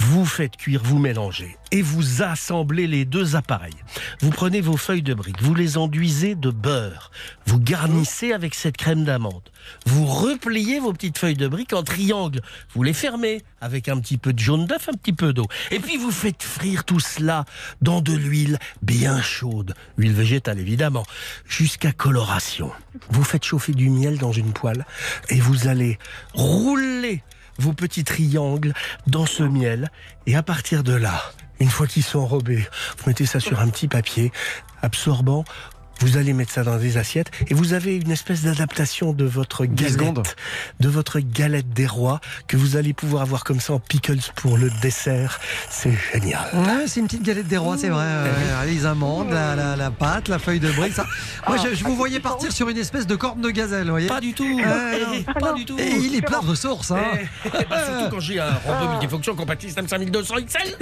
vous 0.00 0.24
faites 0.24 0.56
cuire, 0.56 0.80
vous 0.82 0.98
mélangez 0.98 1.56
et 1.72 1.82
vous 1.82 2.22
assemblez 2.22 2.86
les 2.86 3.04
deux 3.04 3.36
appareils. 3.36 3.76
Vous 4.20 4.30
prenez 4.30 4.60
vos 4.60 4.76
feuilles 4.76 5.02
de 5.02 5.14
briques, 5.14 5.42
vous 5.42 5.54
les 5.54 5.76
enduisez 5.76 6.34
de 6.34 6.50
beurre, 6.50 7.10
vous 7.46 7.60
garnissez 7.60 8.32
avec 8.32 8.54
cette 8.54 8.76
crème 8.76 9.04
d'amande. 9.04 9.50
Vous 9.86 10.06
repliez 10.06 10.80
vos 10.80 10.92
petites 10.92 11.18
feuilles 11.18 11.36
de 11.36 11.46
briques 11.46 11.74
en 11.74 11.82
triangle, 11.82 12.40
vous 12.74 12.82
les 12.82 12.94
fermez 12.94 13.42
avec 13.60 13.88
un 13.88 14.00
petit 14.00 14.16
peu 14.16 14.32
de 14.32 14.38
jaune 14.38 14.66
d'œuf, 14.66 14.88
un 14.88 14.96
petit 14.96 15.12
peu 15.12 15.32
d'eau. 15.32 15.46
Et 15.70 15.78
puis 15.78 15.98
vous 15.98 16.10
faites 16.10 16.42
frire 16.42 16.84
tout 16.84 17.00
cela 17.00 17.44
dans 17.82 18.00
de 18.00 18.14
l'huile 18.14 18.58
bien 18.82 19.20
chaude, 19.20 19.74
huile 19.98 20.14
végétale 20.14 20.58
évidemment, 20.58 21.04
jusqu'à 21.46 21.92
coloration. 21.92 22.72
Vous 23.10 23.22
faites 23.22 23.44
chauffer 23.44 23.72
du 23.72 23.90
miel 23.90 24.18
dans 24.18 24.32
une 24.32 24.52
poêle 24.52 24.86
et 25.28 25.40
vous 25.40 25.68
allez 25.68 25.98
rouler 26.32 27.22
vos 27.60 27.72
petits 27.72 28.04
triangles 28.04 28.72
dans 29.06 29.26
ce 29.26 29.42
miel. 29.42 29.90
Et 30.26 30.36
à 30.36 30.42
partir 30.42 30.82
de 30.82 30.94
là, 30.94 31.22
une 31.60 31.68
fois 31.68 31.86
qu'ils 31.86 32.02
sont 32.02 32.18
enrobés, 32.18 32.66
vous 32.98 33.04
mettez 33.06 33.26
ça 33.26 33.40
sur 33.40 33.60
un 33.60 33.68
petit 33.68 33.88
papier 33.88 34.32
absorbant. 34.82 35.44
Vous 36.00 36.16
allez 36.16 36.32
mettre 36.32 36.52
ça 36.52 36.62
dans 36.64 36.76
des 36.78 36.96
assiettes 36.96 37.30
et 37.48 37.54
vous 37.54 37.72
avez 37.74 37.96
une 37.96 38.10
espèce 38.10 38.42
d'adaptation 38.42 39.12
de 39.12 39.24
votre 39.24 39.66
galette, 39.66 40.36
de 40.80 40.88
votre 40.88 41.20
galette 41.20 41.68
des 41.70 41.86
rois 41.86 42.20
que 42.48 42.56
vous 42.56 42.76
allez 42.76 42.92
pouvoir 42.94 43.22
avoir 43.22 43.44
comme 43.44 43.60
ça 43.60 43.74
en 43.74 43.78
pickles 43.80 44.18
pour 44.36 44.56
le 44.56 44.70
dessert. 44.82 45.38
C'est 45.68 45.92
génial. 46.12 46.48
Ouais, 46.54 46.86
c'est 46.86 47.00
une 47.00 47.06
petite 47.06 47.22
galette 47.22 47.48
des 47.48 47.58
rois, 47.58 47.76
c'est 47.76 47.90
vrai. 47.90 48.04
Euh, 48.06 48.64
les 48.66 48.86
amandes, 48.86 49.30
la, 49.30 49.54
la- 49.54 49.76
la 49.76 49.90
pâte, 49.90 50.28
la 50.28 50.38
feuille 50.38 50.60
de 50.60 50.70
brique. 50.72 50.94
Ça. 50.94 51.06
Moi, 51.46 51.56
je, 51.58 51.74
je 51.74 51.84
vous 51.84 51.94
voyais 51.96 52.20
partir 52.20 52.50
sur 52.50 52.68
une 52.68 52.78
espèce 52.78 53.06
de 53.06 53.16
corne 53.16 53.40
de 53.40 53.50
gazelle, 53.50 53.84
vous 53.84 53.90
voyez 53.90 54.08
Pas 54.08 54.20
du 54.20 54.32
tout. 54.32 54.58
Non. 54.58 55.34
Pas 55.38 55.52
du 55.52 55.64
tout. 55.64 55.76
Et 55.78 55.90
il 55.96 56.14
est 56.16 56.22
plein 56.22 56.40
de 56.40 56.46
ressources. 56.46 56.90
Hein. 56.90 57.02
Eh, 57.44 57.50
bah, 57.70 57.84
surtout 57.84 58.10
quand 58.10 58.20
j'ai 58.20 58.40
un 58.40 58.54
robot 58.66 58.90
multifonction 58.92 59.34
compatible 59.34 59.68
système 59.70 59.86
5200 59.88 60.34
XL 60.46 60.76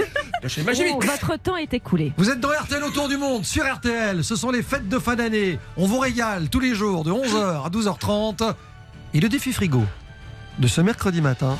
chez 0.47 0.63
Magimix. 0.63 0.95
Oh, 0.97 1.01
votre 1.05 1.37
temps 1.41 1.57
est 1.57 1.73
écoulé. 1.73 2.13
Vous 2.17 2.29
êtes 2.29 2.39
dans 2.39 2.49
RTL 2.49 2.83
autour 2.83 3.09
du 3.09 3.17
monde, 3.17 3.45
sur 3.45 3.63
RTL. 3.65 4.23
Ce 4.23 4.35
sont 4.37 4.51
les 4.51 4.63
fêtes 4.63 4.87
de 4.87 4.97
fin 5.09 5.15
d'année. 5.15 5.57
On 5.75 5.87
vous 5.87 5.97
régale 5.97 6.49
tous 6.49 6.59
les 6.59 6.75
jours 6.75 7.03
de 7.03 7.11
11h 7.11 7.65
à 7.65 7.69
12h30. 7.69 8.53
Et 9.15 9.19
le 9.19 9.27
défi 9.27 9.51
frigo 9.53 9.81
de 10.59 10.67
ce 10.67 10.81
mercredi 10.81 11.19
matin 11.19 11.57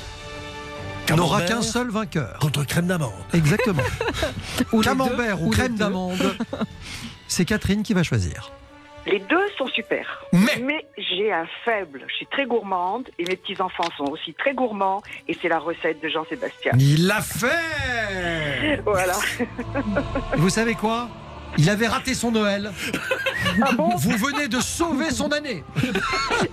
n'aura 1.15 1.41
qu'un 1.41 1.63
seul 1.63 1.89
vainqueur. 1.89 2.37
Contre 2.39 2.63
crème 2.63 2.85
d'amande. 2.85 3.11
Exactement. 3.33 3.81
Ou 4.71 4.81
Camembert 4.81 5.37
deux, 5.37 5.45
ou 5.45 5.49
crème 5.49 5.75
d'amande. 5.75 6.35
C'est 7.27 7.45
Catherine 7.45 7.81
qui 7.81 7.95
va 7.95 8.03
choisir. 8.03 8.51
Les 9.07 9.17
deux 9.19 9.47
sont 9.57 9.65
super. 9.67 10.05
Mais- 10.31 10.85
j'ai 10.97 11.31
un 11.33 11.47
faible. 11.65 12.03
Je 12.07 12.13
suis 12.13 12.27
très 12.27 12.45
gourmande 12.45 13.09
et 13.17 13.23
mes 13.23 13.35
petits-enfants 13.35 13.89
sont 13.97 14.11
aussi 14.11 14.35
très 14.35 14.53
gourmands. 14.53 15.01
Et 15.27 15.35
c'est 15.41 15.49
la 15.49 15.57
recette 15.57 16.03
de 16.03 16.09
Jean-Sébastien. 16.09 16.73
Il 16.77 17.07
l'a 17.07 17.21
fait 17.21 18.79
Voilà. 18.85 19.15
Vous 20.37 20.49
savez 20.49 20.75
quoi? 20.75 21.09
Il 21.57 21.69
avait 21.69 21.87
raté 21.87 22.13
son 22.13 22.31
Noël. 22.31 22.71
Ah 23.61 23.71
bon 23.73 23.95
Vous 23.95 24.17
venez 24.17 24.47
de 24.47 24.59
sauver 24.59 25.11
son 25.11 25.31
année. 25.31 25.63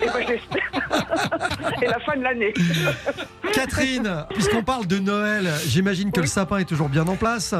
Et 0.01 0.05
ben, 0.05 0.27
j'espère. 0.27 1.81
et 1.81 1.85
la 1.85 1.99
fin 1.99 2.17
de 2.17 2.23
l'année. 2.23 2.53
Catherine, 3.53 4.25
puisqu'on 4.29 4.63
parle 4.63 4.87
de 4.87 4.99
Noël, 4.99 5.51
j'imagine 5.67 6.11
que 6.11 6.21
le 6.21 6.27
sapin 6.27 6.57
est 6.57 6.65
toujours 6.65 6.89
bien 6.89 7.07
en 7.07 7.15
place. 7.15 7.53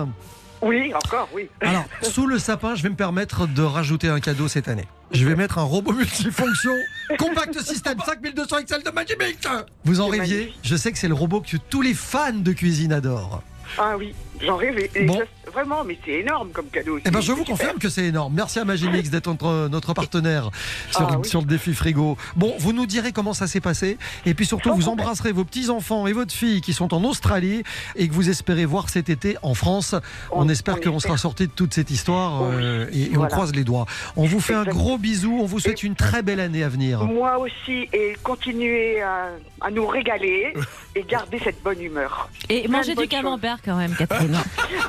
Oui, 0.61 0.91
encore, 0.93 1.29
oui. 1.33 1.49
Alors, 1.61 1.85
sous 2.01 2.25
le 2.25 2.39
sapin, 2.39 2.75
je 2.75 2.81
vais 2.83 2.89
me 2.89 2.95
permettre 2.95 3.47
de 3.47 3.61
rajouter 3.61 4.09
un 4.09 4.19
cadeau 4.19 4.47
cette 4.47 4.67
année. 4.67 4.87
Je 5.11 5.25
vais 5.25 5.35
mettre 5.35 5.59
un 5.59 5.63
robot 5.63 5.93
multifonction 5.93 6.73
Compact 7.17 7.59
System 7.61 7.97
5200 8.03 8.63
XL 8.65 8.83
de 8.83 8.89
Magimix. 8.89 9.37
Vous 9.85 10.01
en 10.01 10.07
rêviez. 10.07 10.53
Je 10.63 10.75
sais 10.75 10.91
que 10.91 10.97
c'est 10.97 11.07
le 11.07 11.13
robot 11.13 11.41
que 11.41 11.57
tous 11.69 11.81
les 11.81 11.93
fans 11.93 12.33
de 12.33 12.51
cuisine 12.51 12.91
adorent. 12.91 13.43
Ah 13.77 13.95
oui, 13.97 14.15
j'en 14.45 14.55
rêvais. 14.57 14.89
Bon. 15.05 15.19
je- 15.19 15.51
vraiment, 15.51 15.83
mais 15.85 15.97
c'est 16.05 16.11
énorme 16.19 16.49
comme 16.51 16.67
cadeau. 16.67 16.99
Eh 17.03 17.09
ben, 17.09 17.21
je 17.21 17.31
vous 17.31 17.39
super. 17.39 17.51
confirme 17.57 17.79
que 17.79 17.89
c'est 17.89 18.05
énorme. 18.05 18.33
Merci 18.35 18.59
à 18.59 18.65
Magimix 18.65 19.09
d'être 19.09 19.27
notre, 19.27 19.69
notre 19.69 19.93
partenaire 19.93 20.49
sur, 20.91 21.07
Ah 21.09 21.17
oui. 21.19 21.27
sur 21.27 21.39
le 21.39 21.45
défi 21.47 21.73
frigo. 21.73 22.17
Bon, 22.35 22.53
vous 22.59 22.73
nous 22.73 22.85
direz 22.85 23.11
comment 23.13 23.33
ça 23.33 23.47
s'est 23.47 23.61
passé. 23.61 23.97
Et 24.25 24.33
puis 24.33 24.45
surtout, 24.45 24.73
vous 24.75 24.89
embrasserez 24.89 25.31
vos 25.31 25.45
petits-enfants 25.45 26.05
et 26.05 26.13
votre 26.13 26.33
fille 26.33 26.61
qui 26.61 26.73
sont 26.73 26.93
en 26.93 27.03
Australie 27.05 27.63
et 27.95 28.07
que 28.09 28.13
vous 28.13 28.29
espérez 28.29 28.65
voir 28.65 28.89
cet 28.89 29.09
été 29.09 29.37
en 29.41 29.53
France. 29.53 29.95
On, 30.31 30.41
On- 30.45 30.49
espère 30.49 30.75
on 30.85 30.91
qu'on 30.91 30.99
sera 30.99 31.17
sorti 31.17 31.47
de 31.47 31.51
toute 31.51 31.73
cette 31.73 31.89
histoire 31.91 32.41
Oui, 32.43 32.55
euh, 32.61 32.87
et, 32.91 33.13
et 33.13 33.17
on 33.17 33.25
croise 33.27 33.53
les 33.55 33.63
doigts. 33.63 33.85
On 34.17 34.25
vous 34.25 34.41
fait 34.41 34.53
un 34.53 34.65
gros 34.65 34.97
bisou. 34.97 35.37
On 35.41 35.45
vous 35.45 35.59
souhaite 35.59 35.81
une 35.81 35.95
très 35.95 36.21
belle 36.23 36.39
année 36.41 36.63
à 36.63 36.69
venir. 36.69 37.03
Moi 37.05 37.37
aussi, 37.39 37.87
et 37.93 38.15
continuer 38.21 39.01
à, 39.01 39.29
à 39.61 39.71
nous 39.71 39.87
régaler 39.87 40.53
et 40.95 41.03
garder 41.03 41.39
cette 41.43 41.63
bonne 41.63 41.81
humeur. 41.81 42.29
Et 42.49 42.67
manger 42.67 42.95
du 42.95 43.07
camembert 43.07 43.57
quand 43.63 43.77
même, 43.77 43.95
Catherine. 43.95 44.26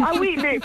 Ah 0.01 0.13
oui, 0.21 0.37
mais 0.41 0.59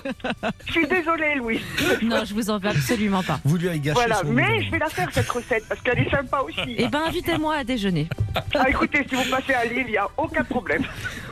je 0.67 0.71
suis 0.71 0.87
désolée, 0.87 1.35
Louis. 1.35 1.61
non, 2.01 2.23
je 2.25 2.33
vous 2.33 2.49
en 2.49 2.59
veux 2.59 2.69
absolument 2.69 3.23
pas. 3.23 3.39
Vous 3.45 3.57
lui 3.57 3.69
avez 3.69 3.79
gâché 3.79 3.93
Voilà, 3.95 4.17
son 4.21 4.31
mais 4.33 4.63
je 4.63 4.71
vais 4.71 4.79
la 4.79 4.89
faire 4.89 5.09
cette 5.11 5.29
recette 5.29 5.65
parce 5.67 5.81
qu'elle 5.81 5.99
est 5.99 6.09
sympa 6.09 6.39
aussi. 6.41 6.75
Eh 6.77 6.87
ben, 6.87 7.01
invitez-moi 7.07 7.55
à 7.55 7.63
déjeuner. 7.63 8.07
Ah, 8.55 8.69
écoutez, 8.69 9.05
si 9.09 9.15
vous 9.15 9.29
passez 9.29 9.53
à 9.53 9.65
Lille, 9.65 9.83
il 9.87 9.91
n'y 9.91 9.97
a 9.97 10.07
aucun 10.17 10.43
problème. 10.43 10.83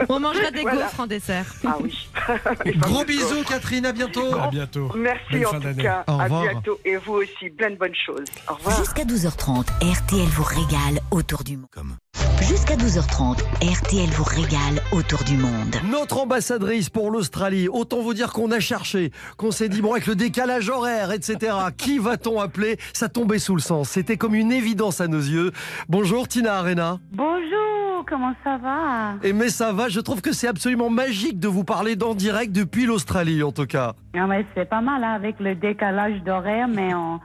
On 0.09 0.19
mangera 0.19 0.51
des 0.51 0.61
Voilà. 0.61 0.83
gaufres 0.83 0.99
en 0.99 1.07
dessert. 1.07 1.45
Ah 1.65 1.77
oui. 1.81 2.09
Les 2.65 2.73
Gros 2.73 3.03
bisous, 3.05 3.43
Catherine. 3.47 3.85
À 3.85 3.91
bientôt. 3.91 4.35
À 4.35 4.47
bientôt. 4.49 4.91
Merci 4.95 5.21
Belle 5.31 5.47
en 5.47 5.59
tout 5.59 5.75
cas. 5.81 6.03
Au 6.07 6.11
à 6.19 6.23
revoir. 6.23 6.41
bientôt. 6.43 6.79
Et 6.85 6.97
vous 6.97 7.13
aussi, 7.13 7.49
plein 7.49 7.71
de 7.71 7.75
bonnes 7.75 7.95
choses. 8.05 8.25
Au 8.49 8.53
revoir. 8.55 8.77
Jusqu'à 8.77 9.03
12h30, 9.03 9.65
RTL 9.81 10.27
vous 10.27 10.43
régale 10.43 10.99
autour 11.11 11.43
du 11.43 11.57
monde. 11.57 11.67
Comme. 11.71 11.95
Jusqu'à 12.41 12.75
12h30, 12.75 13.39
RTL 13.61 14.09
vous 14.09 14.23
régale 14.23 14.81
autour 14.91 15.23
du 15.23 15.37
monde. 15.37 15.75
Notre 15.89 16.19
ambassadrice 16.19 16.89
pour 16.89 17.09
l'Australie, 17.09 17.69
autant 17.69 18.01
vous 18.01 18.13
dire 18.13 18.33
qu'on 18.33 18.51
a 18.51 18.59
cherché, 18.59 19.11
qu'on 19.37 19.51
s'est 19.51 19.69
dit, 19.69 19.81
bon, 19.81 19.93
avec 19.93 20.05
le 20.05 20.15
décalage 20.15 20.69
horaire, 20.69 21.11
etc., 21.11 21.55
qui 21.77 21.97
va-t-on 21.97 22.39
appeler? 22.41 22.77
Ça 22.93 23.07
tombait 23.09 23.39
sous 23.39 23.55
le 23.55 23.61
sens. 23.61 23.89
C'était 23.89 24.17
comme 24.17 24.35
une 24.35 24.51
évidence 24.51 24.99
à 24.99 25.07
nos 25.07 25.19
yeux. 25.19 25.51
Bonjour 25.87 26.27
Tina 26.27 26.55
Arena. 26.57 26.99
Bonjour, 27.13 28.05
comment 28.09 28.33
ça 28.43 28.57
va? 28.57 29.13
Et 29.23 29.31
mais 29.31 29.49
ça 29.49 29.71
va, 29.71 29.87
je 29.87 30.01
trouve 30.01 30.21
que 30.21 30.33
c'est 30.33 30.47
absolument 30.47 30.89
magique 30.89 31.39
de 31.39 31.47
vous 31.47 31.63
parler 31.63 31.95
d'en 31.95 32.15
direct 32.15 32.51
depuis 32.51 32.85
l'Australie, 32.85 33.43
en 33.43 33.51
tout 33.53 33.65
cas. 33.65 33.93
Ah 34.13 34.27
ouais, 34.27 34.45
C'est 34.55 34.69
pas 34.69 34.81
mal 34.81 35.03
hein, 35.03 35.13
avec 35.13 35.39
le 35.39 35.55
décalage 35.55 36.21
d'horaire, 36.23 36.67
mais 36.67 36.93
on, 36.93 37.19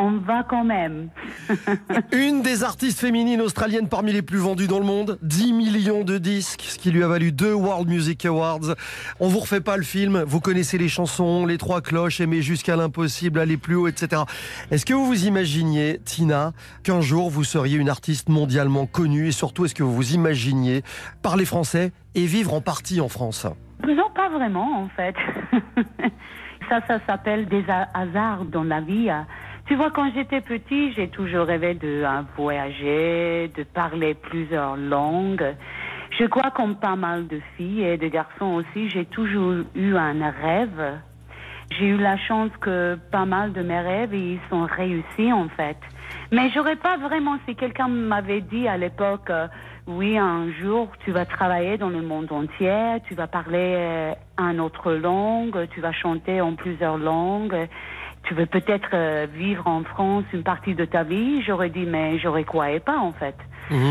on 0.00 0.16
va 0.18 0.42
quand 0.42 0.64
même. 0.64 1.10
Une 2.12 2.42
des 2.42 2.64
artistes 2.64 2.98
féminines 2.98 3.40
australiennes 3.40 3.88
parmi 3.88 4.12
les 4.12 4.22
plus 4.22 4.38
vendues 4.38 4.66
dans 4.66 4.78
le 4.78 4.84
monde, 4.86 5.18
10 5.22 5.52
millions 5.52 6.04
de 6.04 6.16
disques, 6.18 6.62
ce 6.62 6.78
qui 6.78 6.90
lui 6.90 7.02
a 7.04 7.08
valu 7.08 7.32
deux 7.32 7.52
World 7.52 7.88
Music 7.88 8.24
Awards. 8.24 8.74
On 9.20 9.28
vous 9.28 9.40
refait 9.40 9.60
pas 9.60 9.76
le 9.76 9.82
film, 9.82 10.22
vous 10.26 10.40
connaissez 10.40 10.78
les 10.78 10.88
chansons, 10.88 11.44
les 11.44 11.58
trois 11.58 11.82
cloches, 11.82 12.20
aimer 12.20 12.40
jusqu'à 12.42 12.76
l'impossible, 12.76 13.38
aller 13.38 13.58
plus 13.58 13.74
haut, 13.76 13.88
etc. 13.88 14.22
Est-ce 14.70 14.86
que 14.86 14.94
vous 14.94 15.04
vous 15.04 15.26
imaginiez, 15.26 16.00
Tina, 16.04 16.52
qu'un 16.82 17.02
jour 17.02 17.28
vous 17.30 17.44
seriez 17.44 17.76
une 17.76 17.90
artiste 17.90 18.28
mondialement 18.30 18.86
connue? 18.86 19.28
Et 19.28 19.32
surtout 19.32 19.66
est-ce 19.66 19.74
que 19.74 19.82
vous 19.82 19.94
vous 19.94 20.14
imaginiez 20.14 20.82
parler 21.22 21.44
français 21.44 21.92
et 22.14 22.24
vivre 22.24 22.54
en 22.54 22.62
partie 22.62 23.00
en 23.02 23.08
France? 23.08 23.46
Non, 23.86 24.08
pas 24.14 24.28
vraiment 24.30 24.82
en 24.82 24.88
fait. 24.88 25.14
ça, 26.68 26.80
ça 26.86 27.00
s'appelle 27.06 27.48
des 27.48 27.64
ha- 27.68 27.88
hasards 27.94 28.44
dans 28.46 28.64
la 28.64 28.80
vie. 28.80 29.10
Tu 29.70 29.76
vois, 29.76 29.92
quand 29.92 30.10
j'étais 30.12 30.40
petit, 30.40 30.92
j'ai 30.94 31.06
toujours 31.06 31.46
rêvé 31.46 31.74
de 31.74 32.02
hein, 32.02 32.26
voyager, 32.36 33.52
de 33.56 33.62
parler 33.62 34.14
plusieurs 34.14 34.76
langues. 34.76 35.54
Je 36.18 36.24
crois 36.24 36.50
comme 36.50 36.74
pas 36.74 36.96
mal 36.96 37.28
de 37.28 37.40
filles 37.56 37.84
et 37.84 37.96
de 37.96 38.08
garçons 38.08 38.46
aussi, 38.46 38.90
j'ai 38.90 39.04
toujours 39.04 39.62
eu 39.76 39.94
un 39.94 40.28
rêve. 40.28 40.98
J'ai 41.78 41.86
eu 41.86 41.98
la 41.98 42.16
chance 42.18 42.50
que 42.60 42.98
pas 43.12 43.26
mal 43.26 43.52
de 43.52 43.62
mes 43.62 43.78
rêves, 43.78 44.12
ils 44.12 44.40
sont 44.50 44.66
réussis 44.66 45.32
en 45.32 45.48
fait. 45.50 45.76
Mais 46.32 46.50
j'aurais 46.50 46.74
pas 46.74 46.96
vraiment, 46.96 47.36
si 47.46 47.54
quelqu'un 47.54 47.86
m'avait 47.86 48.40
dit 48.40 48.66
à 48.66 48.76
l'époque, 48.76 49.30
euh, 49.30 49.46
oui, 49.86 50.18
un 50.18 50.50
jour 50.60 50.88
tu 51.04 51.12
vas 51.12 51.26
travailler 51.26 51.78
dans 51.78 51.90
le 51.90 52.02
monde 52.02 52.32
entier, 52.32 52.98
tu 53.06 53.14
vas 53.14 53.28
parler 53.28 53.76
euh, 53.78 54.14
une 54.36 54.58
autre 54.58 54.92
langue, 54.94 55.68
tu 55.70 55.80
vas 55.80 55.92
chanter 55.92 56.40
en 56.40 56.56
plusieurs 56.56 56.98
langues, 56.98 57.68
tu 58.24 58.34
veux 58.34 58.46
peut-être 58.46 58.90
euh, 58.92 59.26
vivre 59.32 59.66
en 59.66 59.82
France 59.84 60.24
une 60.32 60.42
partie 60.42 60.74
de 60.74 60.84
ta 60.84 61.02
vie, 61.02 61.42
j'aurais 61.42 61.70
dit, 61.70 61.86
mais 61.86 62.18
j'aurais 62.18 62.44
croyais 62.44 62.80
pas 62.80 62.98
en 62.98 63.12
fait. 63.12 63.36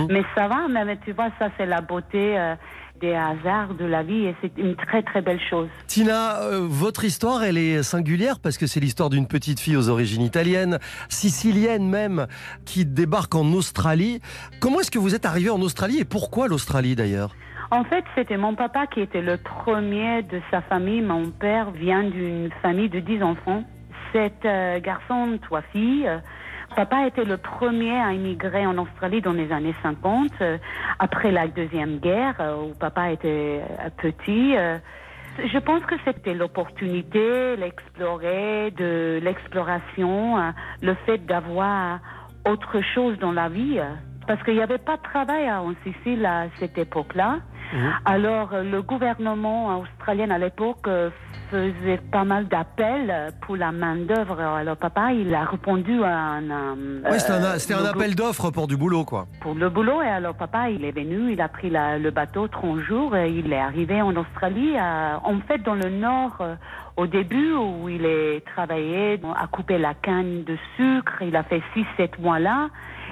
Mais 0.10 0.24
ça 0.36 0.50
va, 0.50 0.68
mais 0.68 0.98
tu 1.06 1.14
vois, 1.14 1.30
ça 1.40 1.48
c'est 1.58 1.66
la 1.66 1.80
beauté 1.80 2.38
euh, 2.38 2.56
des 3.00 3.14
hasards 3.14 3.76
de 3.76 3.86
la 3.86 4.04
vie 4.04 4.26
et 4.26 4.36
c'est 4.42 4.52
une 4.58 4.76
très 4.76 5.04
très 5.04 5.22
belle 5.22 5.40
chose. 5.50 5.70
Tina, 5.88 6.42
euh, 6.42 6.68
votre 6.68 7.06
histoire, 7.06 7.44
elle 7.44 7.58
est 7.58 7.82
singulière 7.82 8.40
parce 8.40 8.58
que 8.58 8.68
c'est 8.68 8.82
l'histoire 8.82 9.10
d'une 9.10 9.28
petite 9.28 9.60
fille 9.60 9.78
aux 9.78 9.88
origines 9.88 10.22
italiennes, 10.22 10.80
sicilienne 11.08 11.88
même, 11.88 12.28
qui 12.66 12.86
débarque 12.86 13.36
en 13.36 13.46
Australie. 13.54 14.20
Comment 14.60 14.82
est-ce 14.82 14.92
que 14.92 15.00
vous 15.00 15.16
êtes 15.16 15.26
arrivée 15.26 15.50
en 15.50 15.62
Australie 15.62 16.00
et 16.00 16.06
pourquoi 16.06 16.48
l'Australie 16.48 16.96
d'ailleurs? 16.96 17.34
En 17.72 17.84
fait, 17.84 18.04
c'était 18.16 18.38
mon 18.38 18.56
papa 18.56 18.88
qui 18.88 19.00
était 19.00 19.22
le 19.22 19.38
premier 19.38 20.24
de 20.24 20.42
sa 20.50 20.62
famille. 20.62 21.02
Mon 21.02 21.30
père 21.30 21.72
vient 21.72 22.04
d'une 22.04 22.50
famille 22.62 22.90
de 22.90 23.00
10 23.00 23.24
enfants. 23.24 23.64
Sept 24.14 24.46
euh, 24.46 24.80
garçons, 24.80 25.38
trois 25.42 25.62
filles. 25.62 26.10
Papa 26.76 27.08
était 27.08 27.26
le 27.26 27.38
premier 27.38 28.00
à 28.00 28.14
immigrer 28.14 28.66
en 28.66 28.78
Australie 28.78 29.22
dans 29.22 29.34
les 29.34 29.52
années 29.52 29.76
50, 29.82 30.32
euh, 30.42 30.58
après 31.00 31.32
la 31.32 31.48
Deuxième 31.48 31.98
Guerre, 31.98 32.36
euh, 32.40 32.68
où 32.70 32.74
papa 32.80 33.12
était 33.12 33.62
euh, 33.80 33.90
petit. 33.98 34.56
euh. 34.56 34.78
Je 35.52 35.58
pense 35.58 35.84
que 35.86 35.96
c'était 36.06 36.34
l'opportunité, 36.34 37.56
l'explorer, 37.56 38.72
de 38.72 39.20
l'exploration, 39.24 40.38
euh, 40.38 40.52
le 40.82 40.94
fait 41.06 41.26
d'avoir 41.26 42.00
autre 42.48 42.82
chose 42.94 43.18
dans 43.20 43.32
la 43.32 43.50
vie. 43.50 43.80
Parce 44.30 44.44
qu'il 44.44 44.54
n'y 44.54 44.62
avait 44.62 44.78
pas 44.78 44.96
de 44.98 45.02
travail 45.02 45.52
en 45.52 45.74
Sicile 45.84 46.24
à 46.24 46.44
cette 46.60 46.78
époque-là. 46.78 47.38
Alors, 48.06 48.54
euh, 48.54 48.62
le 48.64 48.84
gouvernement 48.84 49.80
australien 49.80 50.30
à 50.30 50.38
l'époque 50.38 50.88
euh, 50.88 51.10
faisait 51.50 52.00
pas 52.12 52.24
mal 52.26 52.48
d'appels 52.48 53.34
pour 53.42 53.58
la 53.58 53.72
main-d'œuvre. 53.72 54.40
Alors, 54.40 54.78
papa, 54.78 55.14
il 55.14 55.34
a 55.34 55.46
répondu 55.46 56.04
à 56.04 56.16
un. 56.16 56.50
euh, 56.52 57.02
Ouais, 57.10 57.18
c'était 57.18 57.34
un, 57.34 57.44
euh, 57.44 57.84
un 57.84 57.90
appel 57.90 58.14
d'offres 58.14 58.52
pour 58.52 58.68
du 58.68 58.78
boulot, 58.78 59.04
quoi. 59.04 59.26
pour 59.42 59.56
le 59.56 59.68
boulot. 59.70 60.02
Et 60.04 60.08
alors, 60.08 60.36
papa, 60.36 60.70
il 60.70 60.86
est 60.86 60.92
venu, 60.92 61.32
il 61.34 61.42
a 61.42 61.48
pris 61.48 61.72
la- 61.72 61.98
le 61.98 62.12
bateau 62.12 62.48
30 62.48 62.80
jours, 62.82 63.16
et 63.16 63.32
il 63.32 63.52
est 63.52 63.60
arrivé 63.60 64.00
en 64.04 64.16
Australie, 64.16 64.78
à- 64.78 65.20
en 65.24 65.40
fait, 65.48 65.64
dans 65.64 65.76
le 65.76 65.90
nord, 65.90 66.38
au 66.98 67.08
début, 67.08 67.54
où 67.54 67.90
il 67.90 68.06
est 68.06 68.46
travaillé 68.46 69.20
à 69.36 69.48
couper 69.48 69.80
la 69.80 69.96
canne 69.96 70.44
de 70.44 70.56
sucre. 70.76 71.22
Il 71.22 71.36
a 71.36 71.42
fait 71.44 71.64
6-7 71.74 72.20
mois 72.20 72.38
là. 72.40 72.70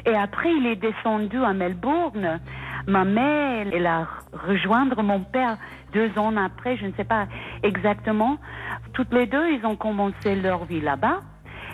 Et 0.08 0.16
après, 0.16 0.53
il 0.53 0.66
est 0.66 0.78
descendu 0.78 1.43
à 1.43 1.51
Melbourne. 1.53 2.39
Ma 2.88 3.03
mère, 3.03 3.68
elle 3.74 3.86
a 3.86 4.08
rejoindre 4.32 5.03
mon 5.03 5.20
père 5.20 5.58
deux 5.93 6.18
ans 6.18 6.36
après, 6.38 6.78
je 6.78 6.86
ne 6.86 6.93
sais 6.93 7.03
pas 7.03 7.28
exactement. 7.62 8.38
Toutes 8.93 9.14
les 9.14 9.26
deux, 9.26 9.51
ils 9.51 9.66
ont 9.66 9.76
commencé 9.76 10.36
leur 10.36 10.64
vie 10.64 10.80
là-bas. 10.80 11.20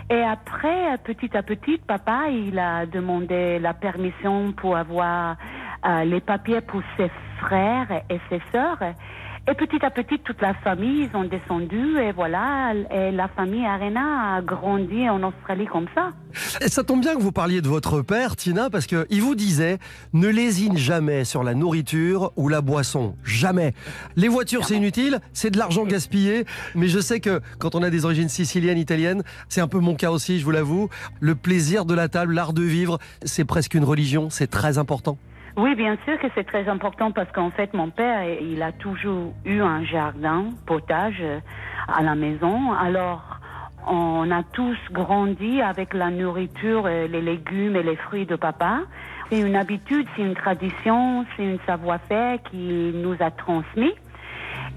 Et 0.10 0.22
après, 0.22 0.98
petit 1.04 1.36
à 1.38 1.44
petit, 1.44 1.78
papa, 1.78 2.30
il 2.30 2.58
a 2.58 2.88
demandé 2.88 3.60
la 3.60 3.74
permission 3.74 4.52
pour 4.52 4.76
avoir 4.78 5.38
euh, 5.86 6.04
les 6.04 6.20
papiers 6.20 6.62
pour 6.62 6.82
ses 6.98 7.12
frères 7.38 8.04
et 8.10 8.20
ses 8.30 8.42
sœurs. 8.52 8.80
Et 9.46 9.56
petit 9.56 9.84
à 9.84 9.92
petit, 9.92 10.18
toute 10.20 10.42
la 10.42 10.54
famille, 10.54 11.10
ils 11.12 11.18
ont 11.18 11.26
descendu 11.26 11.98
et 12.00 12.14
voilà, 12.14 12.74
et 12.90 13.12
la 13.12 13.28
famille 13.28 13.66
Arena 13.66 14.36
a 14.36 14.42
grandi 14.42 15.10
en 15.10 15.22
Australie 15.22 15.66
comme 15.66 15.88
ça. 15.94 16.12
Et 16.62 16.70
ça 16.70 16.86
tombe 16.86 17.02
bien 17.02 17.14
que 17.14 17.22
vous 17.22 17.34
parliez 17.34 17.60
de 17.60 17.68
votre 17.68 18.02
père, 18.02 18.38
Tina, 18.38 18.70
parce 18.70 18.88
qu'il 18.88 19.22
vous 19.22 19.36
disait 19.36 19.80
ne 20.14 20.30
lésine 20.30 20.78
jamais 20.78 21.26
sur 21.26 21.44
la 21.44 21.56
nourriture 21.56 22.32
ou 22.38 22.48
la 22.48 22.62
boisson. 22.62 23.18
Jamais. 23.26 23.74
Les 24.16 24.30
voitures, 24.30 24.64
c'est 24.64 24.78
inutile, 24.78 25.20
c'est 25.34 25.52
de 25.52 25.58
l'argent 25.58 25.84
gaspillé. 25.84 26.46
Mais 26.74 26.88
je 26.88 27.00
sais 27.00 27.20
que 27.20 27.42
quand 27.60 27.76
on 27.76 27.84
a 27.84 27.90
des 27.90 28.06
origines 28.06 28.30
siciliennes, 28.30 28.78
italiennes, 28.78 29.24
c'est 29.50 29.60
un 29.60 29.68
peu 29.68 29.80
mon 29.80 29.96
cas 29.96 30.12
aussi, 30.12 30.40
je 30.40 30.46
vous 30.46 30.52
l'avoue. 30.52 30.88
Le 31.20 31.36
plaisir 31.36 31.84
de 31.84 31.94
la 31.94 32.08
table, 32.08 32.34
l'art 32.34 32.54
de 32.54 32.64
vivre, 32.64 32.98
c'est 33.26 33.44
presque 33.44 33.74
une 33.74 33.84
religion, 33.84 34.30
c'est 34.30 34.48
très 34.48 34.78
important. 34.78 35.18
Oui, 35.56 35.76
bien 35.76 35.98
sûr 36.04 36.18
que 36.18 36.28
c'est 36.34 36.46
très 36.46 36.68
important 36.68 37.12
parce 37.12 37.32
qu'en 37.32 37.52
fait, 37.52 37.74
mon 37.76 37.90
père, 37.90 38.24
il 38.42 38.64
a 38.64 38.72
toujours 38.72 39.34
eu 39.46 39.62
un 39.62 39.84
jardin, 39.84 40.46
potage 40.66 41.20
euh, 41.22 41.40
à 41.88 42.02
la 42.02 42.16
maison. 42.16 42.74
Alors, 42.74 43.40
on 43.88 44.32
a 44.32 44.42
tous 44.42 44.78
grandi 44.92 45.62
avec 45.62 45.94
la 45.94 46.10
nourriture, 46.10 46.88
les 46.88 47.22
légumes 47.22 47.76
et 47.76 47.84
les 47.84 47.98
fruits 47.98 48.26
de 48.26 48.36
papa. 48.36 48.80
C'est 49.30 49.42
une 49.42 49.56
habitude, 49.56 50.08
c'est 50.16 50.24
une 50.24 50.36
tradition, 50.36 51.26
c'est 51.36 51.44
une 51.44 51.60
savoir-faire 51.68 52.40
qui 52.50 52.92
nous 52.94 53.16
a 53.20 53.30
transmis. 53.30 53.94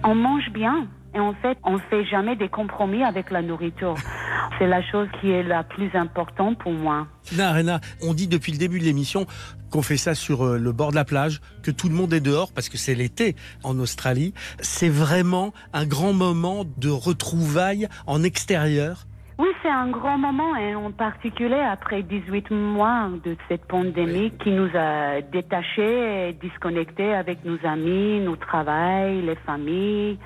On 0.04 0.14
mange 0.14 0.50
bien. 0.50 0.86
Et 1.16 1.18
en 1.18 1.32
fait, 1.32 1.56
on 1.64 1.78
fait 1.78 2.04
jamais 2.04 2.36
des 2.36 2.50
compromis 2.50 3.02
avec 3.02 3.30
la 3.30 3.40
nourriture. 3.40 3.94
C'est 4.58 4.66
la 4.66 4.82
chose 4.82 5.08
qui 5.20 5.30
est 5.30 5.42
la 5.42 5.64
plus 5.64 5.90
importante 5.94 6.58
pour 6.58 6.72
moi. 6.72 7.06
Arena, 7.38 7.80
on 8.02 8.12
dit 8.12 8.28
depuis 8.28 8.52
le 8.52 8.58
début 8.58 8.78
de 8.78 8.84
l'émission 8.84 9.26
qu'on 9.70 9.82
fait 9.82 9.96
ça 9.96 10.14
sur 10.14 10.44
euh, 10.44 10.58
le 10.58 10.72
bord 10.72 10.90
de 10.90 10.94
la 10.94 11.04
plage, 11.04 11.40
que 11.62 11.70
tout 11.70 11.88
le 11.88 11.94
monde 11.94 12.12
est 12.12 12.20
dehors 12.20 12.52
parce 12.54 12.68
que 12.68 12.76
c'est 12.76 12.94
l'été 12.94 13.34
en 13.64 13.78
Australie. 13.78 14.34
C'est 14.60 14.90
vraiment 14.90 15.52
un 15.72 15.86
grand 15.86 16.12
moment 16.12 16.64
de 16.76 16.90
retrouvailles 16.90 17.88
en 18.06 18.22
extérieur. 18.22 19.06
Oui, 19.38 19.48
c'est 19.62 19.70
un 19.70 19.88
grand 19.88 20.16
moment, 20.16 20.56
et 20.56 20.74
en 20.74 20.90
particulier 20.92 21.60
après 21.60 22.02
18 22.02 22.50
mois 22.52 23.10
de 23.22 23.36
cette 23.48 23.66
pandémie 23.66 24.32
qui 24.42 24.50
nous 24.50 24.70
a 24.74 25.20
détachés 25.20 26.28
et 26.28 26.32
disconnectés 26.32 27.12
avec 27.12 27.44
nos 27.44 27.58
amis, 27.64 28.20
nos 28.20 28.36
travails, 28.36 29.20
les 29.22 29.36
familles. 29.36 30.18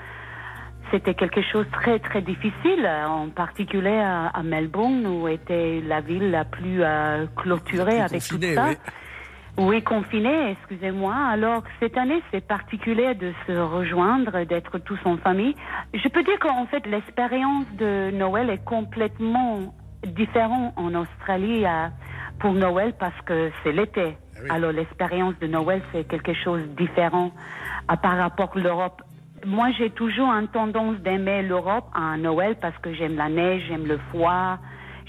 C'était 0.90 1.14
quelque 1.14 1.42
chose 1.42 1.66
de 1.66 1.70
très, 1.72 1.98
très 1.98 2.20
difficile, 2.22 2.88
en 3.06 3.28
particulier 3.28 3.98
à, 3.98 4.26
à 4.28 4.42
Melbourne, 4.42 5.06
où 5.06 5.28
était 5.28 5.80
la 5.86 6.00
ville 6.00 6.30
la 6.30 6.44
plus 6.44 6.82
euh, 6.82 7.26
clôturée 7.36 8.00
avec 8.00 8.20
confinée, 8.20 8.48
tout 8.48 8.54
ça. 8.54 8.68
oui. 8.68 8.76
Oui, 9.58 9.82
confiné, 9.82 10.52
excusez-moi. 10.52 11.14
Alors, 11.14 11.62
cette 11.80 11.98
année, 11.98 12.22
c'est 12.30 12.40
particulier 12.40 13.14
de 13.14 13.32
se 13.46 13.52
rejoindre, 13.52 14.44
d'être 14.44 14.78
tous 14.78 14.98
en 15.04 15.16
famille. 15.18 15.54
Je 15.92 16.08
peux 16.08 16.22
dire 16.22 16.38
qu'en 16.38 16.66
fait, 16.66 16.86
l'expérience 16.86 17.66
de 17.78 18.10
Noël 18.12 18.48
est 18.48 18.64
complètement 18.64 19.74
différente 20.06 20.72
en 20.76 20.94
Australie 20.94 21.66
euh, 21.66 21.88
pour 22.38 22.52
Noël 22.54 22.94
parce 22.98 23.20
que 23.26 23.50
c'est 23.62 23.72
l'été. 23.72 24.16
Alors, 24.48 24.72
l'expérience 24.72 25.34
de 25.40 25.46
Noël, 25.46 25.82
c'est 25.92 26.04
quelque 26.08 26.32
chose 26.32 26.62
de 26.62 26.84
différent 26.84 27.30
par 28.02 28.16
rapport 28.16 28.52
à 28.56 28.58
l'Europe. 28.58 29.02
Moi, 29.46 29.68
j'ai 29.78 29.90
toujours 29.90 30.28
une 30.30 30.48
tendance 30.48 30.96
d'aimer 30.98 31.42
l'Europe 31.42 31.86
à 31.94 32.16
Noël 32.16 32.56
parce 32.60 32.76
que 32.78 32.92
j'aime 32.92 33.16
la 33.16 33.28
neige, 33.28 33.62
j'aime 33.68 33.86
le 33.86 33.98
froid, 34.10 34.58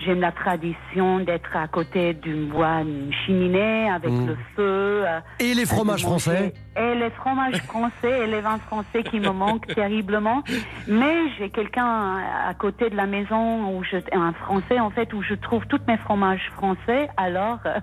j'aime 0.05 0.21
la 0.21 0.32
tradition 0.32 1.19
d'être 1.19 1.55
à 1.55 1.67
côté 1.67 2.13
d'une 2.13 2.47
bois, 2.47 2.79
une 2.82 3.11
cheminée 3.25 3.89
avec 3.89 4.09
Mm. 4.11 4.27
le 4.27 4.36
feu. 4.55 5.03
euh, 5.05 5.19
Et 5.39 5.53
les 5.53 5.65
fromages 5.65 6.03
français 6.03 6.53
Et 6.77 6.95
les 6.95 7.09
fromages 7.09 7.57
français 7.67 8.21
et 8.23 8.27
les 8.27 8.39
vins 8.39 8.57
français 8.59 9.03
qui 9.03 9.19
me 9.19 9.32
manquent 9.32 9.67
terriblement. 9.75 10.43
Mais 10.88 11.15
j'ai 11.38 11.49
quelqu'un 11.49 12.19
à 12.47 12.53
côté 12.53 12.89
de 12.89 12.95
la 12.95 13.07
maison 13.07 13.75
où 13.75 13.84
je, 13.84 13.97
un 14.13 14.32
français 14.34 14.79
en 14.79 14.91
fait 14.91 15.13
où 15.13 15.21
je 15.21 15.34
trouve 15.36 15.67
tous 15.67 15.82
mes 15.89 15.97
fromages 15.97 16.49
français. 16.53 17.09
Alors 17.17 17.59
euh, 17.65 17.79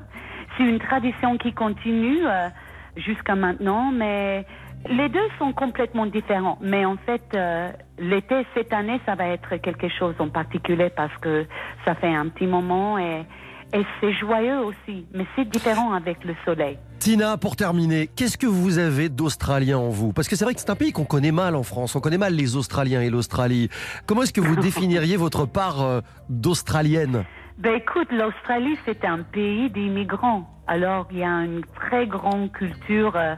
c'est 0.56 0.64
une 0.64 0.78
tradition 0.78 1.36
qui 1.36 1.52
continue 1.52 2.26
euh, 2.26 2.48
jusqu'à 2.96 3.34
maintenant, 3.36 3.92
mais 3.92 4.44
les 4.88 5.08
deux 5.08 5.28
sont 5.38 5.52
complètement 5.52 6.06
différents. 6.06 6.58
Mais 6.60 6.84
en 6.84 6.96
fait, 6.96 7.22
euh, 7.34 7.70
l'été 7.98 8.46
cette 8.54 8.72
année, 8.72 9.00
ça 9.06 9.14
va 9.14 9.26
être 9.28 9.56
quelque 9.56 9.88
chose 9.88 10.14
en 10.18 10.28
particulier 10.28 10.90
parce 10.90 11.16
que 11.20 11.46
ça 11.84 11.94
fait 11.94 12.14
un 12.14 12.28
petit 12.28 12.46
moment 12.46 12.98
et, 12.98 13.24
et 13.72 13.84
c'est 14.00 14.12
joyeux 14.12 14.60
aussi. 14.60 15.06
Mais 15.12 15.26
c'est 15.36 15.48
différent 15.48 15.92
avec 15.92 16.24
le 16.24 16.34
soleil. 16.44 16.78
Tina, 16.98 17.36
pour 17.36 17.54
terminer, 17.54 18.08
qu'est-ce 18.08 18.36
que 18.36 18.46
vous 18.46 18.78
avez 18.78 19.08
d'Australien 19.08 19.78
en 19.78 19.88
vous? 19.88 20.12
Parce 20.12 20.26
que 20.26 20.36
c'est 20.36 20.44
vrai 20.44 20.54
que 20.54 20.60
c'est 20.60 20.70
un 20.70 20.76
pays 20.76 20.92
qu'on 20.92 21.04
connaît 21.04 21.32
mal 21.32 21.54
en 21.54 21.62
France. 21.62 21.94
On 21.94 22.00
connaît 22.00 22.18
mal 22.18 22.34
les 22.34 22.56
Australiens 22.56 23.02
et 23.02 23.10
l'Australie. 23.10 23.68
Comment 24.06 24.22
est-ce 24.22 24.32
que 24.32 24.40
vous 24.40 24.56
définiriez 24.60 25.16
votre 25.16 25.46
part 25.46 25.82
euh, 25.82 26.00
d'Australienne? 26.28 27.24
Ben 27.58 27.74
écoute, 27.74 28.08
l'Australie, 28.12 28.76
c'est 28.84 29.04
un 29.04 29.20
pays 29.22 29.70
d'immigrants. 29.70 30.48
Alors, 30.66 31.08
il 31.10 31.18
y 31.18 31.24
a 31.24 31.44
une 31.44 31.62
très 31.74 32.06
grande 32.06 32.52
culture 32.52 33.14
euh, 33.16 33.34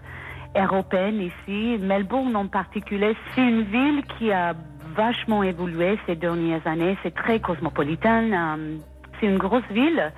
européenne 0.56 1.20
ici. 1.20 1.78
Melbourne 1.80 2.36
en 2.36 2.46
particulier, 2.46 3.16
c'est 3.34 3.42
une 3.46 3.62
ville 3.62 4.02
qui 4.18 4.32
a 4.32 4.54
vachement 4.94 5.42
évolué 5.42 5.98
ces 6.06 6.16
dernières 6.16 6.66
années. 6.66 6.96
C'est 7.02 7.14
très 7.14 7.40
cosmopolitain. 7.40 8.32
euh, 8.32 8.78
c'est 9.20 9.26
une 9.26 9.38
grosse 9.38 9.68
ville. 9.70 10.12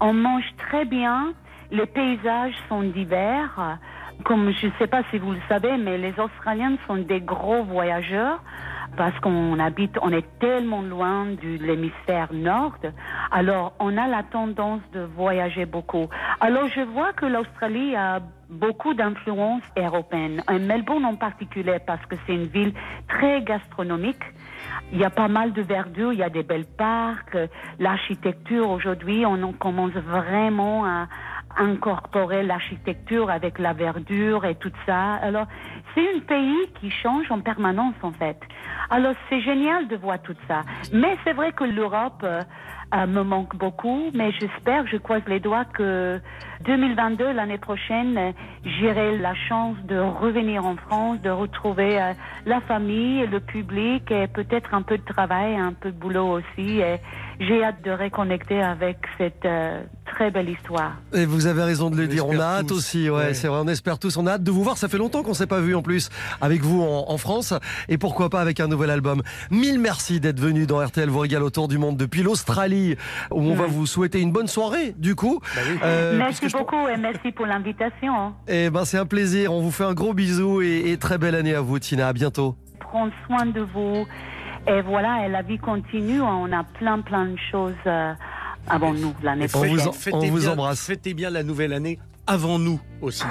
On 0.00 0.12
mange 0.12 0.48
très 0.56 0.84
bien. 0.84 1.32
Les 1.70 1.86
paysages 1.86 2.54
sont 2.68 2.82
divers. 2.82 3.78
Comme 4.24 4.50
je 4.52 4.66
ne 4.66 4.72
sais 4.78 4.86
pas 4.88 5.02
si 5.10 5.18
vous 5.18 5.32
le 5.32 5.40
savez, 5.48 5.76
mais 5.76 5.96
les 5.96 6.18
Australiens 6.18 6.76
sont 6.86 6.96
des 6.96 7.20
gros 7.20 7.62
voyageurs 7.62 8.42
parce 8.96 9.16
qu'on 9.20 9.58
habite, 9.60 9.96
on 10.02 10.10
est 10.10 10.26
tellement 10.40 10.82
loin 10.82 11.26
de 11.26 11.64
l'hémisphère 11.64 12.28
nord. 12.32 12.74
Alors, 13.30 13.74
on 13.78 13.96
a 13.96 14.08
la 14.08 14.24
tendance 14.24 14.80
de 14.92 15.00
voyager 15.00 15.66
beaucoup. 15.66 16.08
Alors, 16.40 16.68
je 16.74 16.80
vois 16.80 17.12
que 17.12 17.26
l'Australie 17.26 17.94
a 17.94 18.20
beaucoup 18.48 18.94
d'influence 18.94 19.62
européenne. 19.76 20.42
Et 20.50 20.58
Melbourne 20.58 21.04
en 21.04 21.16
particulier 21.16 21.78
parce 21.86 22.04
que 22.06 22.16
c'est 22.26 22.34
une 22.34 22.46
ville 22.46 22.72
très 23.08 23.42
gastronomique. 23.42 24.22
Il 24.92 24.98
y 24.98 25.04
a 25.04 25.10
pas 25.10 25.28
mal 25.28 25.52
de 25.52 25.62
verdure, 25.62 26.12
il 26.12 26.18
y 26.18 26.22
a 26.22 26.30
des 26.30 26.42
belles 26.42 26.66
parcs, 26.66 27.36
l'architecture 27.78 28.70
aujourd'hui, 28.70 29.24
on 29.26 29.42
en 29.42 29.52
commence 29.52 29.92
vraiment 29.92 30.86
à, 30.86 31.08
incorporer 31.58 32.42
l'architecture 32.42 33.30
avec 33.30 33.58
la 33.58 33.72
verdure 33.72 34.44
et 34.44 34.54
tout 34.54 34.72
ça. 34.86 35.14
Alors, 35.14 35.46
c'est 35.94 36.06
un 36.16 36.20
pays 36.20 36.68
qui 36.80 36.90
change 36.90 37.30
en 37.30 37.40
permanence, 37.40 37.94
en 38.02 38.12
fait. 38.12 38.38
Alors, 38.90 39.14
c'est 39.28 39.40
génial 39.40 39.88
de 39.88 39.96
voir 39.96 40.20
tout 40.22 40.36
ça. 40.46 40.62
Mais 40.92 41.16
c'est 41.24 41.32
vrai 41.32 41.52
que 41.52 41.64
l'Europe 41.64 42.22
euh, 42.22 42.42
euh, 42.94 43.06
me 43.06 43.22
manque 43.22 43.54
beaucoup, 43.56 44.10
mais 44.14 44.32
j'espère, 44.32 44.86
je 44.86 44.96
croise 44.96 45.22
les 45.26 45.40
doigts 45.40 45.66
que 45.66 46.18
2022, 46.64 47.32
l'année 47.32 47.58
prochaine, 47.58 48.32
j'aurai 48.64 49.18
la 49.18 49.34
chance 49.34 49.76
de 49.84 49.98
revenir 49.98 50.64
en 50.64 50.76
France, 50.76 51.20
de 51.20 51.28
retrouver 51.28 52.00
euh, 52.00 52.12
la 52.46 52.60
famille, 52.62 53.26
le 53.26 53.40
public 53.40 54.10
et 54.10 54.26
peut-être 54.26 54.72
un 54.72 54.80
peu 54.82 54.96
de 54.96 55.04
travail, 55.04 55.56
un 55.56 55.74
peu 55.74 55.90
de 55.90 55.98
boulot 55.98 56.38
aussi. 56.38 56.80
J'ai 57.40 57.62
hâte 57.64 57.82
de 57.84 57.90
reconnecter 57.92 58.60
avec 58.60 58.98
cette 59.16 59.44
euh, 59.44 59.82
très 60.06 60.30
belle 60.30 60.48
histoire. 60.48 60.94
Et 61.14 61.24
vous 61.24 61.46
avez 61.46 61.62
raison 61.62 61.90
de 61.90 61.96
le 61.96 62.04
On 62.04 62.08
dire. 62.08 62.26
On 62.26 62.38
a 62.38 62.44
hâte 62.44 62.66
tous. 62.68 62.78
aussi. 62.78 63.08
Ouais, 63.10 63.16
Ouais. 63.16 63.34
c'est 63.34 63.48
vrai. 63.48 63.60
On 63.62 63.68
espère 63.68 63.98
tous. 63.98 64.16
On 64.16 64.26
a 64.26 64.32
hâte 64.32 64.42
de 64.42 64.50
vous 64.50 64.62
voir. 64.64 64.76
Ça 64.78 64.88
fait 64.88 64.98
longtemps 64.98 65.22
qu'on 65.22 65.34
s'est 65.34 65.46
pas 65.46 65.60
vu 65.60 65.74
en 65.74 65.82
plus 65.82 66.10
avec 66.40 66.62
vous 66.62 66.82
en, 66.82 67.04
en 67.08 67.18
France. 67.18 67.54
Et 67.88 67.96
pourquoi 67.98 68.28
pas 68.30 68.40
avec 68.40 68.58
un 68.60 68.66
nouvel 68.68 68.90
album. 68.90 69.22
Mille 69.50 69.78
merci 69.78 70.20
d'être 70.20 70.40
venu 70.40 70.66
dans 70.66 70.84
RTL 70.84 71.08
vous 71.08 71.20
régale 71.20 71.42
autour 71.42 71.68
du 71.68 71.78
monde 71.78 71.96
depuis 71.96 72.22
l'Australie 72.22 72.96
où 73.30 73.40
on 73.40 73.54
va 73.54 73.66
vous 73.66 73.86
souhaiter 73.86 74.20
une 74.20 74.32
bonne 74.32 74.48
soirée 74.48 74.94
du 74.98 75.14
coup. 75.14 75.40
Euh, 75.84 76.16
merci 76.18 76.40
puisque 76.40 76.52
je- 76.52 76.58
beaucoup 76.58 76.88
et 76.88 76.96
merci 76.96 77.32
pour 77.32 77.46
l'invitation. 77.46 78.32
Eh 78.48 78.70
ben 78.70 78.84
c'est 78.84 78.98
un 78.98 79.06
plaisir. 79.06 79.52
On 79.52 79.60
vous 79.60 79.70
fait 79.70 79.84
un 79.84 79.94
gros 79.94 80.14
bisou 80.14 80.60
et, 80.62 80.90
et 80.90 80.96
très 80.96 81.18
belle 81.18 81.34
année 81.34 81.54
à 81.54 81.60
vous 81.60 81.78
Tina. 81.78 82.08
À 82.08 82.12
bientôt. 82.12 82.56
Prendre 82.80 83.12
soin 83.26 83.44
de 83.46 83.60
vous. 83.60 84.06
Et 84.68 84.80
voilà, 84.82 85.26
et 85.26 85.28
la 85.28 85.42
vie 85.42 85.58
continue. 85.58 86.20
On 86.20 86.52
a 86.52 86.62
plein, 86.64 87.00
plein 87.00 87.26
de 87.26 87.36
choses 87.50 87.72
euh, 87.86 88.12
avant 88.68 88.92
nous 88.92 89.14
l'année 89.22 89.46
On 89.54 89.58
vous 89.64 89.76
prochaine. 89.76 90.14
on 90.14 90.18
vous 90.26 90.38
bien- 90.40 90.52
embrasse. 90.52 90.86
Fêtez 90.86 91.14
bien 91.14 91.30
la 91.30 91.42
nouvelle 91.42 91.72
année 91.72 91.98
avant 92.26 92.58
nous 92.58 92.78
aussi. 93.00 93.24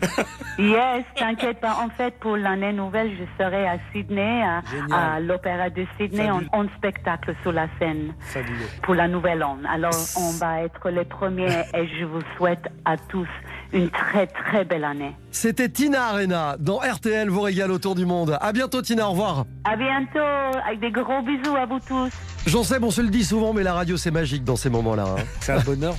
Yes, 0.56 1.04
t'inquiète 1.16 1.60
pas. 1.60 1.78
En 1.84 1.88
fait, 1.88 2.14
pour 2.20 2.36
l'année 2.36 2.72
nouvelle, 2.72 3.10
je 3.18 3.24
serai 3.42 3.66
à 3.66 3.76
Sydney, 3.92 4.44
à, 4.92 5.18
l'Opéra 5.18 5.68
de 5.68 5.84
Sydney, 5.98 6.30
en, 6.30 6.42
en 6.52 6.68
spectacle 6.76 7.34
sur 7.42 7.50
la 7.50 7.66
scène 7.80 8.14
Fabuleux. 8.20 8.54
pour 8.82 8.94
la 8.94 9.08
nouvelle 9.08 9.42
an. 9.42 9.58
Alors, 9.68 9.90
on 10.16 10.30
va 10.38 10.62
être 10.62 10.90
les 10.90 11.04
premiers 11.04 11.50
et 11.74 11.88
je 11.98 12.04
vous 12.04 12.20
souhaite 12.36 12.68
à 12.84 12.96
tous 12.96 13.26
une 13.74 13.90
très, 13.90 14.26
très 14.26 14.64
belle 14.64 14.84
année. 14.84 15.14
C'était 15.30 15.68
Tina 15.68 16.04
Arena 16.06 16.56
dans 16.60 16.78
RTL 16.78 17.28
vous 17.28 17.40
régale 17.40 17.72
autour 17.72 17.94
du 17.96 18.06
monde. 18.06 18.38
À 18.40 18.52
bientôt 18.52 18.80
Tina. 18.82 19.08
Au 19.08 19.10
revoir. 19.10 19.44
À 19.64 19.76
bientôt, 19.76 20.58
avec 20.66 20.80
des 20.80 20.90
gros 20.92 21.20
bisous 21.22 21.56
à 21.56 21.66
vous 21.66 21.80
tous. 21.86 22.10
J'en 22.46 22.62
sais, 22.62 22.76
on 22.80 22.90
se 22.90 23.00
le 23.00 23.08
dit 23.08 23.24
souvent, 23.24 23.52
mais 23.52 23.62
la 23.62 23.72
radio 23.74 23.96
c'est 23.96 24.10
magique 24.10 24.44
dans 24.44 24.54
ces 24.56 24.68
moments-là. 24.70 25.06
hein. 25.18 25.22
C'est 25.40 25.52
un 25.52 25.60
bonheur 25.60 25.96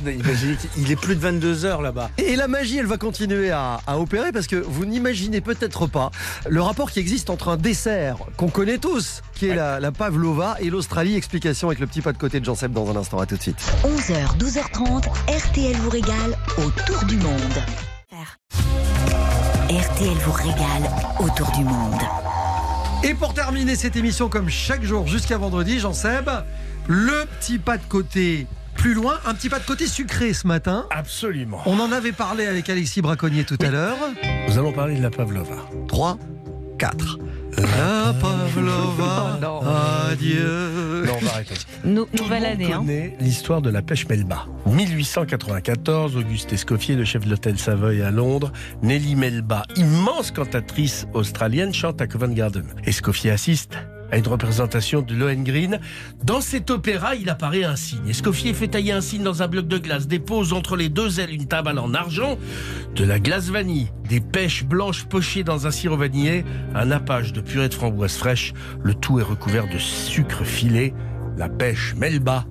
qu'il 0.74 0.92
est 0.92 0.96
plus 0.96 1.16
de 1.16 1.20
22 1.20 1.66
heures 1.66 1.82
là-bas. 1.82 2.12
Et 2.18 2.36
la 2.36 2.48
magie, 2.48 2.78
elle 2.78 2.86
va 2.86 2.98
continuer 2.98 3.52
à, 3.52 3.80
à 3.88 3.98
opérer 3.98 4.32
parce 4.32 4.48
que 4.48 4.56
vous 4.56 4.86
n'imaginez 4.86 5.42
peut-être 5.42 5.88
pas 5.88 6.12
le 6.48 6.62
rapport 6.62 6.92
qui 6.92 7.00
existe 7.00 7.30
entre 7.30 7.50
un 7.50 7.58
dessert 7.58 8.18
qu'on 8.38 8.50
connaît 8.50 8.78
tous, 8.78 9.22
qui 9.34 9.48
est 9.48 9.56
la, 9.56 9.80
la 9.80 9.92
pavlova, 9.92 10.56
et 10.62 10.70
l'Australie. 10.70 11.16
Explication 11.16 11.68
avec 11.68 11.80
le 11.80 11.88
petit 11.88 12.02
pas 12.02 12.14
de 12.14 12.18
côté 12.20 12.40
de 12.40 12.46
Jean 12.46 12.56
Seb 12.56 12.72
dans 12.72 12.90
un 12.92 12.96
instant. 12.96 13.20
À 13.20 13.26
tout 13.26 13.36
de 13.38 13.42
suite. 13.42 13.58
11h, 13.84 14.38
12h30, 14.38 15.08
RTL 15.28 15.76
vous 15.78 15.90
régale 15.90 16.38
autour 16.60 17.04
du 17.08 17.18
monde. 17.18 17.65
RTL 19.70 20.18
vous 20.26 20.32
régale 20.32 20.90
autour 21.20 21.52
du 21.52 21.64
monde. 21.64 22.02
Et 23.04 23.14
pour 23.14 23.34
terminer 23.34 23.76
cette 23.76 23.96
émission, 23.96 24.30
comme 24.30 24.50
chaque 24.50 24.84
jour 24.84 25.08
jusqu'à 25.08 25.38
vendredi, 25.38 25.80
Jean 25.80 25.94
Seb, 25.94 26.30
le 26.88 27.26
petit 27.40 27.58
pas 27.58 27.78
de 27.78 27.84
côté 27.84 28.48
plus 28.76 28.94
loin, 28.94 29.20
un 29.26 29.34
petit 29.34 29.50
pas 29.50 29.60
de 29.60 29.66
côté 29.66 29.88
sucré 29.88 30.34
ce 30.34 30.48
matin. 30.48 30.86
Absolument. 30.92 31.62
On 31.66 31.80
en 31.80 31.92
avait 31.92 32.12
parlé 32.12 32.46
avec 32.46 32.70
Alexis 32.70 33.02
Braconnier 33.02 33.44
tout 33.44 33.58
à 33.62 33.70
l'heure. 33.70 33.98
Nous 34.48 34.58
allons 34.58 34.72
parler 34.72 34.96
de 34.96 35.02
la 35.02 35.10
pavlova. 35.10 35.68
3, 35.88 36.18
4. 36.78 37.20
La 37.58 38.14
Pavlova, 38.20 39.40
adieu. 40.12 41.04
Non, 41.06 41.14
on 41.22 41.26
va 41.26 41.32
arrêter. 41.32 41.54
Nou- 41.86 42.06
Tout 42.06 42.24
nouvelle 42.24 42.46
année. 42.46 42.74
Hein. 42.74 42.84
l'histoire 43.20 43.62
de 43.62 43.70
la 43.70 43.82
pêche 43.82 44.08
Melba. 44.08 44.46
1894, 44.66 46.16
Auguste 46.18 46.52
Escoffier, 46.54 46.96
le 46.96 47.06
chef 47.06 47.24
de 47.26 47.30
l'hôtel 47.30 47.58
Savoy 47.58 48.02
à 48.02 48.12
Londres, 48.12 48.52
Nelly 48.82 49.16
Melba, 49.16 49.64
immense 49.78 50.32
cantatrice 50.32 51.08
australienne, 51.14 51.74
chante 51.74 52.02
à 52.02 52.08
Covent 52.08 52.34
Garden. 52.34 52.66
Escoffier 52.86 53.32
assiste 53.32 53.78
à 54.12 54.18
une 54.18 54.28
représentation 54.28 55.02
de 55.02 55.14
Lohengrin. 55.14 55.80
Dans 56.24 56.42
cet 56.42 56.70
opéra, 56.70 57.16
il 57.16 57.30
apparaît 57.30 57.64
un 57.64 57.76
signe. 57.76 58.08
Escoffier 58.10 58.54
fait 58.54 58.68
tailler 58.68 58.92
un 58.92 59.02
signe 59.02 59.24
dans 59.24 59.44
un 59.44 59.48
bloc 59.48 59.68
de 59.68 59.78
glace, 59.78 60.08
dépose 60.08 60.54
entre 60.54 60.76
les 60.76 60.90
deux 60.90 61.20
ailes 61.20 61.34
une 61.34 61.48
table 61.48 61.78
en 61.80 61.94
argent, 61.94 62.38
de 62.96 63.04
la 63.04 63.20
glace 63.20 63.50
vanille, 63.50 63.92
des 64.08 64.22
pêches 64.22 64.66
blanches 64.66 65.06
pochées 65.06 65.44
dans 65.44 65.68
un 65.68 65.72
sirop 65.72 65.98
vanillé, 65.98 66.46
un 66.74 66.86
nappage 66.86 67.34
de 67.34 67.42
purée 67.42 67.70
de 67.70 67.74
framboise 67.74 68.16
fraîche. 68.16 68.54
Le 68.84 68.94
tout 68.94 69.20
est 69.20 69.24
recouvert 69.24 69.68
de 69.68 69.78
sucre 69.78 70.44
filé. 70.44 70.94
La 71.38 71.50
pêche 71.50 71.96
Melba 71.98 72.46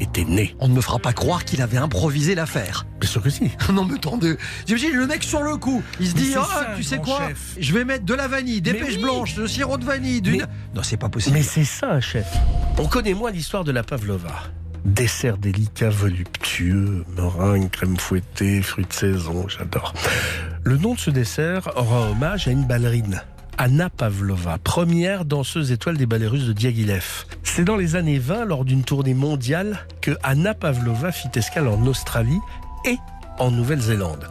était 0.00 0.24
née. 0.24 0.54
On 0.60 0.68
ne 0.68 0.74
me 0.74 0.80
fera 0.80 0.98
pas 0.98 1.12
croire 1.12 1.44
qu'il 1.44 1.60
avait 1.62 1.76
improvisé 1.78 2.34
l'affaire. 2.34 2.86
Bien 3.00 3.08
sûr 3.10 3.22
que 3.22 3.30
si. 3.30 3.50
Non 3.72 3.84
mais 3.84 3.94
attendez, 3.96 4.36
j'imagine 4.66 4.92
le 4.94 5.06
mec 5.06 5.22
sur 5.24 5.42
le 5.42 5.56
coup, 5.56 5.82
il 6.00 6.08
se 6.08 6.14
Mais 6.14 6.20
dit 6.22 6.32
ah 6.36 6.44
ça, 6.48 6.66
tu 6.76 6.82
sais 6.82 6.98
quoi, 6.98 7.28
chef. 7.28 7.56
je 7.60 7.72
vais 7.74 7.84
mettre 7.84 8.04
de 8.04 8.14
la 8.14 8.28
vanille, 8.28 8.60
des 8.60 8.72
Mais 8.72 8.78
pêches 8.80 8.96
oui. 8.96 9.02
blanches, 9.02 9.34
du 9.34 9.46
sirop 9.48 9.76
de 9.78 9.84
vanille, 9.84 10.20
d'une. 10.20 10.40
Mais- 10.42 10.46
Non 10.74 10.82
c'est 10.82 10.96
pas 10.96 11.08
possible. 11.08 11.36
Mais 11.36 11.42
c'est 11.42 11.64
ça 11.64 11.90
un 11.92 12.00
chef. 12.00 12.26
On 12.78 12.86
connaît 12.86 13.14
moins 13.14 13.30
l'histoire 13.30 13.64
de 13.64 13.72
la 13.72 13.82
pavlova. 13.82 14.34
Dessert 14.84 15.36
délicat, 15.38 15.90
voluptueux, 15.90 17.04
meringue, 17.16 17.68
crème 17.70 17.96
fouettée, 17.96 18.62
fruits 18.62 18.86
de 18.86 18.92
saison, 18.92 19.46
j'adore. 19.48 19.92
Le 20.64 20.76
nom 20.76 20.94
de 20.94 21.00
ce 21.00 21.10
dessert 21.10 21.68
rend 21.74 22.10
hommage 22.10 22.46
à 22.48 22.52
une 22.52 22.64
ballerine, 22.66 23.22
Anna 23.60 23.90
Pavlova, 23.90 24.56
première 24.58 25.24
danseuse 25.24 25.72
étoile 25.72 25.96
des 25.96 26.06
ballets 26.06 26.28
russes 26.28 26.46
de 26.46 26.52
Diaghilev. 26.52 27.24
C'est 27.42 27.64
dans 27.64 27.74
les 27.74 27.96
années 27.96 28.20
20, 28.20 28.44
lors 28.44 28.64
d'une 28.64 28.84
tournée 28.84 29.14
mondiale, 29.14 29.84
que 30.00 30.12
Anna 30.22 30.54
Pavlova 30.54 31.10
fit 31.10 31.28
escale 31.34 31.66
en 31.66 31.84
Australie 31.84 32.38
et 32.84 32.96
en 33.40 33.50
Nouvelle-Zélande. 33.50 34.28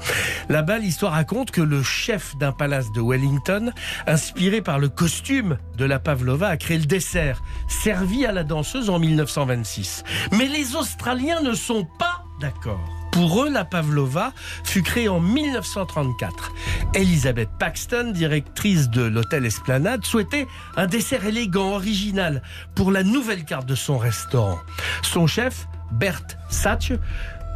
Là-bas, 0.47 0.77
l'histoire 0.77 1.11
raconte 1.11 1.51
que 1.51 1.59
le 1.59 1.83
chef 1.83 2.37
d'un 2.37 2.53
palace 2.53 2.93
de 2.93 3.01
Wellington, 3.01 3.73
inspiré 4.07 4.61
par 4.61 4.79
le 4.79 4.87
costume 4.87 5.57
de 5.77 5.83
la 5.83 5.99
Pavlova, 5.99 6.47
a 6.47 6.55
créé 6.55 6.77
le 6.77 6.85
dessert, 6.85 7.43
servi 7.67 8.25
à 8.25 8.31
la 8.31 8.45
danseuse 8.45 8.89
en 8.89 8.97
1926. 8.97 10.05
Mais 10.37 10.47
les 10.47 10.77
Australiens 10.77 11.41
ne 11.41 11.53
sont 11.53 11.85
pas 11.99 12.23
d'accord. 12.39 12.96
Pour 13.11 13.43
eux, 13.43 13.49
la 13.49 13.65
Pavlova 13.65 14.33
fut 14.63 14.83
créée 14.83 15.09
en 15.09 15.19
1934. 15.19 16.51
Elisabeth 16.93 17.49
Paxton, 17.59 18.11
directrice 18.13 18.89
de 18.89 19.01
l'hôtel 19.01 19.45
Esplanade, 19.45 20.05
souhaitait 20.05 20.47
un 20.75 20.87
dessert 20.87 21.25
élégant, 21.25 21.73
original, 21.73 22.41
pour 22.75 22.91
la 22.91 23.03
nouvelle 23.03 23.45
carte 23.45 23.65
de 23.65 23.75
son 23.75 23.97
restaurant. 23.97 24.59
Son 25.01 25.27
chef, 25.27 25.67
Bert 25.91 26.23
Satch, 26.49 26.93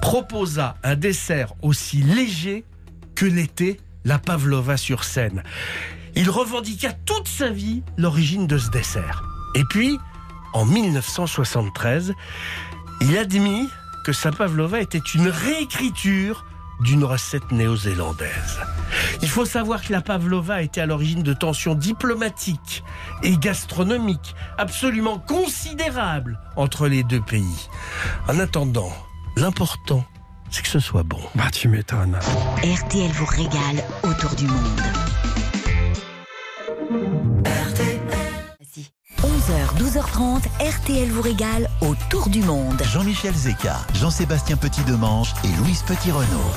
proposa 0.02 0.76
un 0.84 0.96
dessert 0.96 1.54
aussi 1.62 1.98
léger 2.02 2.66
que 3.16 3.26
l'était 3.26 3.80
la 4.04 4.18
Pavlova 4.18 4.78
sur 4.78 5.04
scène. 5.04 5.44
Il 6.16 6.30
revendiqua 6.30 6.92
toute 7.06 7.28
sa 7.28 7.50
vie 7.50 7.84
l'origine 7.98 8.48
de 8.48 8.58
ce 8.58 8.70
dessert. 8.70 9.24
Et 9.56 9.64
puis, 9.66 9.98
en 10.54 10.66
1973, 10.66 12.14
il 13.02 13.18
admit 13.18 13.68
que 14.04 14.14
sa 14.14 14.32
Pavlova 14.32 14.82
était 14.82 14.98
une 14.98 15.28
réécriture 15.28 16.46
d'une 16.82 17.04
recette 17.04 17.52
néo-zélandaise. 17.52 18.60
Il 19.22 19.30
faut 19.30 19.46
savoir 19.46 19.84
que 19.84 19.92
la 19.92 20.02
Pavlova 20.02 20.62
était 20.64 20.82
à 20.82 20.86
l'origine 20.86 21.24
de 21.24 21.34
tensions 21.34 21.76
diplomatiques 21.76 22.84
et 23.24 23.38
gastronomiques 23.38 24.36
absolument 24.58 25.20
considérables 25.20 26.40
entre 26.56 26.88
les 26.88 27.04
deux 27.04 27.22
pays. 27.22 27.70
En 28.28 28.40
attendant, 28.40 28.92
l'important, 29.38 30.04
c'est 30.50 30.64
que 30.64 30.68
ce 30.68 30.80
soit 30.80 31.04
bon. 31.04 31.22
Bah 31.36 31.52
tu 31.52 31.68
m'étonnes. 31.68 32.18
RTL 32.64 33.12
vous 33.12 33.26
régale 33.26 33.84
autour 34.04 34.36
du 34.36 34.48
monde. 34.48 34.82
11h, 39.52 39.84
12h30, 39.84 40.44
RTL 40.62 41.10
vous 41.10 41.22
régale 41.22 41.70
autour 41.82 42.30
du 42.30 42.42
monde. 42.42 42.82
Jean-Michel 42.86 43.34
Zeka, 43.34 43.80
Jean-Sébastien 43.96 44.56
Petit-Demange 44.56 45.34
et 45.44 45.50
Louise 45.58 45.82
Petit-Renault. 45.82 46.52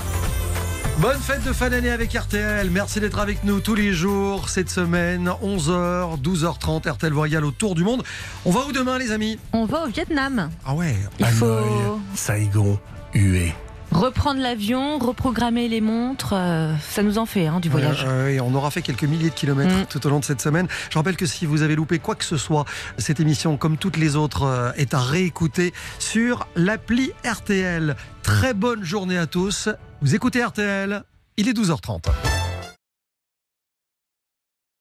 Bonne 0.99 1.19
fête 1.19 1.43
de 1.43 1.53
fin 1.53 1.71
d'année 1.71 1.91
avec 1.91 2.13
RTL. 2.13 2.71
Merci 2.71 3.01
d'être 3.01 3.19
avec 3.19 3.43
nous 3.43 3.59
tous 3.59 3.75
les 3.75 3.93
jours 3.93 4.49
cette 4.49 4.71
semaine, 4.71 5.29
11h, 5.43 6.21
12h30, 6.23 6.89
RTL 6.89 7.13
vous 7.13 7.21
régale 7.21 7.45
autour 7.45 7.75
du 7.75 7.83
monde. 7.83 8.05
On 8.45 8.53
va 8.53 8.61
où 8.67 8.73
demain 8.73 8.97
les 8.99 9.11
amis? 9.11 9.41
On 9.53 9.65
va 9.65 9.85
au 9.85 9.89
Vietnam. 9.89 10.51
Ah 10.65 10.75
ouais. 10.75 10.95
Il 11.19 11.27
faut. 11.27 11.47
Hanoï, 11.47 12.01
Saigon, 12.15 12.79
Hue. 13.13 13.53
Reprendre 13.95 14.41
l'avion, 14.41 14.99
reprogrammer 14.99 15.69
les 15.69 15.81
montres, 15.81 16.33
euh, 16.33 16.75
ça 16.91 17.05
nous 17.05 17.19
en 17.19 17.27
fait 17.27 17.47
hein, 17.47 17.61
du 17.61 17.69
voyage. 17.69 18.05
et 18.29 18.41
on 18.41 18.53
aura 18.55 18.73
fait 18.73 18.83
quelques 18.83 19.05
milliers 19.05 19.31
de 19.31 19.35
kilomètres 19.35 19.83
mm. 19.83 19.87
tout 19.87 20.05
au 20.05 20.11
long 20.11 20.19
de 20.19 20.25
cette 20.25 20.41
semaine. 20.41 20.67
Je 20.91 20.99
rappelle 20.99 21.17
que 21.17 21.27
si 21.27 21.47
vous 21.47 21.63
avez 21.63 21.77
loupé 21.77 22.01
quoi 22.01 22.17
que 22.17 22.25
ce 22.25 22.37
soit, 22.37 22.65
cette 22.99 23.21
émission, 23.21 23.57
comme 23.57 23.77
toutes 23.77 23.97
les 23.97 24.17
autres, 24.17 24.43
euh, 24.43 24.73
est 24.77 24.95
à 24.95 25.01
réécouter 25.01 25.73
sur 26.01 26.49
l'appli 26.57 27.13
RTL. 27.25 27.95
Très 28.25 28.53
bonne 28.53 28.83
journée 28.83 29.17
à 29.17 29.29
tous. 29.29 29.69
Vous 30.03 30.17
écoutez 30.17 30.45
RTL, 30.45 31.05
il 31.37 31.49
est 31.49 31.53
12h30. 31.53 32.34